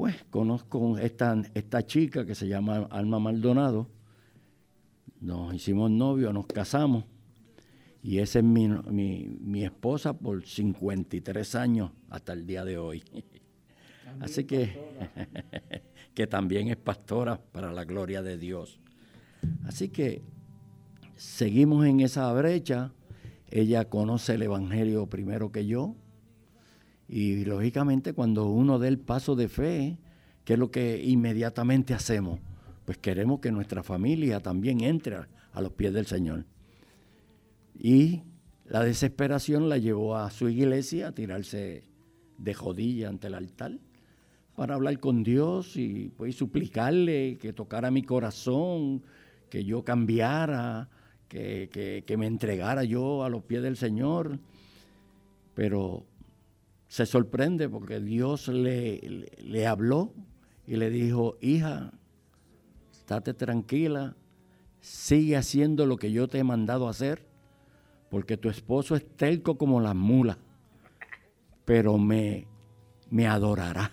Pues 0.00 0.24
conozco 0.30 0.96
esta, 0.96 1.42
esta 1.52 1.84
chica 1.84 2.24
que 2.24 2.34
se 2.34 2.48
llama 2.48 2.88
Alma 2.90 3.18
Maldonado, 3.18 3.86
nos 5.20 5.52
hicimos 5.52 5.90
novios, 5.90 6.32
nos 6.32 6.46
casamos, 6.46 7.04
y 8.02 8.16
esa 8.16 8.38
es 8.38 8.44
mi, 8.46 8.66
mi, 8.66 9.36
mi 9.42 9.62
esposa 9.62 10.14
por 10.14 10.46
53 10.46 11.54
años 11.54 11.90
hasta 12.08 12.32
el 12.32 12.46
día 12.46 12.64
de 12.64 12.78
hoy. 12.78 13.04
Así 14.20 14.44
que, 14.44 14.74
que 16.14 16.26
también 16.26 16.68
es 16.68 16.78
pastora 16.78 17.38
para 17.38 17.70
la 17.70 17.84
gloria 17.84 18.22
de 18.22 18.38
Dios. 18.38 18.80
Así 19.66 19.90
que 19.90 20.22
seguimos 21.14 21.84
en 21.84 22.00
esa 22.00 22.32
brecha. 22.32 22.94
Ella 23.50 23.84
conoce 23.84 24.36
el 24.36 24.44
Evangelio 24.44 25.08
primero 25.08 25.52
que 25.52 25.66
yo. 25.66 25.94
Y 27.12 27.44
lógicamente 27.44 28.12
cuando 28.12 28.46
uno 28.46 28.78
dé 28.78 28.86
el 28.86 29.00
paso 29.00 29.34
de 29.34 29.48
fe, 29.48 29.98
¿qué 30.44 30.52
es 30.52 30.58
lo 30.60 30.70
que 30.70 31.02
inmediatamente 31.02 31.92
hacemos? 31.92 32.38
Pues 32.84 32.98
queremos 32.98 33.40
que 33.40 33.50
nuestra 33.50 33.82
familia 33.82 34.38
también 34.38 34.80
entre 34.82 35.16
a 35.16 35.60
los 35.60 35.72
pies 35.72 35.92
del 35.92 36.06
Señor. 36.06 36.44
Y 37.76 38.22
la 38.64 38.84
desesperación 38.84 39.68
la 39.68 39.78
llevó 39.78 40.14
a 40.14 40.30
su 40.30 40.48
iglesia 40.48 41.08
a 41.08 41.12
tirarse 41.12 41.82
de 42.38 42.52
rodilla 42.52 43.08
ante 43.08 43.26
el 43.26 43.34
altar 43.34 43.72
para 44.54 44.76
hablar 44.76 45.00
con 45.00 45.24
Dios 45.24 45.76
y 45.76 46.12
pues, 46.16 46.36
suplicarle 46.36 47.38
que 47.38 47.52
tocara 47.52 47.90
mi 47.90 48.04
corazón, 48.04 49.02
que 49.48 49.64
yo 49.64 49.82
cambiara, 49.82 50.88
que, 51.26 51.68
que, 51.72 52.04
que, 52.06 52.16
me 52.16 52.28
entregara 52.28 52.84
yo 52.84 53.24
a 53.24 53.28
los 53.28 53.42
pies 53.42 53.64
del 53.64 53.76
Señor. 53.76 54.38
Pero 55.54 56.06
se 56.90 57.06
sorprende 57.06 57.68
porque 57.68 58.00
Dios 58.00 58.48
le, 58.48 59.28
le, 59.38 59.66
habló 59.68 60.12
y 60.66 60.74
le 60.74 60.90
dijo, 60.90 61.36
hija, 61.40 61.92
estate 62.90 63.32
tranquila, 63.32 64.16
sigue 64.80 65.36
haciendo 65.36 65.86
lo 65.86 65.96
que 65.96 66.10
yo 66.10 66.26
te 66.26 66.38
he 66.38 66.44
mandado 66.44 66.88
hacer, 66.88 67.24
porque 68.10 68.36
tu 68.36 68.48
esposo 68.48 68.96
es 68.96 69.06
terco 69.16 69.56
como 69.56 69.80
las 69.80 69.94
mulas, 69.94 70.38
pero 71.64 71.96
me, 71.96 72.48
me 73.08 73.28
adorará. 73.28 73.92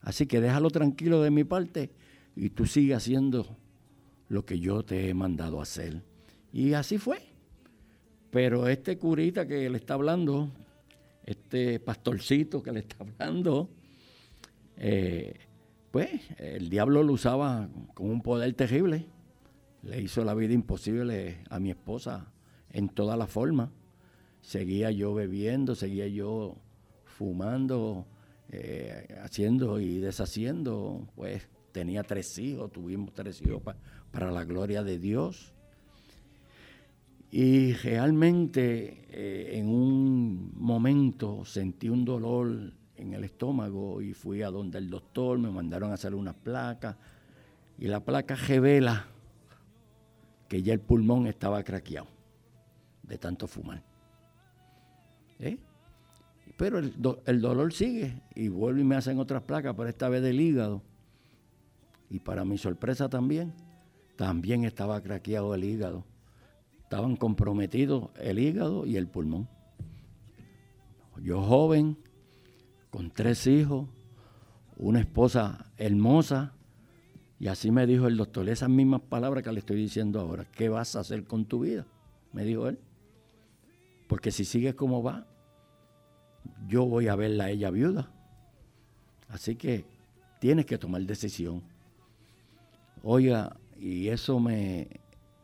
Así 0.00 0.26
que 0.26 0.40
déjalo 0.40 0.70
tranquilo 0.70 1.22
de 1.22 1.32
mi 1.32 1.42
parte 1.42 1.90
y 2.36 2.50
tú 2.50 2.64
sigue 2.64 2.94
haciendo 2.94 3.56
lo 4.28 4.44
que 4.44 4.60
yo 4.60 4.84
te 4.84 5.08
he 5.08 5.14
mandado 5.14 5.60
hacer. 5.60 6.04
Y 6.52 6.74
así 6.74 6.96
fue. 6.96 7.22
Pero 8.30 8.68
este 8.68 8.98
curita 8.98 9.48
que 9.48 9.68
le 9.68 9.78
está 9.78 9.94
hablando, 9.94 10.48
este 11.24 11.80
pastorcito 11.80 12.62
que 12.62 12.72
le 12.72 12.80
está 12.80 12.96
hablando, 13.00 13.70
eh, 14.76 15.34
pues 15.90 16.10
el 16.38 16.70
diablo 16.70 17.02
lo 17.02 17.12
usaba 17.12 17.68
con 17.94 18.10
un 18.10 18.22
poder 18.22 18.54
terrible. 18.54 19.06
Le 19.82 20.00
hizo 20.00 20.24
la 20.24 20.34
vida 20.34 20.52
imposible 20.52 21.42
a 21.48 21.58
mi 21.58 21.70
esposa 21.70 22.32
en 22.70 22.88
toda 22.88 23.16
la 23.16 23.26
forma. 23.26 23.72
Seguía 24.40 24.90
yo 24.90 25.14
bebiendo, 25.14 25.74
seguía 25.74 26.06
yo 26.06 26.56
fumando, 27.04 28.06
eh, 28.50 29.18
haciendo 29.22 29.80
y 29.80 29.98
deshaciendo. 29.98 31.08
Pues 31.14 31.48
tenía 31.72 32.02
tres 32.02 32.38
hijos, 32.38 32.72
tuvimos 32.72 33.12
tres 33.12 33.40
hijos 33.42 33.62
pa, 33.62 33.76
para 34.10 34.30
la 34.30 34.44
gloria 34.44 34.82
de 34.82 34.98
Dios. 34.98 35.54
Y 37.30 37.74
realmente 37.74 39.04
eh, 39.10 39.58
en 39.58 39.68
un 39.68 40.52
momento 40.56 41.44
sentí 41.44 41.88
un 41.88 42.04
dolor 42.04 42.72
en 42.96 43.14
el 43.14 43.24
estómago 43.24 44.02
y 44.02 44.14
fui 44.14 44.42
a 44.42 44.50
donde 44.50 44.78
el 44.78 44.90
doctor, 44.90 45.38
me 45.38 45.50
mandaron 45.50 45.90
a 45.90 45.94
hacer 45.94 46.14
una 46.14 46.32
placa 46.32 46.98
y 47.78 47.86
la 47.86 48.00
placa 48.00 48.34
revela 48.34 49.06
que 50.48 50.62
ya 50.62 50.72
el 50.72 50.80
pulmón 50.80 51.26
estaba 51.26 51.62
craqueado 51.62 52.08
de 53.04 53.16
tanto 53.16 53.46
fumar. 53.46 53.82
¿Eh? 55.38 55.56
Pero 56.56 56.78
el, 56.78 56.92
el, 57.26 57.40
dolor 57.40 57.72
sigue 57.72 58.20
y 58.34 58.48
vuelvo 58.48 58.80
y 58.80 58.84
me 58.84 58.96
hacen 58.96 59.18
otras 59.18 59.42
placas, 59.44 59.74
pero 59.76 59.88
esta 59.88 60.08
vez 60.08 60.22
del 60.22 60.40
hígado. 60.40 60.82
Y 62.10 62.18
para 62.18 62.44
mi 62.44 62.58
sorpresa 62.58 63.08
también, 63.08 63.54
también 64.16 64.64
estaba 64.64 65.00
craqueado 65.00 65.54
el 65.54 65.64
hígado. 65.64 66.04
Estaban 66.90 67.14
comprometidos 67.14 68.10
el 68.16 68.40
hígado 68.40 68.84
y 68.84 68.96
el 68.96 69.06
pulmón. 69.06 69.48
Yo 71.22 71.40
joven, 71.40 71.96
con 72.90 73.12
tres 73.12 73.46
hijos, 73.46 73.86
una 74.76 74.98
esposa 74.98 75.66
hermosa, 75.76 76.52
y 77.38 77.46
así 77.46 77.70
me 77.70 77.86
dijo 77.86 78.08
el 78.08 78.16
doctor, 78.16 78.48
esas 78.48 78.70
mismas 78.70 79.02
palabras 79.02 79.44
que 79.44 79.52
le 79.52 79.60
estoy 79.60 79.76
diciendo 79.76 80.18
ahora, 80.18 80.46
¿qué 80.50 80.68
vas 80.68 80.96
a 80.96 81.00
hacer 81.00 81.22
con 81.22 81.44
tu 81.44 81.60
vida? 81.60 81.86
Me 82.32 82.44
dijo 82.44 82.66
él. 82.66 82.80
Porque 84.08 84.32
si 84.32 84.44
sigues 84.44 84.74
como 84.74 85.00
va, 85.00 85.28
yo 86.66 86.86
voy 86.86 87.06
a 87.06 87.14
verla 87.14 87.44
a 87.44 87.50
ella 87.50 87.70
viuda. 87.70 88.10
Así 89.28 89.54
que 89.54 89.84
tienes 90.40 90.66
que 90.66 90.76
tomar 90.76 91.02
decisión. 91.02 91.62
Oiga, 93.04 93.56
y 93.78 94.08
eso 94.08 94.40
me, 94.40 94.99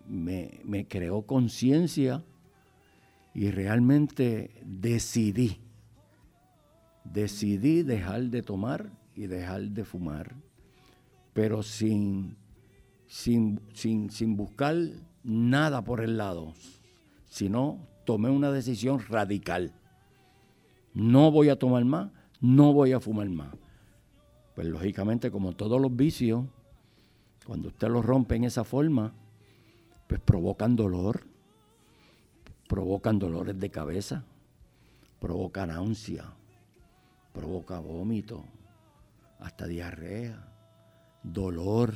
me, 0.09 0.87
creó 0.89 1.23
conciencia 1.23 2.23
y 3.35 3.51
realmente 3.51 4.51
decidí 4.65 5.61
decidí 7.13 7.83
dejar 7.83 8.25
de 8.25 8.43
tomar 8.43 8.91
y 9.15 9.27
dejar 9.27 9.63
de 9.63 9.85
fumar, 9.85 10.35
pero 11.33 11.63
sin, 11.63 12.37
sin, 13.07 13.61
sin, 13.73 14.37
buscar 14.37 14.77
nada 15.23 15.83
por 15.83 16.01
el 16.01 16.17
lado, 16.17 16.53
sino 17.29 17.79
tomé 18.05 18.31
una 18.31 18.51
decisión 18.51 19.01
radical. 19.09 19.73
No 20.95 21.31
voy 21.31 21.49
a 21.49 21.59
tomar 21.59 21.85
más, 21.85 22.11
no 22.41 22.73
voy 22.73 22.93
a 22.93 23.01
fumar 23.01 23.29
más. 23.29 23.55
Pues 24.55 24.67
lógicamente, 24.67 25.31
como 25.31 25.53
todos 25.53 25.81
los 25.81 25.95
vicios, 25.95 26.45
cuando 27.47 27.69
usted 27.69 27.89
los 27.89 28.05
rompe 28.05 28.37
en 28.37 28.45
esa 28.45 28.65
forma, 28.65 29.13
pues 30.07 30.21
provocan 30.21 30.77
dolor, 30.77 31.27
provocan 32.69 33.19
dolores 33.19 33.59
de 33.59 33.71
cabeza, 33.71 34.25
provocan 35.21 35.69
náusea, 35.69 36.33
provoca 37.33 37.79
vómito, 37.81 38.45
hasta 39.39 39.67
diarrea, 39.67 40.53
dolor, 41.23 41.95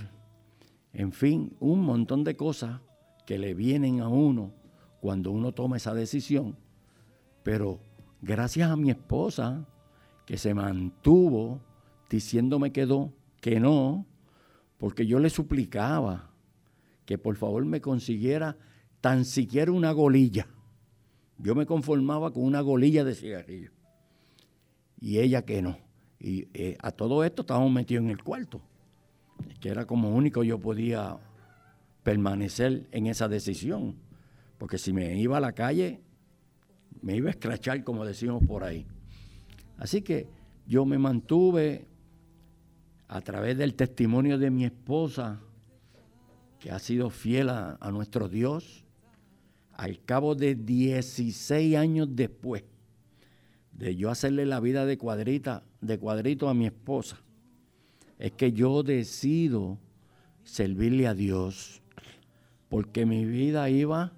en 0.93 1.13
fin, 1.13 1.57
un 1.61 1.81
montón 1.83 2.25
de 2.25 2.37
cosas 2.37 2.81
que 3.27 3.39
le 3.39 3.55
vienen 3.55 4.01
a 4.01 4.09
uno 4.09 4.53
cuando 5.01 5.31
uno 5.31 5.53
toma 5.53 5.77
esa 5.77 5.95
decisión. 5.95 6.57
Pero 7.43 7.81
gracias 8.21 8.71
a 8.71 8.77
mi 8.77 8.91
esposa, 8.91 9.67
que 10.27 10.37
se 10.37 10.55
mantuvo 10.55 11.61
diciéndome 12.09 12.73
que 12.73 12.87
que 13.41 13.61
no, 13.61 14.07
porque 14.79 15.07
yo 15.07 15.19
le 15.19 15.31
suplicaba 15.31 16.30
que 17.11 17.19
por 17.19 17.35
favor 17.35 17.65
me 17.65 17.81
consiguiera 17.81 18.57
tan 19.01 19.25
siquiera 19.25 19.73
una 19.73 19.91
golilla. 19.91 20.47
Yo 21.39 21.57
me 21.57 21.67
conformaba 21.67 22.33
con 22.33 22.45
una 22.45 22.61
golilla 22.61 23.03
de 23.03 23.17
cigarrillo 23.17 23.73
y 25.01 25.19
ella 25.19 25.45
que 25.45 25.61
no. 25.61 25.77
Y 26.21 26.47
eh, 26.55 26.79
a 26.81 26.93
todo 26.93 27.25
esto 27.25 27.43
estábamos 27.43 27.73
metidos 27.73 28.05
en 28.05 28.11
el 28.11 28.23
cuarto, 28.23 28.61
que 29.59 29.71
era 29.71 29.87
como 29.87 30.15
único 30.15 30.45
yo 30.45 30.61
podía 30.61 31.19
permanecer 32.05 32.87
en 32.93 33.09
esa 33.09 33.27
decisión, 33.27 33.97
porque 34.57 34.79
si 34.79 34.93
me 34.93 35.19
iba 35.19 35.39
a 35.39 35.41
la 35.41 35.51
calle, 35.51 36.01
me 37.03 37.17
iba 37.17 37.27
a 37.27 37.33
escrachar, 37.33 37.83
como 37.83 38.05
decimos 38.05 38.41
por 38.47 38.63
ahí. 38.63 38.87
Así 39.79 40.03
que 40.03 40.29
yo 40.65 40.85
me 40.85 40.97
mantuve 40.97 41.89
a 43.09 43.21
través 43.21 43.59
del 43.59 43.75
testimonio 43.75 44.39
de 44.39 44.53
mi 44.53 44.65
esposa, 44.65 45.41
que 46.61 46.71
ha 46.71 46.79
sido 46.79 47.11
fiel 47.11 47.49
a, 47.49 47.79
a 47.81 47.91
nuestro 47.91 48.29
Dios, 48.29 48.85
al 49.73 50.03
cabo 50.05 50.35
de 50.35 50.55
16 50.55 51.77
años 51.77 52.09
después 52.13 52.65
de 53.73 53.97
yo 53.97 54.11
hacerle 54.11 54.45
la 54.45 54.61
vida 54.61 54.85
de 54.85 54.99
cuadrita, 54.99 55.65
de 55.81 55.99
cuadrito 55.99 56.49
a 56.49 56.55
mi 56.55 56.67
esposa, 56.67 57.19
es 58.19 58.33
que 58.33 58.53
yo 58.53 58.83
decido 58.83 59.79
servirle 60.45 61.07
a 61.07 61.15
Dios, 61.15 61.81
porque 62.69 63.07
mi 63.07 63.25
vida 63.25 63.69
iba 63.71 64.13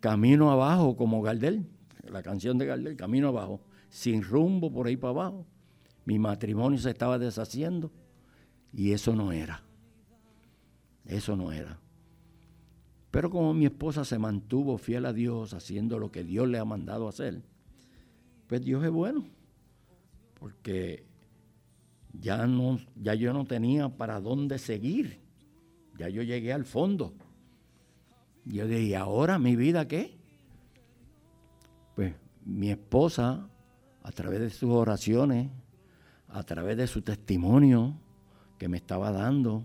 camino 0.00 0.50
abajo 0.50 0.96
como 0.96 1.22
Gardel, 1.22 1.64
la 2.02 2.22
canción 2.22 2.58
de 2.58 2.66
Gardel, 2.66 2.96
camino 2.96 3.28
abajo, 3.28 3.60
sin 3.88 4.22
rumbo 4.22 4.72
por 4.72 4.86
ahí 4.86 4.96
para 4.96 5.12
abajo. 5.12 5.46
Mi 6.04 6.18
matrimonio 6.18 6.78
se 6.78 6.90
estaba 6.90 7.18
deshaciendo 7.18 7.90
y 8.72 8.92
eso 8.92 9.14
no 9.14 9.32
era. 9.32 9.63
Eso 11.06 11.36
no 11.36 11.52
era. 11.52 11.78
Pero 13.10 13.30
como 13.30 13.54
mi 13.54 13.66
esposa 13.66 14.04
se 14.04 14.18
mantuvo 14.18 14.76
fiel 14.76 15.06
a 15.06 15.12
Dios, 15.12 15.54
haciendo 15.54 15.98
lo 15.98 16.10
que 16.10 16.24
Dios 16.24 16.48
le 16.48 16.58
ha 16.58 16.64
mandado 16.64 17.08
hacer, 17.08 17.42
pues 18.48 18.64
Dios 18.64 18.82
es 18.84 18.90
bueno, 18.90 19.24
porque 20.38 21.06
ya, 22.12 22.46
no, 22.46 22.80
ya 22.96 23.14
yo 23.14 23.32
no 23.32 23.44
tenía 23.44 23.88
para 23.88 24.20
dónde 24.20 24.58
seguir, 24.58 25.20
ya 25.96 26.08
yo 26.08 26.22
llegué 26.22 26.52
al 26.52 26.64
fondo. 26.64 27.14
Yo 28.44 28.66
dije, 28.66 28.82
¿y 28.82 28.94
ahora 28.94 29.38
mi 29.38 29.56
vida 29.56 29.86
qué? 29.86 30.18
Pues 31.94 32.14
mi 32.44 32.70
esposa, 32.70 33.48
a 34.02 34.12
través 34.12 34.40
de 34.40 34.50
sus 34.50 34.70
oraciones, 34.70 35.50
a 36.28 36.42
través 36.42 36.76
de 36.76 36.86
su 36.86 37.00
testimonio 37.02 37.94
que 38.58 38.68
me 38.68 38.76
estaba 38.76 39.12
dando, 39.12 39.64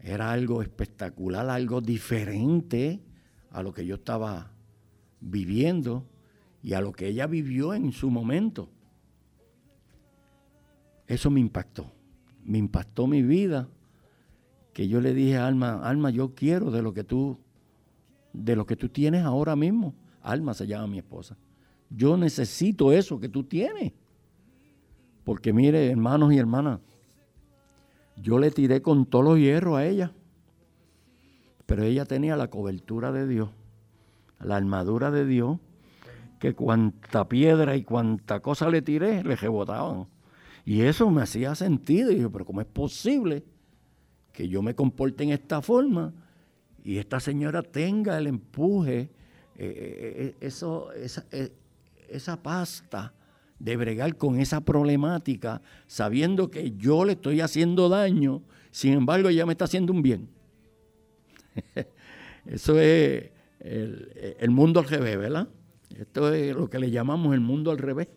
era 0.00 0.30
algo 0.30 0.62
espectacular, 0.62 1.48
algo 1.50 1.80
diferente 1.80 3.00
a 3.50 3.62
lo 3.62 3.72
que 3.72 3.84
yo 3.84 3.96
estaba 3.96 4.52
viviendo 5.20 6.06
y 6.62 6.74
a 6.74 6.80
lo 6.80 6.92
que 6.92 7.08
ella 7.08 7.26
vivió 7.26 7.74
en 7.74 7.92
su 7.92 8.10
momento. 8.10 8.68
Eso 11.06 11.30
me 11.30 11.40
impactó, 11.40 11.90
me 12.44 12.58
impactó 12.58 13.06
mi 13.06 13.22
vida, 13.22 13.68
que 14.72 14.86
yo 14.86 15.00
le 15.00 15.14
dije 15.14 15.36
Alma, 15.36 15.80
Alma, 15.82 16.10
yo 16.10 16.34
quiero 16.34 16.70
de 16.70 16.82
lo 16.82 16.92
que 16.92 17.02
tú, 17.02 17.38
de 18.32 18.54
lo 18.54 18.66
que 18.66 18.76
tú 18.76 18.88
tienes 18.88 19.24
ahora 19.24 19.56
mismo. 19.56 19.94
Alma 20.22 20.54
se 20.54 20.66
llama 20.66 20.86
mi 20.86 20.98
esposa. 20.98 21.36
Yo 21.90 22.16
necesito 22.16 22.92
eso 22.92 23.18
que 23.18 23.28
tú 23.28 23.44
tienes. 23.44 23.92
Porque 25.24 25.52
mire, 25.52 25.90
hermanos 25.90 26.32
y 26.32 26.38
hermanas, 26.38 26.80
yo 28.20 28.38
le 28.38 28.50
tiré 28.50 28.82
con 28.82 29.06
todos 29.06 29.24
los 29.24 29.38
hierros 29.38 29.78
a 29.78 29.86
ella. 29.86 30.12
Pero 31.66 31.82
ella 31.82 32.04
tenía 32.04 32.36
la 32.36 32.48
cobertura 32.48 33.12
de 33.12 33.26
Dios, 33.26 33.50
la 34.40 34.56
armadura 34.56 35.10
de 35.10 35.26
Dios 35.26 35.58
que 36.38 36.54
cuanta 36.54 37.28
piedra 37.28 37.76
y 37.76 37.82
cuanta 37.82 38.40
cosa 38.40 38.70
le 38.70 38.80
tiré, 38.80 39.24
le 39.24 39.36
rebotaban. 39.36 40.06
Y 40.64 40.82
eso 40.82 41.10
me 41.10 41.22
hacía 41.22 41.54
sentido. 41.54 42.12
Y 42.12 42.20
yo, 42.20 42.30
pero 42.30 42.44
¿cómo 42.44 42.60
es 42.60 42.66
posible 42.66 43.44
que 44.32 44.48
yo 44.48 44.62
me 44.62 44.74
comporte 44.74 45.24
en 45.24 45.30
esta 45.30 45.60
forma 45.60 46.12
y 46.84 46.98
esta 46.98 47.20
señora 47.20 47.62
tenga 47.62 48.16
el 48.18 48.28
empuje, 48.28 49.00
eh, 49.00 49.10
eh, 49.56 50.14
eh, 50.16 50.36
eso, 50.40 50.92
esa, 50.92 51.26
esa 52.08 52.42
pasta 52.42 53.12
de 53.58 53.76
bregar 53.76 54.16
con 54.16 54.38
esa 54.40 54.60
problemática, 54.60 55.62
sabiendo 55.86 56.50
que 56.50 56.72
yo 56.76 57.04
le 57.04 57.12
estoy 57.12 57.40
haciendo 57.40 57.88
daño, 57.88 58.42
sin 58.70 58.92
embargo 58.92 59.28
ella 59.28 59.46
me 59.46 59.52
está 59.52 59.64
haciendo 59.64 59.92
un 59.92 60.02
bien? 60.02 60.28
eso 62.46 62.78
es 62.78 63.30
el, 63.60 64.50
mundo 64.50 64.80
al 64.80 64.86
revés, 64.86 65.18
¿verdad? 65.18 65.48
Esto 65.98 66.32
es 66.32 66.54
lo 66.54 66.70
que 66.70 66.78
le 66.78 66.90
llamamos 66.90 67.34
el 67.34 67.40
mundo 67.40 67.70
al 67.70 67.78
revés, 67.78 68.08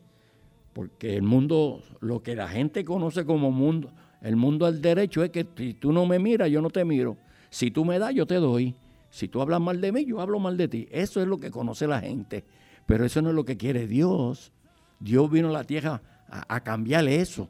porque 0.74 1.16
el 1.16 1.24
mundo, 1.24 1.82
lo 2.00 2.22
que 2.22 2.36
la 2.36 2.48
gente 2.48 2.86
conoce 2.86 3.26
como 3.26 3.52
mundo, 3.52 3.92
el 4.22 4.36
mundo 4.36 4.66
al 4.66 4.82
derecho 4.82 5.24
es 5.24 5.32
que 5.32 5.48
si 5.58 5.74
tú 5.74 5.92
no 5.92 6.06
me 6.06 6.20
miras, 6.20 6.50
yo 6.50 6.62
no 6.62 6.70
te 6.70 6.86
miro. 6.86 7.18
Si 7.50 7.72
tú 7.72 7.84
me 7.84 7.98
das, 7.98 8.14
yo 8.14 8.26
te 8.26 8.36
doy. 8.36 8.76
Si 9.10 9.28
tú 9.28 9.42
hablas 9.42 9.60
mal 9.60 9.82
de 9.82 9.92
mí, 9.92 10.06
yo 10.06 10.22
hablo 10.22 10.40
mal 10.40 10.56
de 10.58 10.68
ti. 10.68 10.88
Eso 10.92 11.22
es 11.22 11.28
lo 11.28 11.38
que 11.38 11.52
conoce 11.52 11.88
la 11.88 12.00
gente. 12.00 12.46
Pero 12.86 13.04
eso 13.04 13.22
no 13.22 13.30
es 13.30 13.36
lo 13.36 13.44
que 13.44 13.58
quiere 13.58 13.88
Dios. 13.88 14.54
Dios 15.02 15.30
vino 15.30 15.50
a 15.50 15.52
la 15.52 15.64
tierra 15.64 16.02
a, 16.30 16.56
a 16.56 16.64
cambiar 16.64 17.08
eso. 17.08 17.50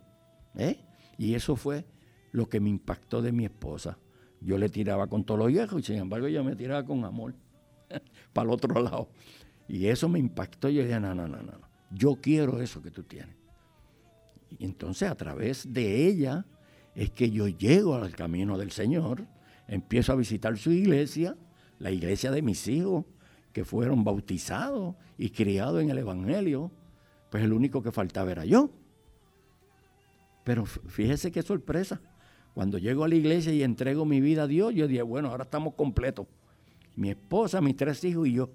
¿eh? 0.56 0.80
Y 1.18 1.36
eso 1.36 1.56
fue 1.56 1.86
lo 2.32 2.50
que 2.50 2.60
me 2.60 2.70
impactó 2.70 3.22
de 3.22 3.32
mi 3.32 3.46
esposa. 3.46 3.98
Yo 4.40 4.58
le 4.58 4.70
tiraba 4.70 5.08
con 5.08 5.24
todos 5.24 5.40
los 5.40 5.50
viejos 5.50 5.82
y 5.82 5.84
sin 5.84 5.98
embargo 5.98 6.28
ella 6.28 6.42
me 6.42 6.56
tiraba 6.56 6.84
con 6.84 7.06
amor 7.06 7.36
para 8.34 8.48
el 8.48 8.54
otro 8.54 8.82
lado. 8.82 9.10
Y 9.68 9.88
eso 9.88 10.10
me 10.10 10.20
impactó. 10.20 10.70
Yo 10.70 10.84
dije, 10.84 11.00
no, 11.00 11.14
no, 11.14 11.28
no, 11.28 11.42
no. 11.42 11.54
Yo 11.92 12.16
quiero 12.16 12.62
eso 12.62 12.82
que 12.82 12.92
tú 12.92 13.04
tienes. 13.04 13.36
Y 14.58 14.66
entonces 14.66 15.10
a 15.10 15.16
través 15.16 15.72
de 15.72 16.08
ella 16.08 16.46
es 16.96 17.12
que 17.12 17.30
yo 17.32 17.48
llego 17.48 17.96
al 17.96 18.16
camino 18.16 18.58
del 18.58 18.72
Señor, 18.72 19.26
empiezo 19.68 20.12
a 20.12 20.16
visitar 20.16 20.58
su 20.58 20.72
iglesia, 20.72 21.38
la 21.80 21.92
iglesia 21.92 22.32
de 22.32 22.42
mis 22.42 22.68
hijos, 22.68 23.06
que 23.54 23.64
fueron 23.66 24.04
bautizados 24.04 24.96
y 25.18 25.30
criados 25.30 25.82
en 25.82 25.90
el 25.90 25.98
Evangelio. 25.98 26.72
Pues 27.32 27.44
el 27.44 27.54
único 27.54 27.82
que 27.82 27.92
faltaba 27.92 28.32
era 28.32 28.46
yo. 28.46 28.70
Pero 30.44 30.66
fíjese 30.66 31.32
qué 31.32 31.42
sorpresa. 31.42 32.02
Cuando 32.54 32.78
llego 32.78 33.06
a 33.06 33.08
la 33.08 33.16
iglesia 33.16 33.54
y 33.54 33.64
entrego 33.64 34.06
mi 34.06 34.20
vida 34.20 34.44
a 34.44 34.48
Dios, 34.48 34.76
yo 34.76 34.86
dije, 34.86 35.02
bueno, 35.02 35.30
ahora 35.30 35.46
estamos 35.46 35.74
completos. 35.76 36.28
Mi 36.98 37.10
esposa, 37.10 37.62
mis 37.62 37.78
tres 37.78 38.04
hijos 38.04 38.28
y 38.28 38.34
yo. 38.34 38.50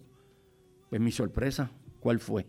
Pues 0.91 1.01
mi 1.01 1.11
sorpresa, 1.11 1.71
¿cuál 2.01 2.21
fue? 2.21 2.47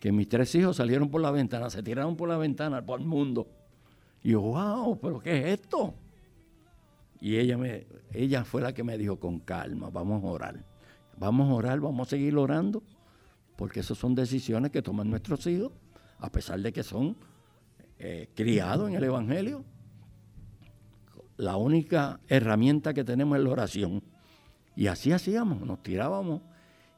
Que 0.00 0.10
mis 0.10 0.28
tres 0.28 0.52
hijos 0.56 0.76
salieron 0.76 1.08
por 1.08 1.20
la 1.20 1.30
ventana, 1.30 1.70
se 1.70 1.80
tiraron 1.80 2.16
por 2.16 2.28
la 2.28 2.36
ventana 2.38 2.84
por 2.84 3.00
el 3.00 3.06
mundo. 3.06 3.46
Y 4.24 4.30
yo, 4.30 4.40
wow, 4.40 4.98
pero 5.00 5.20
¿qué 5.20 5.38
es 5.38 5.60
esto? 5.60 5.94
Y 7.20 7.36
ella, 7.36 7.56
me, 7.56 7.86
ella 8.12 8.44
fue 8.44 8.62
la 8.62 8.74
que 8.74 8.82
me 8.82 8.98
dijo, 8.98 9.20
con 9.20 9.38
calma, 9.38 9.90
vamos 9.90 10.24
a 10.24 10.26
orar. 10.26 10.64
Vamos 11.16 11.48
a 11.48 11.54
orar, 11.54 11.78
vamos 11.78 12.08
a 12.08 12.10
seguir 12.10 12.36
orando, 12.36 12.82
porque 13.56 13.80
esas 13.80 13.98
son 13.98 14.14
decisiones 14.14 14.70
que 14.70 14.82
toman 14.82 15.10
nuestros 15.10 15.46
hijos, 15.46 15.72
a 16.18 16.30
pesar 16.30 16.60
de 16.60 16.72
que 16.72 16.82
son 16.82 17.16
eh, 17.98 18.28
criados 18.34 18.88
en 18.88 18.96
el 18.96 19.04
Evangelio. 19.04 19.64
La 21.36 21.56
única 21.56 22.20
herramienta 22.28 22.94
que 22.94 23.04
tenemos 23.04 23.38
es 23.38 23.44
la 23.44 23.50
oración. 23.50 24.02
Y 24.74 24.86
así 24.86 25.12
hacíamos, 25.12 25.60
nos 25.60 25.82
tirábamos 25.82 26.42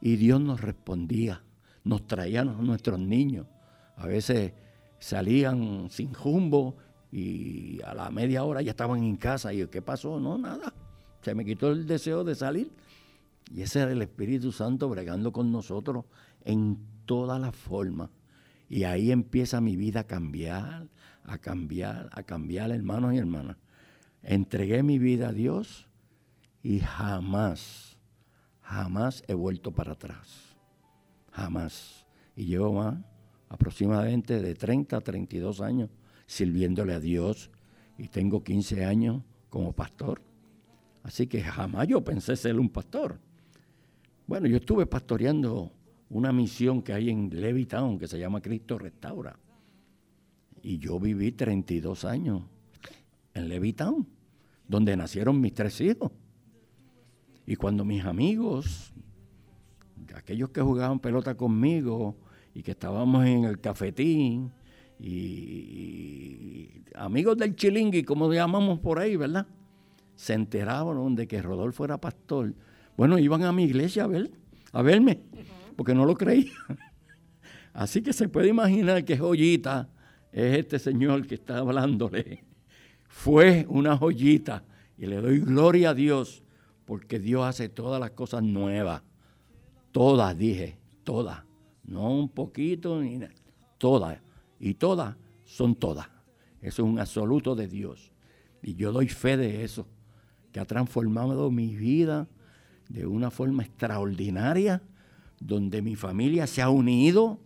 y 0.01 0.15
Dios 0.15 0.39
nos 0.39 0.61
respondía, 0.61 1.43
nos 1.83 2.07
traía 2.07 2.41
a 2.41 2.45
nuestros 2.45 2.99
niños. 2.99 3.47
A 3.97 4.07
veces 4.07 4.53
salían 4.99 5.89
sin 5.89 6.13
jumbo 6.13 6.77
y 7.11 7.81
a 7.83 7.93
la 7.93 8.09
media 8.09 8.43
hora 8.43 8.61
ya 8.61 8.71
estaban 8.71 9.03
en 9.03 9.17
casa. 9.17 9.53
Y 9.53 9.65
¿qué 9.67 9.81
pasó? 9.81 10.19
No, 10.19 10.37
nada. 10.37 10.73
Se 11.21 11.33
me 11.33 11.45
quitó 11.45 11.71
el 11.71 11.85
deseo 11.85 12.23
de 12.23 12.35
salir. 12.35 12.71
Y 13.53 13.61
ese 13.61 13.81
era 13.81 13.91
el 13.91 14.01
Espíritu 14.01 14.51
Santo 14.51 14.89
bregando 14.89 15.31
con 15.31 15.51
nosotros 15.51 16.05
en 16.45 16.79
todas 17.05 17.39
las 17.39 17.55
formas. 17.55 18.09
Y 18.69 18.83
ahí 18.83 19.11
empieza 19.11 19.61
mi 19.61 19.75
vida 19.75 20.01
a 20.01 20.07
cambiar, 20.07 20.87
a 21.23 21.37
cambiar, 21.37 22.09
a 22.13 22.23
cambiar, 22.23 22.71
hermanos 22.71 23.13
y 23.13 23.17
hermanas. 23.17 23.57
Entregué 24.23 24.81
mi 24.81 24.97
vida 24.97 25.29
a 25.29 25.33
Dios 25.33 25.87
y 26.63 26.79
jamás, 26.79 27.99
jamás 28.61 29.23
he 29.27 29.33
vuelto 29.33 29.71
para 29.71 29.93
atrás. 29.93 30.55
Jamás. 31.31 32.05
Y 32.35 32.45
llevo 32.45 32.73
más, 32.73 32.95
aproximadamente 33.49 34.41
de 34.41 34.55
30 34.55 34.97
a 34.97 35.01
32 35.01 35.61
años 35.61 35.89
sirviéndole 36.25 36.93
a 36.93 36.99
Dios 36.99 37.51
y 37.97 38.07
tengo 38.07 38.43
15 38.43 38.85
años 38.85 39.21
como 39.49 39.73
pastor. 39.73 40.21
Así 41.03 41.27
que 41.27 41.41
jamás 41.41 41.87
yo 41.87 42.03
pensé 42.03 42.35
ser 42.35 42.59
un 42.59 42.69
pastor. 42.69 43.19
Bueno, 44.25 44.47
yo 44.47 44.57
estuve 44.57 44.87
pastoreando 44.87 45.71
una 46.09 46.31
misión 46.31 46.81
que 46.81 46.93
hay 46.93 47.09
en 47.09 47.29
Levittown 47.29 47.97
que 47.97 48.07
se 48.07 48.19
llama 48.19 48.41
Cristo 48.41 48.77
Restaura. 48.77 49.37
Y 50.61 50.77
yo 50.77 50.99
viví 50.99 51.31
32 51.31 52.05
años 52.05 52.43
en 53.33 53.49
Levittown, 53.49 54.07
donde 54.67 54.95
nacieron 54.95 55.39
mis 55.39 55.53
tres 55.53 55.79
hijos. 55.81 56.11
Y 57.45 57.55
cuando 57.55 57.85
mis 57.85 58.03
amigos, 58.03 58.93
aquellos 60.15 60.49
que 60.49 60.61
jugaban 60.61 60.99
pelota 60.99 61.35
conmigo 61.35 62.15
y 62.53 62.63
que 62.63 62.71
estábamos 62.71 63.25
en 63.25 63.43
el 63.43 63.59
cafetín, 63.59 64.51
y, 64.99 66.69
amigos 66.95 67.37
del 67.37 67.55
chilingui, 67.55 68.03
como 68.03 68.31
llamamos 68.31 68.79
por 68.79 68.99
ahí, 68.99 69.15
¿verdad? 69.15 69.45
Se 70.15 70.33
enteraron 70.33 71.15
de 71.15 71.27
que 71.27 71.41
Rodolfo 71.41 71.83
era 71.83 71.99
pastor. 71.99 72.53
Bueno, 72.95 73.19
iban 73.19 73.43
a 73.43 73.51
mi 73.51 73.65
iglesia 73.65 74.05
a 74.05 74.07
ver, 74.07 74.31
a 74.71 74.81
verme, 74.81 75.19
porque 75.75 75.93
no 75.93 76.05
lo 76.05 76.15
creían. 76.15 76.53
Así 77.73 78.01
que 78.01 78.13
se 78.13 78.29
puede 78.29 78.47
imaginar 78.47 79.03
que 79.03 79.17
joyita 79.17 79.89
es 80.31 80.59
este 80.59 80.79
señor 80.79 81.27
que 81.27 81.35
está 81.35 81.57
hablándole. 81.57 82.43
Fue 83.07 83.65
una 83.69 83.97
joyita 83.97 84.63
y 84.97 85.05
le 85.05 85.17
doy 85.17 85.39
gloria 85.39 85.89
a 85.89 85.93
Dios 85.93 86.43
porque 86.85 87.19
Dios 87.19 87.45
hace 87.45 87.69
todas 87.69 87.99
las 87.99 88.11
cosas 88.11 88.43
nuevas. 88.43 89.01
Todas, 89.91 90.37
dije, 90.37 90.77
todas. 91.03 91.43
No 91.83 92.11
un 92.11 92.29
poquito, 92.29 93.01
ni 93.01 93.17
nada. 93.17 93.33
Todas. 93.77 94.19
Y 94.59 94.75
todas 94.75 95.15
son 95.43 95.75
todas. 95.75 96.07
Eso 96.61 96.83
es 96.83 96.89
un 96.89 96.99
absoluto 96.99 97.55
de 97.55 97.67
Dios. 97.67 98.11
Y 98.61 98.75
yo 98.75 98.91
doy 98.91 99.07
fe 99.07 99.37
de 99.37 99.63
eso, 99.63 99.87
que 100.51 100.59
ha 100.59 100.65
transformado 100.65 101.51
mi 101.51 101.75
vida 101.75 102.27
de 102.89 103.05
una 103.05 103.29
forma 103.29 103.63
extraordinaria, 103.63 104.81
donde 105.45 105.81
mi 105.81 105.95
familia 105.95 106.47
se 106.47 106.61
ha 106.61 106.69
unido. 106.69 107.39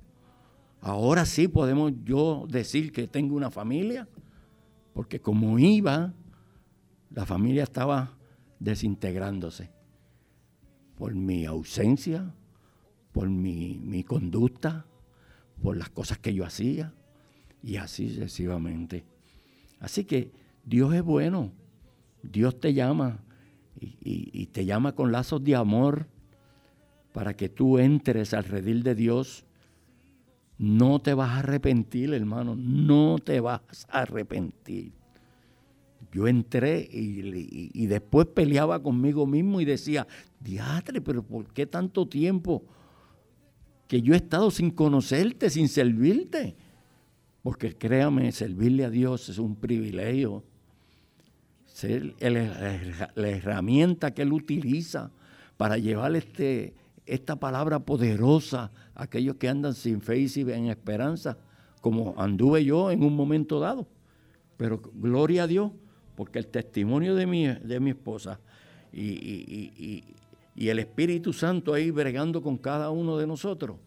Ahora 0.81 1.25
sí 1.25 1.47
podemos 1.47 1.91
yo 2.05 2.45
decir 2.49 2.91
que 2.91 3.07
tengo 3.07 3.35
una 3.35 3.51
familia, 3.51 4.07
porque 4.93 5.19
como 5.19 5.59
iba, 5.59 6.13
la 7.11 7.25
familia 7.25 7.63
estaba 7.63 8.17
desintegrándose 8.59 9.69
por 10.97 11.13
mi 11.15 11.45
ausencia, 11.45 12.33
por 13.11 13.29
mi, 13.29 13.79
mi 13.83 14.03
conducta, 14.03 14.85
por 15.61 15.77
las 15.77 15.89
cosas 15.89 16.17
que 16.17 16.33
yo 16.33 16.45
hacía 16.45 16.93
y 17.63 17.77
así 17.77 18.09
sucesivamente. 18.09 19.03
Así 19.79 20.03
que 20.05 20.31
Dios 20.65 20.93
es 20.93 21.03
bueno, 21.03 21.51
Dios 22.21 22.59
te 22.59 22.73
llama 22.73 23.19
y, 23.81 24.45
te 24.47 24.65
llama 24.65 24.93
con 24.93 25.11
lazos 25.11 25.43
de 25.43 25.55
amor 25.55 26.07
para 27.11 27.35
que 27.35 27.49
tú 27.49 27.77
entres 27.79 28.33
al 28.33 28.43
redil 28.43 28.83
de 28.83 28.95
Dios. 28.95 29.45
No 30.57 30.99
te 30.99 31.13
vas 31.13 31.29
a 31.29 31.39
arrepentir, 31.39 32.13
hermano, 32.13 32.55
no 32.55 33.17
te 33.19 33.39
vas 33.39 33.61
a 33.89 34.01
arrepentir. 34.01 34.91
Yo 36.11 36.27
entré 36.27 36.87
y, 36.91 37.85
después 37.87 38.27
peleaba 38.27 38.81
conmigo 38.81 39.27
mismo 39.27 39.61
y 39.61 39.65
decía, 39.65 40.07
diatre, 40.39 41.01
pero 41.01 41.23
¿por 41.23 41.45
qué 41.53 41.65
tanto 41.65 42.07
tiempo 42.07 42.63
que 43.87 44.01
yo 44.01 44.13
he 44.13 44.17
estado 44.17 44.49
sin 44.49 44.71
conocerte, 44.71 45.49
sin 45.49 45.67
servirte? 45.67 46.55
Porque 47.43 47.75
créame, 47.75 48.31
servirle 48.31 48.85
a 48.85 48.89
Dios 48.89 49.29
es 49.29 49.37
un 49.37 49.55
privilegio. 49.55 50.43
Ser 51.65 52.15
la 52.19 53.29
herramienta 53.29 54.13
que 54.13 54.23
Él 54.23 54.33
utiliza 54.33 55.11
para 55.57 55.77
llevar 55.77 56.15
este, 56.15 56.73
esta 57.09 57.37
palabra 57.37 57.79
poderosa 57.79 58.71
aquellos 58.95 59.35
que 59.35 59.49
andan 59.49 59.73
sin 59.73 60.01
fe 60.01 60.19
y 60.19 60.29
sin 60.29 60.49
esperanza, 60.49 61.37
como 61.81 62.13
anduve 62.17 62.63
yo 62.63 62.91
en 62.91 63.03
un 63.03 63.15
momento 63.15 63.59
dado. 63.59 63.87
Pero 64.57 64.81
gloria 64.93 65.43
a 65.43 65.47
Dios, 65.47 65.71
porque 66.15 66.39
el 66.39 66.47
testimonio 66.47 67.15
de 67.15 67.25
mi, 67.25 67.47
de 67.47 67.79
mi 67.79 67.91
esposa 67.91 68.39
y, 68.91 70.03
y 70.55 70.67
el 70.67 70.79
Espíritu 70.79 71.31
Santo 71.31 71.73
ahí 71.73 71.91
bregando 71.91 72.41
con 72.41 72.57
cada 72.57 72.89
uno 72.89 73.17
de 73.17 73.27
nosotros, 73.27 73.77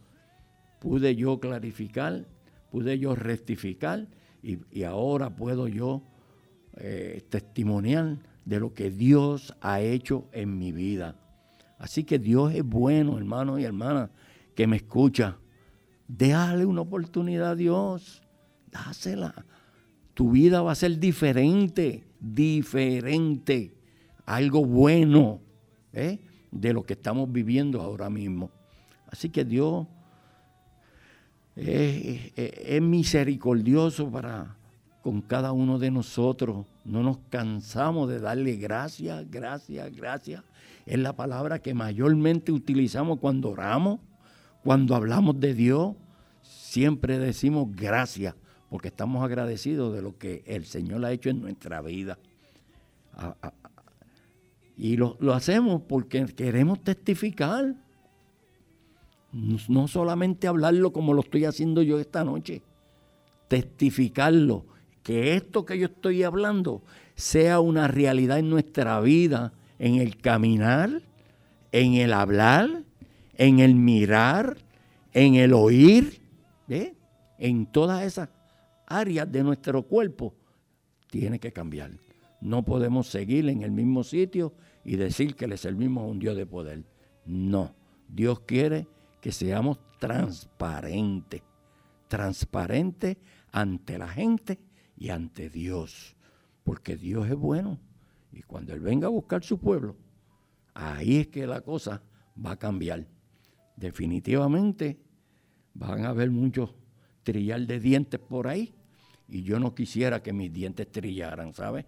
pude 0.81 1.15
yo 1.15 1.39
clarificar 1.39 2.25
pude 2.73 2.99
yo 2.99 3.15
rectificar 3.15 4.09
y, 4.43 4.83
ahora 4.83 5.37
puedo 5.37 5.69
yo 5.69 6.03
eh, 6.79 7.23
testimoniar 7.29 8.17
de 8.47 8.61
lo 8.61 8.73
que 8.73 8.91
Dios 8.91 9.55
ha 9.61 9.83
hecho 9.83 10.25
en 10.33 10.59
mi 10.59 10.73
vida. 10.73 11.15
Así 11.83 12.05
que 12.05 12.21
Dios 12.21 12.55
es 12.55 12.63
bueno, 12.63 13.19
hermanos 13.19 13.59
y 13.59 13.65
hermanas, 13.65 14.09
que 14.55 14.69
me 14.69 14.77
escucha. 14.77 15.37
Déjale 16.07 16.65
una 16.65 16.83
oportunidad 16.83 17.51
a 17.51 17.55
Dios. 17.57 18.23
Dásela. 18.71 19.45
Tu 20.15 20.31
vida 20.31 20.63
va 20.63 20.71
a 20.71 20.77
ser 20.77 21.01
diferente, 21.01 22.05
diferente. 22.21 23.75
Algo 24.27 24.65
bueno 24.65 25.41
¿eh? 25.93 26.21
de 26.53 26.73
lo 26.73 26.85
que 26.85 26.93
estamos 26.93 27.33
viviendo 27.33 27.83
ahora 27.83 28.09
mismo. 28.09 28.53
Así 29.09 29.29
que 29.29 29.45
Dios 29.45 29.89
es, 31.57 32.81
misericordioso 32.81 34.09
para 34.09 34.57
con 35.03 35.21
cada 35.21 35.51
uno 35.51 35.81
de 35.81 35.91
nosotros. 35.91 36.65
No 36.85 37.03
nos 37.03 37.19
cansamos 37.29 38.09
de 38.09 38.21
darle 38.21 38.55
gracias, 38.55 39.29
gracias, 39.29 39.93
gracias. 39.97 40.45
Es 40.87 40.99
la 40.99 41.15
palabra 41.15 41.61
que 41.61 41.75
mayormente 41.75 42.53
utilizamos 42.53 43.19
cuando 43.19 43.51
oramos, 43.51 44.01
cuando 44.65 44.95
hablamos 44.95 45.39
de 45.39 45.55
Dios. 45.55 45.95
Siempre 46.43 47.19
decimos 47.19 47.69
gracias, 47.75 48.35
porque 48.69 48.89
estamos 48.89 49.23
agradecidos 49.23 49.95
de 49.95 50.03
lo 50.03 50.19
que 50.19 50.43
el 50.47 50.65
Señor 50.65 51.05
ha 51.05 51.13
hecho 51.13 51.31
en 51.31 51.41
nuestra 51.41 51.81
vida. 51.83 52.19
Y 54.77 54.97
lo, 54.97 55.17
lo 55.21 55.35
hacemos 55.35 55.83
porque 55.83 56.27
queremos 56.27 56.83
testificar 56.83 57.77
No 59.33 59.89
solamente 59.89 60.47
hablarlo 60.47 60.93
como 60.93 61.15
lo 61.15 61.21
estoy 61.21 61.45
haciendo 61.45 61.83
yo 61.83 61.99
esta 61.99 62.25
noche, 62.25 62.63
testificarlo, 63.49 64.67
que 65.03 65.35
esto 65.37 65.65
que 65.65 65.79
yo 65.79 65.87
estoy 65.87 66.23
hablando 66.23 66.83
sea 67.15 67.61
una 67.61 67.89
realidad 67.89 68.39
en 68.39 68.51
nuestra 68.51 69.01
vida, 69.01 69.53
en 69.79 69.97
el 69.97 70.17
caminar, 70.19 71.03
en 71.73 71.95
el 71.95 72.13
hablar, 72.13 72.85
en 73.37 73.59
el 73.61 73.75
mirar, 73.75 74.57
en 75.13 75.35
el 75.35 75.53
oír, 75.53 76.21
en 77.39 77.67
todas 77.67 78.05
esas 78.05 78.29
áreas 78.87 79.31
de 79.31 79.43
nuestro 79.43 79.83
cuerpo, 79.83 80.35
tiene 81.11 81.39
que 81.39 81.53
cambiar. 81.53 81.91
No 82.41 82.65
podemos 82.65 83.09
seguir 83.09 83.49
en 83.49 83.63
el 83.63 83.71
mismo 83.71 84.05
sitio 84.05 84.55
y 84.85 84.97
decir 84.97 85.35
que 85.35 85.47
le 85.47 85.57
servimos 85.57 86.05
a 86.05 86.07
un 86.07 86.19
Dios 86.19 86.37
de 86.37 86.47
poder. 86.47 86.85
No, 87.25 87.75
Dios 88.09 88.41
quiere 88.41 88.87
que 89.21 89.33
seamos 89.33 89.79
transparentes, 89.99 91.43
transparentes 92.09 93.17
ante 93.53 93.99
la 93.99 94.09
gente 94.09 94.59
y 94.97 95.11
ante 95.11 95.49
Dios, 95.49 96.17
porque 96.65 96.97
Dios 96.97 97.29
es 97.29 97.37
bueno. 97.37 97.79
Y 98.33 98.43
cuando 98.43 98.73
Él 98.73 98.81
venga 98.81 99.07
a 99.07 99.11
buscar 99.11 99.45
su 99.45 99.59
pueblo, 99.59 99.97
ahí 100.75 101.19
es 101.19 101.29
que 101.29 101.47
la 101.47 101.61
cosa 101.61 102.03
va 102.45 102.53
a 102.53 102.59
cambiar. 102.59 103.07
Definitivamente 103.77 105.01
van 105.75 106.05
a 106.05 106.11
haber 106.11 106.31
muchos 106.31 106.75
trillar 107.23 107.67
de 107.67 107.81
dientes 107.81 108.21
por 108.21 108.49
ahí 108.49 108.75
y 109.29 109.43
yo 109.43 109.59
no 109.59 109.75
quisiera 109.75 110.23
que 110.23 110.33
mis 110.33 110.53
dientes 110.53 110.91
trillaran, 110.91 111.55
¿sabes? 111.55 111.87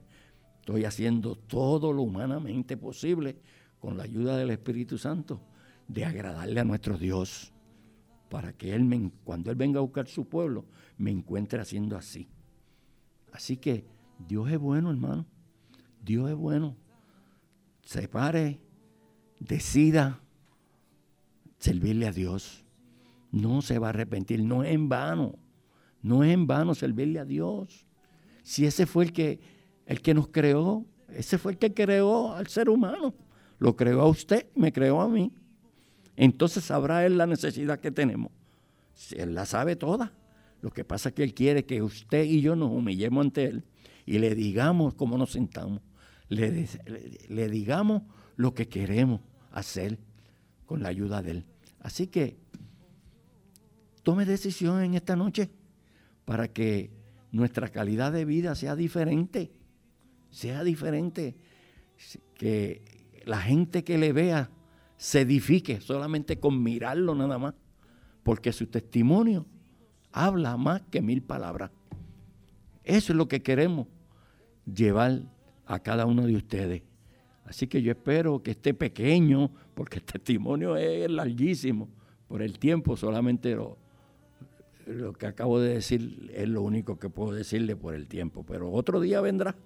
Estoy 0.61 0.85
haciendo 0.85 1.37
todo 1.37 1.93
lo 1.93 2.03
humanamente 2.03 2.77
posible 2.77 3.37
con 3.79 3.97
la 3.97 4.05
ayuda 4.05 4.37
del 4.37 4.51
Espíritu 4.51 4.97
Santo 4.97 5.43
de 5.89 6.05
agradarle 6.05 6.61
a 6.61 6.65
nuestro 6.65 6.97
Dios 6.97 7.53
para 8.31 8.55
que 8.55 8.75
Él, 8.75 9.13
cuando 9.25 9.51
Él 9.51 9.57
venga 9.57 9.79
a 9.79 9.83
buscar 9.83 10.09
su 10.09 10.29
pueblo, 10.29 10.65
me 10.97 11.11
encuentre 11.11 11.61
haciendo 11.61 11.97
así. 11.97 12.29
Así 13.33 13.59
que 13.59 13.87
Dios 14.27 14.51
es 14.51 14.59
bueno, 14.59 14.91
hermano. 14.91 15.27
Dios 16.05 16.31
es 16.31 16.37
bueno. 16.37 16.77
Se 17.83 18.09
pare, 18.09 18.61
decida 19.41 20.21
servirle 21.59 22.07
a 22.07 22.13
Dios. 22.13 22.65
No 23.31 23.63
se 23.63 23.79
va 23.79 23.89
a 23.89 23.91
arrepentir, 23.91 24.43
no 24.45 24.63
es 24.63 24.73
en 24.73 24.89
vano. 24.89 25.39
No 26.03 26.23
es 26.23 26.33
en 26.33 26.47
vano 26.47 26.75
servirle 26.75 27.19
a 27.19 27.25
Dios. 27.25 27.87
Si 28.43 28.67
ese 28.67 28.87
fue 28.87 29.05
el 29.05 29.13
que, 29.13 29.41
el 29.87 30.03
que 30.03 30.15
nos 30.15 30.29
creó, 30.29 30.85
ese 31.09 31.39
fue 31.39 31.53
el 31.53 31.59
que 31.59 31.73
creó 31.73 32.35
al 32.35 32.47
ser 32.49 32.69
humano. 32.69 33.15
Lo 33.59 33.77
creó 33.77 34.03
a 34.03 34.09
usted, 34.09 34.47
me 34.55 34.73
creó 34.73 35.01
a 35.01 35.09
mí. 35.09 35.33
Entonces 36.17 36.65
sabrá 36.65 37.07
Él 37.07 37.17
la 37.17 37.27
necesidad 37.27 37.81
que 37.81 37.91
tenemos. 37.91 38.31
Él 39.17 39.35
la 39.35 39.47
sabe 39.47 39.77
toda. 39.77 40.13
Lo 40.61 40.71
que 40.71 40.85
pasa 40.85 41.09
es 41.09 41.15
que 41.15 41.25
Él 41.25 41.35
quiere 41.35 41.65
que 41.65 41.83
usted 41.83 42.25
y 42.25 42.41
yo 42.41 42.55
nos 42.57 42.71
humillemos 42.71 43.25
ante 43.25 43.45
Él 43.45 43.65
y 44.07 44.19
le 44.19 44.35
digamos 44.35 44.95
cómo 44.95 45.19
nos 45.19 45.33
sentamos. 45.33 45.81
Le, 46.29 47.49
digamos 47.49 48.03
lo 48.37 48.55
que 48.55 48.69
queremos 48.69 49.21
hacer 49.53 49.99
con 50.67 50.83
la 50.83 50.89
ayuda 50.89 51.23
de 51.23 51.31
Él. 51.33 51.47
Así 51.81 52.07
que 52.07 52.39
tome 54.03 54.25
decisión 54.25 54.83
en 54.83 54.95
esta 54.95 55.17
noche 55.17 55.51
para 56.25 56.49
que 56.49 56.91
nuestra 57.31 57.69
calidad 57.69 58.13
de 58.13 58.25
vida 58.25 58.55
sea 58.55 58.75
diferente. 58.77 59.53
Sea 60.31 60.65
diferente. 60.65 61.37
Que 62.35 62.83
la 63.25 63.41
gente 63.41 63.85
que 63.85 63.99
le 63.99 64.13
vea 64.13 64.51
se 64.97 65.21
edifique 65.21 65.81
solamente 65.81 66.41
con 66.41 66.63
mirarlo 66.63 67.15
nada 67.15 67.39
más. 67.39 67.55
Porque 68.23 68.53
su 68.53 68.67
testimonio 68.67 69.47
habla 70.11 70.57
más 70.57 70.83
que 70.91 71.03
mil 71.03 71.23
palabras. 71.23 71.71
Eso 72.85 73.13
es 73.13 73.17
lo 73.17 73.29
que 73.29 73.43
queremos 73.43 73.89
llevar 74.65 75.23
a 75.67 75.79
cada 75.81 76.07
uno 76.07 76.27
de 76.27 76.37
ustedes. 76.37 76.83
Así 77.45 77.67
que 77.67 77.83
yo 77.83 77.93
espero 77.93 78.43
que 78.43 78.53
esté 78.53 78.75
pequeño, 78.75 79.51
porque 79.75 79.99
el 79.99 80.05
testimonio 80.05 80.77
es 80.77 81.11
larguísimo. 81.11 81.89
Por 82.29 82.43
el 82.43 82.59
tiempo 82.59 82.97
solamente 82.97 83.55
lo, 83.55 83.77
lo 84.87 85.13
que 85.13 85.27
acabo 85.27 85.61
de 85.61 85.75
decir 85.75 86.31
es 86.35 86.49
lo 86.49 86.63
único 86.63 86.99
que 86.99 87.11
puedo 87.11 87.33
decirle 87.33 87.77
por 87.77 87.95
el 87.95 88.09
tiempo. 88.09 88.45
Pero 88.47 88.71
otro 88.71 89.01
día 89.01 89.21
vendrá 89.21 89.57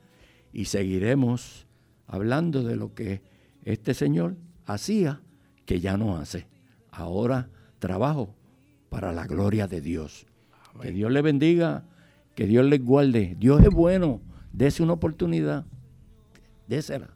y 0.53 0.67
seguiremos 0.67 1.67
hablando 2.07 2.63
de 2.63 2.77
lo 2.77 2.95
que 2.95 3.23
este 3.65 3.95
Señor 3.95 4.37
hacía, 4.67 5.21
que 5.67 5.81
ya 5.81 5.97
no 5.97 6.17
hace. 6.17 6.47
Ahora 6.91 7.49
trabajo 7.79 8.35
para 8.89 9.13
la 9.13 9.27
gloria 9.27 9.67
de 9.67 9.81
Dios. 9.81 10.27
Que 10.81 10.93
Dios 10.93 11.11
le 11.11 11.23
bendiga, 11.23 11.85
que 12.35 12.47
Dios 12.47 12.65
les 12.65 12.85
guarde. 12.85 13.37
Dios 13.39 13.63
es 13.63 13.71
bueno, 13.71 14.21
dése 14.53 14.83
una 14.83 14.95
oportunidad, 14.95 15.67
désela. 16.69 17.09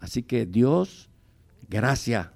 Así 0.00 0.22
que 0.22 0.46
Dios, 0.46 1.08
gracias, 1.68 2.28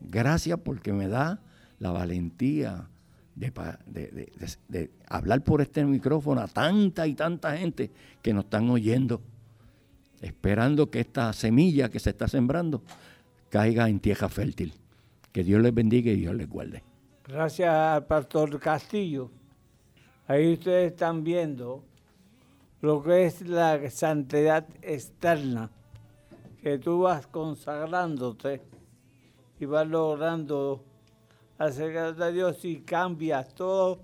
gracias 0.00 0.58
porque 0.62 0.92
me 0.92 1.08
da 1.08 1.40
la 1.78 1.90
valentía 1.90 2.88
de, 3.34 4.30
de, 4.68 4.90
hablar 5.06 5.42
por 5.42 5.60
este 5.60 5.84
micrófono 5.84 6.40
a 6.40 6.48
tanta 6.48 7.06
y 7.06 7.14
tanta 7.14 7.56
gente 7.56 7.90
que 8.20 8.32
nos 8.32 8.44
están 8.44 8.68
oyendo, 8.68 9.22
esperando 10.20 10.90
que 10.90 11.00
esta 11.00 11.32
semilla 11.32 11.88
que 11.88 12.00
se 12.00 12.10
está 12.10 12.26
sembrando 12.26 12.82
caiga 13.48 13.88
en 13.88 14.00
tierra 14.00 14.28
fértil. 14.28 14.74
Que 15.32 15.44
Dios 15.44 15.62
les 15.62 15.72
bendiga 15.72 16.10
y 16.10 16.16
Dios 16.16 16.34
les 16.34 16.48
guarde. 16.48 16.82
Gracias 17.26 17.72
al 17.72 18.06
pastor 18.06 18.58
Castillo. 18.58 19.30
Ahí 20.26 20.52
ustedes 20.54 20.92
están 20.92 21.22
viendo 21.22 21.84
lo 22.80 23.02
que 23.02 23.26
es 23.26 23.42
la 23.42 23.90
santidad 23.90 24.66
externa, 24.82 25.70
que 26.62 26.78
tú 26.78 27.00
vas 27.00 27.26
consagrándote 27.26 28.62
y 29.58 29.64
vas 29.64 29.86
logrando 29.86 30.84
acercarte 31.58 32.22
a 32.22 32.28
Dios 32.28 32.64
y 32.64 32.80
cambias 32.82 33.52
todo 33.54 33.98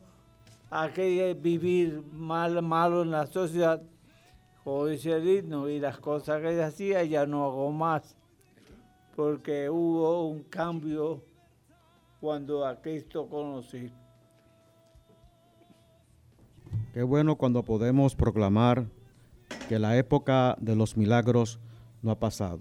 aquello 0.70 1.34
vivir 1.36 2.02
mal, 2.12 2.60
malo 2.62 3.02
en 3.02 3.12
la 3.12 3.26
sociedad, 3.26 3.80
como 4.64 4.86
dice 4.86 5.12
el 5.12 5.28
himno, 5.28 5.68
y 5.68 5.78
las 5.78 5.98
cosas 5.98 6.40
que 6.40 6.60
hacía 6.60 7.04
ya 7.04 7.26
no 7.26 7.44
hago 7.44 7.70
más, 7.70 8.16
porque 9.14 9.70
hubo 9.70 10.26
un 10.26 10.42
cambio 10.44 11.22
cuando 12.20 12.66
a 12.66 12.80
Cristo 12.80 13.28
conocí. 13.28 13.92
Qué 16.94 17.02
bueno 17.02 17.34
cuando 17.34 17.64
podemos 17.64 18.14
proclamar 18.14 18.86
que 19.68 19.80
la 19.80 19.96
época 19.96 20.56
de 20.60 20.76
los 20.76 20.96
milagros 20.96 21.58
no 22.02 22.12
ha 22.12 22.20
pasado, 22.20 22.60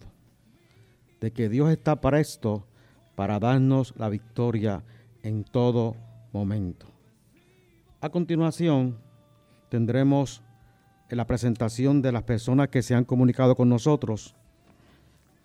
de 1.22 1.32
que 1.32 1.50
Dios 1.50 1.70
está 1.70 2.02
presto 2.02 2.66
para 3.14 3.38
darnos 3.38 3.94
la 3.96 4.10
victoria 4.10 4.82
en 5.22 5.44
todo 5.44 5.96
momento. 6.32 6.88
A 8.02 8.10
continuación, 8.10 8.98
tendremos 9.70 10.42
la 11.10 11.28
presentación 11.28 12.02
de 12.02 12.12
las 12.12 12.24
personas 12.24 12.70
que 12.70 12.82
se 12.82 12.96
han 12.96 13.06
comunicado 13.06 13.56
con 13.56 13.70
nosotros 13.70 14.34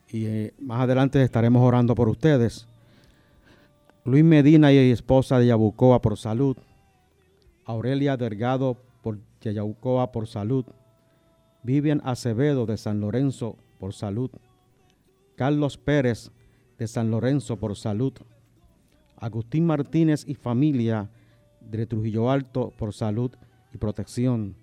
y 0.08 0.24
eh, 0.24 0.54
más 0.58 0.80
adelante 0.80 1.22
estaremos 1.22 1.62
orando 1.62 1.94
por 1.94 2.08
ustedes. 2.08 2.66
Luis 4.06 4.24
Medina 4.24 4.72
y 4.72 4.90
esposa 4.90 5.38
de 5.38 5.48
Yabucoa 5.48 6.00
por 6.00 6.16
salud. 6.16 6.56
Aurelia 7.68 8.16
Delgado 8.16 8.78
por 9.02 9.18
Yabucoa 9.42 10.10
por 10.10 10.26
salud. 10.26 10.64
Vivian 11.62 12.00
Acevedo 12.02 12.64
de 12.64 12.78
San 12.78 12.98
Lorenzo 12.98 13.58
por 13.78 13.92
salud. 13.92 14.30
Carlos 15.36 15.76
Pérez 15.76 16.32
de 16.78 16.88
San 16.88 17.10
Lorenzo 17.10 17.58
por 17.58 17.76
salud. 17.76 18.14
Agustín 19.18 19.66
Martínez 19.66 20.24
y 20.26 20.34
familia 20.34 21.10
de 21.60 21.84
Trujillo 21.84 22.30
Alto 22.30 22.72
por 22.78 22.94
salud 22.94 23.32
y 23.74 23.76
protección. 23.76 24.56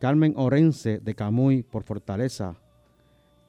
Carmen 0.00 0.34
Orense 0.36 0.98
de 0.98 1.14
Camuy 1.14 1.62
por 1.62 1.84
fortaleza. 1.84 2.56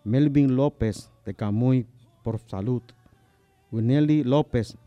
Melvin 0.03 0.55
López 0.55 1.11
de 1.25 1.33
Camuy 1.33 1.87
por 2.23 2.37
salud. 2.37 2.83
Winelli 3.71 4.23
López 4.23 4.77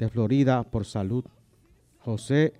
de 0.00 0.08
Florida 0.08 0.64
por 0.64 0.84
salud. 0.84 1.24
José 2.00 2.54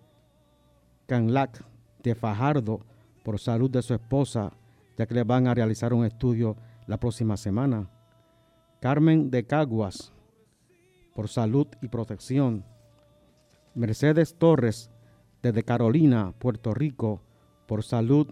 Canlac 1.10 1.64
de 2.04 2.14
Fajardo 2.14 2.86
por 3.24 3.40
salud 3.40 3.68
de 3.68 3.82
su 3.82 3.94
esposa, 3.94 4.52
ya 4.96 5.06
que 5.06 5.14
le 5.14 5.24
van 5.24 5.48
a 5.48 5.54
realizar 5.54 5.92
un 5.92 6.04
estudio 6.04 6.56
la 6.86 7.00
próxima 7.00 7.36
semana. 7.36 7.90
Carmen 8.80 9.28
de 9.28 9.44
Caguas 9.44 10.12
por 11.12 11.26
salud 11.26 11.66
y 11.82 11.88
protección. 11.88 12.64
Mercedes 13.74 14.36
Torres 14.38 14.88
desde 15.42 15.64
Carolina, 15.64 16.32
Puerto 16.38 16.74
Rico, 16.74 17.20
por 17.66 17.82
salud 17.82 18.28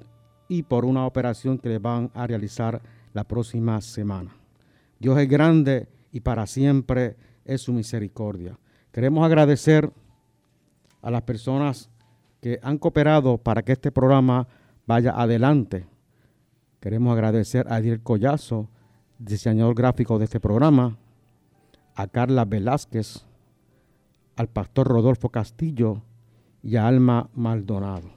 y 0.46 0.62
por 0.62 0.84
una 0.84 1.04
operación 1.04 1.58
que 1.58 1.70
le 1.70 1.80
van 1.80 2.12
a 2.14 2.28
realizar 2.28 2.80
la 3.12 3.24
próxima 3.24 3.80
semana. 3.80 4.36
Dios 5.00 5.18
es 5.18 5.28
grande 5.28 5.88
y 6.12 6.20
para 6.20 6.46
siempre 6.46 7.16
es 7.44 7.60
su 7.60 7.72
misericordia. 7.72 8.56
Queremos 8.92 9.26
agradecer 9.26 9.92
a 11.02 11.10
las 11.10 11.22
personas 11.22 11.90
que 12.40 12.58
han 12.62 12.78
cooperado 12.78 13.38
para 13.38 13.62
que 13.62 13.72
este 13.72 13.90
programa 13.90 14.48
vaya 14.86 15.12
adelante. 15.12 15.86
Queremos 16.80 17.12
agradecer 17.12 17.66
a 17.68 17.76
Adiel 17.76 18.02
Collazo, 18.02 18.68
diseñador 19.18 19.74
gráfico 19.74 20.18
de 20.18 20.24
este 20.24 20.40
programa, 20.40 20.96
a 21.94 22.06
Carla 22.06 22.44
Velázquez, 22.44 23.24
al 24.36 24.48
pastor 24.48 24.86
Rodolfo 24.86 25.30
Castillo 25.30 26.02
y 26.62 26.76
a 26.76 26.86
Alma 26.86 27.28
Maldonado. 27.34 28.08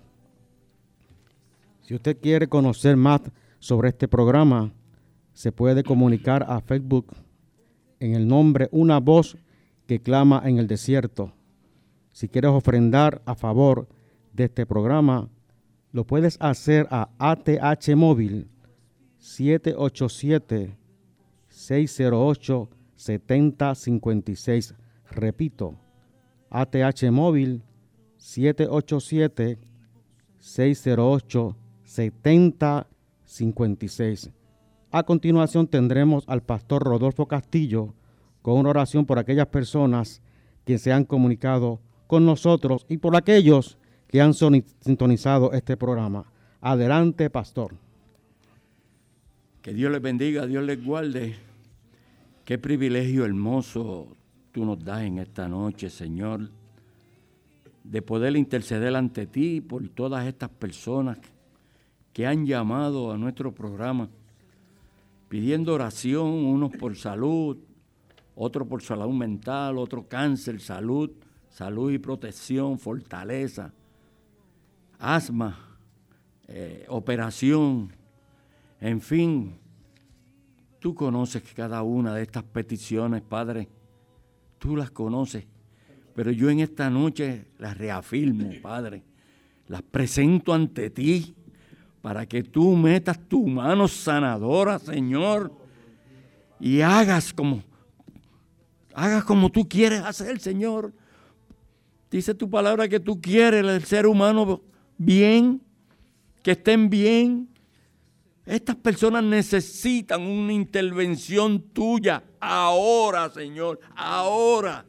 Si 1.81 1.95
usted 1.95 2.17
quiere 2.21 2.47
conocer 2.47 2.95
más 2.95 3.21
sobre 3.59 3.89
este 3.89 4.07
programa, 4.07 4.71
se 5.33 5.51
puede 5.51 5.83
comunicar 5.83 6.45
a 6.47 6.61
Facebook 6.61 7.07
en 7.99 8.15
el 8.15 8.27
nombre 8.27 8.69
Una 8.71 8.99
voz 8.99 9.37
que 9.87 10.01
clama 10.01 10.41
en 10.45 10.57
el 10.57 10.67
desierto. 10.67 11.33
Si 12.13 12.29
quieres 12.29 12.51
ofrendar 12.51 13.21
a 13.25 13.35
favor 13.35 13.87
de 14.33 14.45
este 14.45 14.65
programa, 14.65 15.29
lo 15.91 16.05
puedes 16.05 16.37
hacer 16.39 16.87
a 16.89 17.09
ATH 17.19 17.95
Móvil 17.95 18.47
787 19.17 20.77
608 21.49 22.69
7056. 22.95 24.73
Repito, 25.09 25.75
ATH 26.49 27.11
Móvil 27.11 27.63
787 28.17 29.59
608 30.39 31.57
7056. 31.83 34.31
A 34.91 35.03
continuación 35.03 35.67
tendremos 35.67 36.23
al 36.27 36.43
pastor 36.43 36.83
Rodolfo 36.83 37.27
Castillo 37.27 37.93
con 38.41 38.57
una 38.57 38.69
oración 38.69 39.05
por 39.05 39.19
aquellas 39.19 39.47
personas 39.47 40.21
que 40.65 40.77
se 40.77 40.91
han 40.91 41.05
comunicado 41.05 41.79
con 42.07 42.25
nosotros 42.25 42.85
y 42.89 42.97
por 42.97 43.15
aquellos 43.15 43.77
que 44.11 44.21
han 44.21 44.33
sintonizado 44.33 45.53
este 45.53 45.77
programa. 45.77 46.25
Adelante, 46.59 47.29
pastor. 47.29 47.75
Que 49.61 49.73
Dios 49.73 49.91
les 49.91 50.01
bendiga, 50.01 50.45
Dios 50.45 50.63
les 50.65 50.83
guarde. 50.83 51.35
Qué 52.43 52.57
privilegio 52.57 53.23
hermoso 53.23 54.09
tú 54.51 54.65
nos 54.65 54.83
das 54.83 55.03
en 55.03 55.19
esta 55.19 55.47
noche, 55.47 55.89
Señor, 55.89 56.49
de 57.83 58.01
poder 58.01 58.35
interceder 58.35 58.95
ante 58.95 59.27
ti 59.27 59.61
por 59.61 59.87
todas 59.87 60.27
estas 60.27 60.49
personas 60.49 61.17
que 62.11 62.27
han 62.27 62.45
llamado 62.45 63.13
a 63.13 63.17
nuestro 63.17 63.53
programa 63.53 64.09
pidiendo 65.29 65.73
oración, 65.73 66.27
unos 66.27 66.75
por 66.75 66.97
salud, 66.97 67.57
otros 68.35 68.67
por 68.67 68.81
salud 68.81 69.13
mental, 69.13 69.77
otro 69.77 70.05
cáncer, 70.05 70.59
salud, 70.59 71.11
salud 71.49 71.93
y 71.93 71.99
protección, 71.99 72.77
fortaleza, 72.77 73.71
asma, 75.01 75.57
eh, 76.47 76.85
operación, 76.87 77.91
en 78.79 79.01
fin, 79.01 79.59
tú 80.79 80.93
conoces 80.93 81.43
cada 81.55 81.81
una 81.81 82.15
de 82.15 82.21
estas 82.21 82.43
peticiones, 82.43 83.21
Padre, 83.21 83.67
tú 84.59 84.75
las 84.75 84.91
conoces, 84.91 85.45
pero 86.15 86.31
yo 86.31 86.49
en 86.49 86.59
esta 86.59 86.89
noche 86.89 87.47
las 87.57 87.77
reafirmo, 87.77 88.51
Padre, 88.61 89.03
las 89.67 89.81
presento 89.81 90.53
ante 90.53 90.89
ti 90.89 91.35
para 92.01 92.25
que 92.25 92.43
tú 92.43 92.75
metas 92.75 93.19
tu 93.27 93.47
mano 93.47 93.87
sanadora, 93.87 94.77
Señor, 94.79 95.51
y 96.59 96.81
hagas 96.81 97.33
como 97.33 97.63
hagas 98.93 99.23
como 99.23 99.49
tú 99.49 99.67
quieres 99.67 100.01
hacer, 100.01 100.39
Señor. 100.39 100.93
Dice 102.09 102.35
tu 102.35 102.49
palabra 102.49 102.89
que 102.89 102.99
tú 102.99 103.21
quieres 103.21 103.65
el 103.65 103.83
ser 103.85 104.05
humano 104.05 104.61
bien, 105.03 105.61
que 106.43 106.51
estén 106.51 106.89
bien. 106.89 107.49
Estas 108.45 108.75
personas 108.75 109.23
necesitan 109.23 110.21
una 110.21 110.53
intervención 110.53 111.59
tuya 111.73 112.23
ahora, 112.39 113.29
Señor, 113.29 113.79
ahora. 113.95 114.85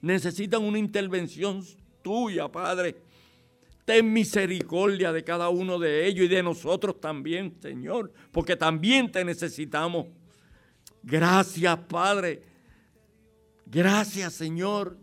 Necesitan 0.00 0.62
una 0.62 0.78
intervención 0.78 1.62
tuya, 2.02 2.50
Padre. 2.50 2.96
Ten 3.84 4.12
misericordia 4.12 5.12
de 5.12 5.22
cada 5.22 5.48
uno 5.48 5.78
de 5.78 6.06
ellos 6.06 6.26
y 6.26 6.28
de 6.28 6.42
nosotros 6.42 7.00
también, 7.00 7.54
Señor, 7.60 8.12
porque 8.32 8.56
también 8.56 9.10
te 9.10 9.24
necesitamos. 9.24 10.06
Gracias, 11.02 11.76
Padre. 11.88 12.42
Gracias, 13.66 14.34
Señor, 14.34 14.96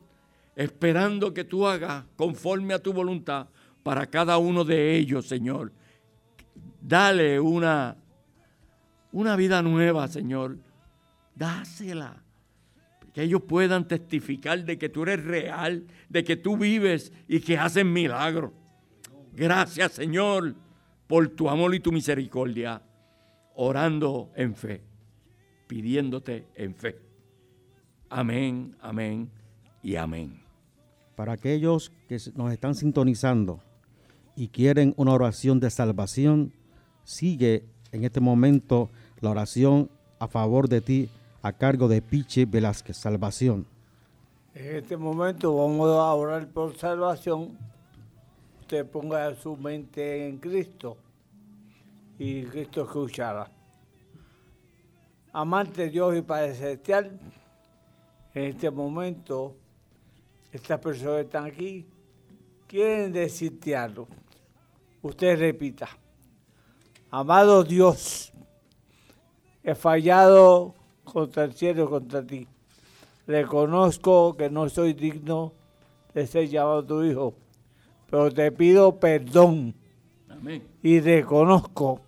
esperando 0.55 1.33
que 1.33 1.43
tú 1.43 1.65
hagas 1.65 2.05
conforme 2.15 2.73
a 2.73 2.79
tu 2.79 2.91
voluntad 2.91 3.47
para 3.83 4.07
cada 4.07 4.37
uno 4.37 4.63
de 4.63 4.95
ellos, 4.95 5.27
Señor. 5.27 5.71
Dale 6.81 7.39
una, 7.39 7.97
una 9.11 9.35
vida 9.35 9.61
nueva, 9.61 10.07
Señor. 10.07 10.57
Dásela. 11.35 12.23
Que 13.13 13.23
ellos 13.23 13.41
puedan 13.47 13.87
testificar 13.87 14.63
de 14.63 14.77
que 14.77 14.89
tú 14.89 15.03
eres 15.03 15.23
real, 15.23 15.85
de 16.09 16.23
que 16.23 16.35
tú 16.35 16.57
vives 16.57 17.11
y 17.27 17.39
que 17.39 17.57
haces 17.57 17.83
milagros. 17.85 18.51
Gracias, 19.33 19.93
Señor, 19.93 20.55
por 21.07 21.29
tu 21.29 21.49
amor 21.49 21.73
y 21.73 21.79
tu 21.79 21.91
misericordia, 21.91 22.81
orando 23.55 24.31
en 24.35 24.53
fe, 24.55 24.83
pidiéndote 25.67 26.47
en 26.55 26.75
fe. 26.75 26.99
Amén, 28.09 28.75
amén 28.79 29.31
y 29.81 29.95
amén. 29.95 30.43
Para 31.15 31.33
aquellos 31.33 31.91
que 32.07 32.17
nos 32.35 32.51
están 32.51 32.75
sintonizando 32.75 33.63
y 34.39 34.47
quieren 34.47 34.93
una 34.95 35.11
oración 35.11 35.59
de 35.59 35.69
salvación, 35.69 36.53
sigue 37.03 37.65
en 37.91 38.05
este 38.05 38.21
momento 38.21 38.89
la 39.19 39.31
oración 39.31 39.89
a 40.17 40.29
favor 40.29 40.69
de 40.69 40.79
ti 40.79 41.09
a 41.41 41.51
cargo 41.51 41.89
de 41.89 42.01
Piche 42.01 42.45
Velázquez, 42.45 42.95
salvación. 42.95 43.65
En 44.55 44.77
este 44.77 44.95
momento 44.95 45.53
vamos 45.53 45.89
a 45.89 46.13
orar 46.13 46.47
por 46.47 46.75
salvación 46.77 47.57
usted 48.61 48.85
ponga 48.85 49.35
su 49.35 49.57
mente 49.57 50.29
en 50.29 50.37
Cristo 50.37 50.95
y 52.17 52.43
Cristo 52.43 52.83
escuchará. 52.83 53.51
Amante 55.33 55.89
Dios 55.89 56.15
y 56.15 56.21
Padre 56.21 56.55
Celestial, 56.55 57.19
en 58.33 58.43
este 58.43 58.71
momento, 58.71 59.55
estas 60.53 60.79
personas 60.79 61.25
están 61.25 61.45
aquí 61.45 61.85
quieren 62.69 63.11
decirte 63.11 63.75
algo. 63.75 64.07
Usted 65.01 65.39
repita, 65.39 65.89
amado 67.09 67.63
Dios, 67.63 68.33
he 69.63 69.75
fallado 69.75 70.75
contra 71.03 71.45
el 71.45 71.53
cielo 71.53 71.89
contra 71.89 72.25
ti. 72.25 72.47
Reconozco 73.25 74.35
que 74.35 74.49
no 74.49 74.67
soy 74.69 74.93
digno 74.93 75.53
de 76.13 76.27
ser 76.27 76.47
llamado 76.49 76.85
tu 76.85 77.03
hijo 77.03 77.35
pero 78.09 78.31
te 78.31 78.51
pido 78.51 78.99
perdón. 78.99 79.75
Y 80.81 80.99
reconozco 80.99 82.01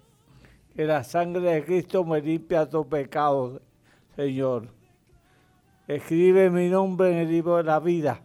que 0.75 0.85
la 0.85 1.03
sangre 1.03 1.41
de 1.41 1.65
Cristo 1.65 2.03
me 2.03 2.21
limpia 2.21 2.67
tu 2.67 2.87
pecado, 2.87 3.61
Señor. 4.15 4.67
Escribe 5.87 6.49
mi 6.49 6.69
nombre 6.69 7.11
en 7.11 7.17
el 7.17 7.29
libro 7.29 7.57
de 7.57 7.63
la 7.63 7.79
vida 7.79 8.21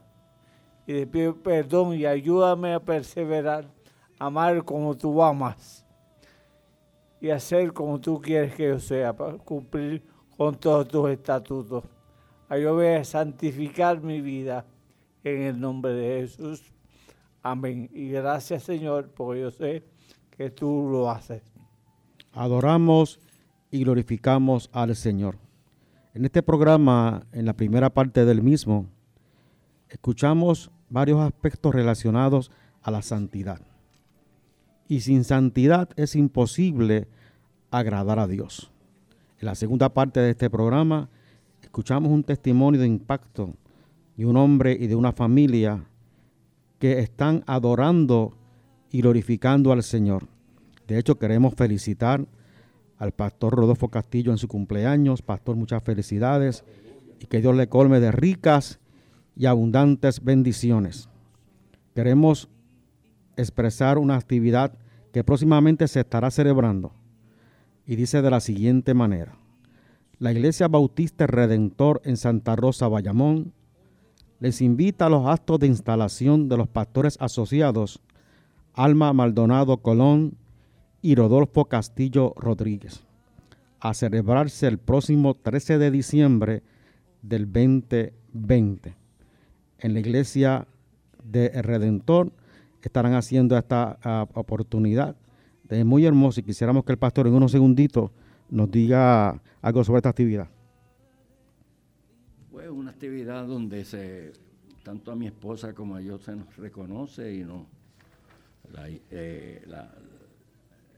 y 0.87 0.93
te 0.93 1.07
pido 1.07 1.35
perdón 1.35 1.95
y 1.95 2.07
ayúdame 2.07 2.75
a 2.75 2.81
perseverar, 2.81 3.67
amar 4.19 4.65
como 4.65 4.97
tú 4.97 5.23
amas 5.23 5.85
y 7.21 7.31
hacer 7.31 7.73
como 7.73 8.01
tú 8.01 8.21
quieres 8.21 8.55
que 8.55 8.69
yo 8.69 8.79
sea, 8.79 9.17
para 9.17 9.39
cumplir 9.39 10.03
con 10.37 10.55
todos 10.55 10.89
tus 10.89 11.11
estatutos. 11.11 11.85
Ayúdame 12.49 12.97
a 12.97 13.05
santificar 13.05 14.01
mi 14.01 14.21
vida 14.21 14.65
en 15.25 15.43
el 15.43 15.61
nombre 15.61 15.93
de 15.93 16.21
Jesús. 16.21 16.63
Amén. 17.43 17.91
Y 17.93 18.11
gracias 18.11 18.63
Señor, 18.63 19.09
porque 19.09 19.41
yo 19.41 19.51
sé 19.51 19.85
que 20.31 20.51
tú 20.51 20.89
lo 20.91 21.11
haces. 21.11 21.43
Adoramos 22.33 23.19
y 23.71 23.83
glorificamos 23.83 24.71
al 24.73 24.95
Señor. 24.95 25.39
En 26.15 26.25
este 26.25 26.43
programa, 26.43 27.27
en 27.33 27.45
la 27.47 27.55
primera 27.55 27.91
parte 27.91 28.25
del 28.25 28.43
mismo, 28.43 28.87
escuchamos 29.89 30.71
varios 30.89 31.21
aspectos 31.21 31.75
relacionados 31.75 32.51
a 32.83 32.91
la 32.91 33.03
santidad. 33.03 33.61
Y 34.89 35.01
sin 35.01 35.25
santidad 35.25 35.89
es 35.97 36.15
imposible 36.17 37.09
agradar 37.71 38.19
a 38.19 38.27
Dios. 38.27 38.71
En 39.41 39.47
la 39.47 39.55
segunda 39.55 39.89
parte 39.91 40.21
de 40.21 40.31
este 40.31 40.49
programa, 40.49 41.09
escuchamos 41.63 42.11
un 42.11 42.23
testimonio 42.25 42.81
de 42.81 42.87
impacto 42.87 43.55
de 44.17 44.25
un 44.25 44.37
hombre 44.37 44.77
y 44.79 44.87
de 44.87 44.95
una 44.95 45.13
familia 45.13 45.85
que 46.79 47.01
están 47.01 47.45
adorando 47.47 48.35
y 48.91 49.01
glorificando 49.01 49.73
al 49.73 49.83
Señor. 49.83 50.27
De 50.87 50.99
hecho, 50.99 51.19
queremos 51.19 51.55
felicitar 51.55 52.25
al 52.99 53.13
pastor 53.13 53.55
Rodolfo 53.55 53.89
Castillo 53.89 54.31
en 54.31 54.39
su 54.39 54.49
cumpleaños. 54.49 55.23
Pastor, 55.23 55.57
muchas 55.57 55.83
felicidades 55.83 56.65
y 57.21 57.27
que 57.27 57.41
Dios 57.41 57.55
le 57.57 57.69
colme 57.69 58.01
de 58.01 58.13
ricas 58.13 58.79
y 59.37 59.47
abundantes 59.47 60.23
bendiciones. 60.25 61.09
Queremos 61.95 62.49
expresar 63.37 63.99
una 63.99 64.17
actividad 64.17 64.73
que 65.13 65.25
próximamente 65.25 65.89
se 65.89 66.01
estará 66.01 66.31
celebrando 66.31 66.93
y 67.87 67.97
dice 67.97 68.21
de 68.23 68.31
la 68.31 68.41
siguiente 68.41 68.95
manera. 68.95 69.37
La 70.19 70.33
Iglesia 70.33 70.69
Bautista 70.69 71.27
Redentor 71.27 72.01
en 72.05 72.17
Santa 72.17 72.57
Rosa, 72.57 72.89
Bayamón, 72.89 73.53
les 74.41 74.61
invita 74.61 75.07
a 75.07 75.11
los 75.11 75.27
actos 75.27 75.61
de 75.61 75.67
instalación 75.67 76.49
de 76.49 76.57
los 76.57 76.69
pastores 76.69 77.17
asociados 77.21 78.01
Alma 78.75 79.13
Maldonado 79.13 79.79
Colón 79.79 80.37
y 81.01 81.15
Rodolfo 81.15 81.65
Castillo 81.67 82.35
Rodríguez, 82.37 83.05
a 83.81 83.95
celebrarse 83.95 84.67
el 84.67 84.79
próximo 84.79 85.35
13 85.35 85.79
de 85.79 85.91
diciembre 85.91 86.63
del 87.23 87.51
2020. 87.51 88.95
En 89.79 89.95
la 89.95 90.01
iglesia 90.01 90.67
de 91.25 91.49
Redentor 91.63 92.33
estarán 92.87 93.15
haciendo 93.15 93.57
esta 93.57 93.99
uh, 94.05 94.39
oportunidad. 94.39 95.17
Es 95.69 95.85
muy 95.85 96.05
hermoso 96.05 96.41
y 96.41 96.43
quisiéramos 96.43 96.85
que 96.85 96.93
el 96.93 96.99
pastor 96.99 97.27
en 97.27 97.35
unos 97.35 97.53
segunditos 97.53 98.11
nos 98.49 98.71
diga 98.71 99.41
algo 99.61 99.85
sobre 99.85 99.99
esta 99.99 100.11
actividad. 100.11 100.49
Pues 102.51 102.69
una 102.71 102.93
actividad 102.93 103.47
donde 103.47 103.85
se, 103.85 104.33
tanto 104.85 105.11
a 105.11 105.17
mi 105.17 105.27
esposa 105.27 105.75
como 105.75 105.97
a 105.97 106.01
yo 106.01 106.19
se 106.19 106.37
nos 106.37 106.57
reconoce 106.57 107.35
y 107.35 107.45
nos, 107.45 107.67
la, 108.73 108.89
eh, 108.89 109.65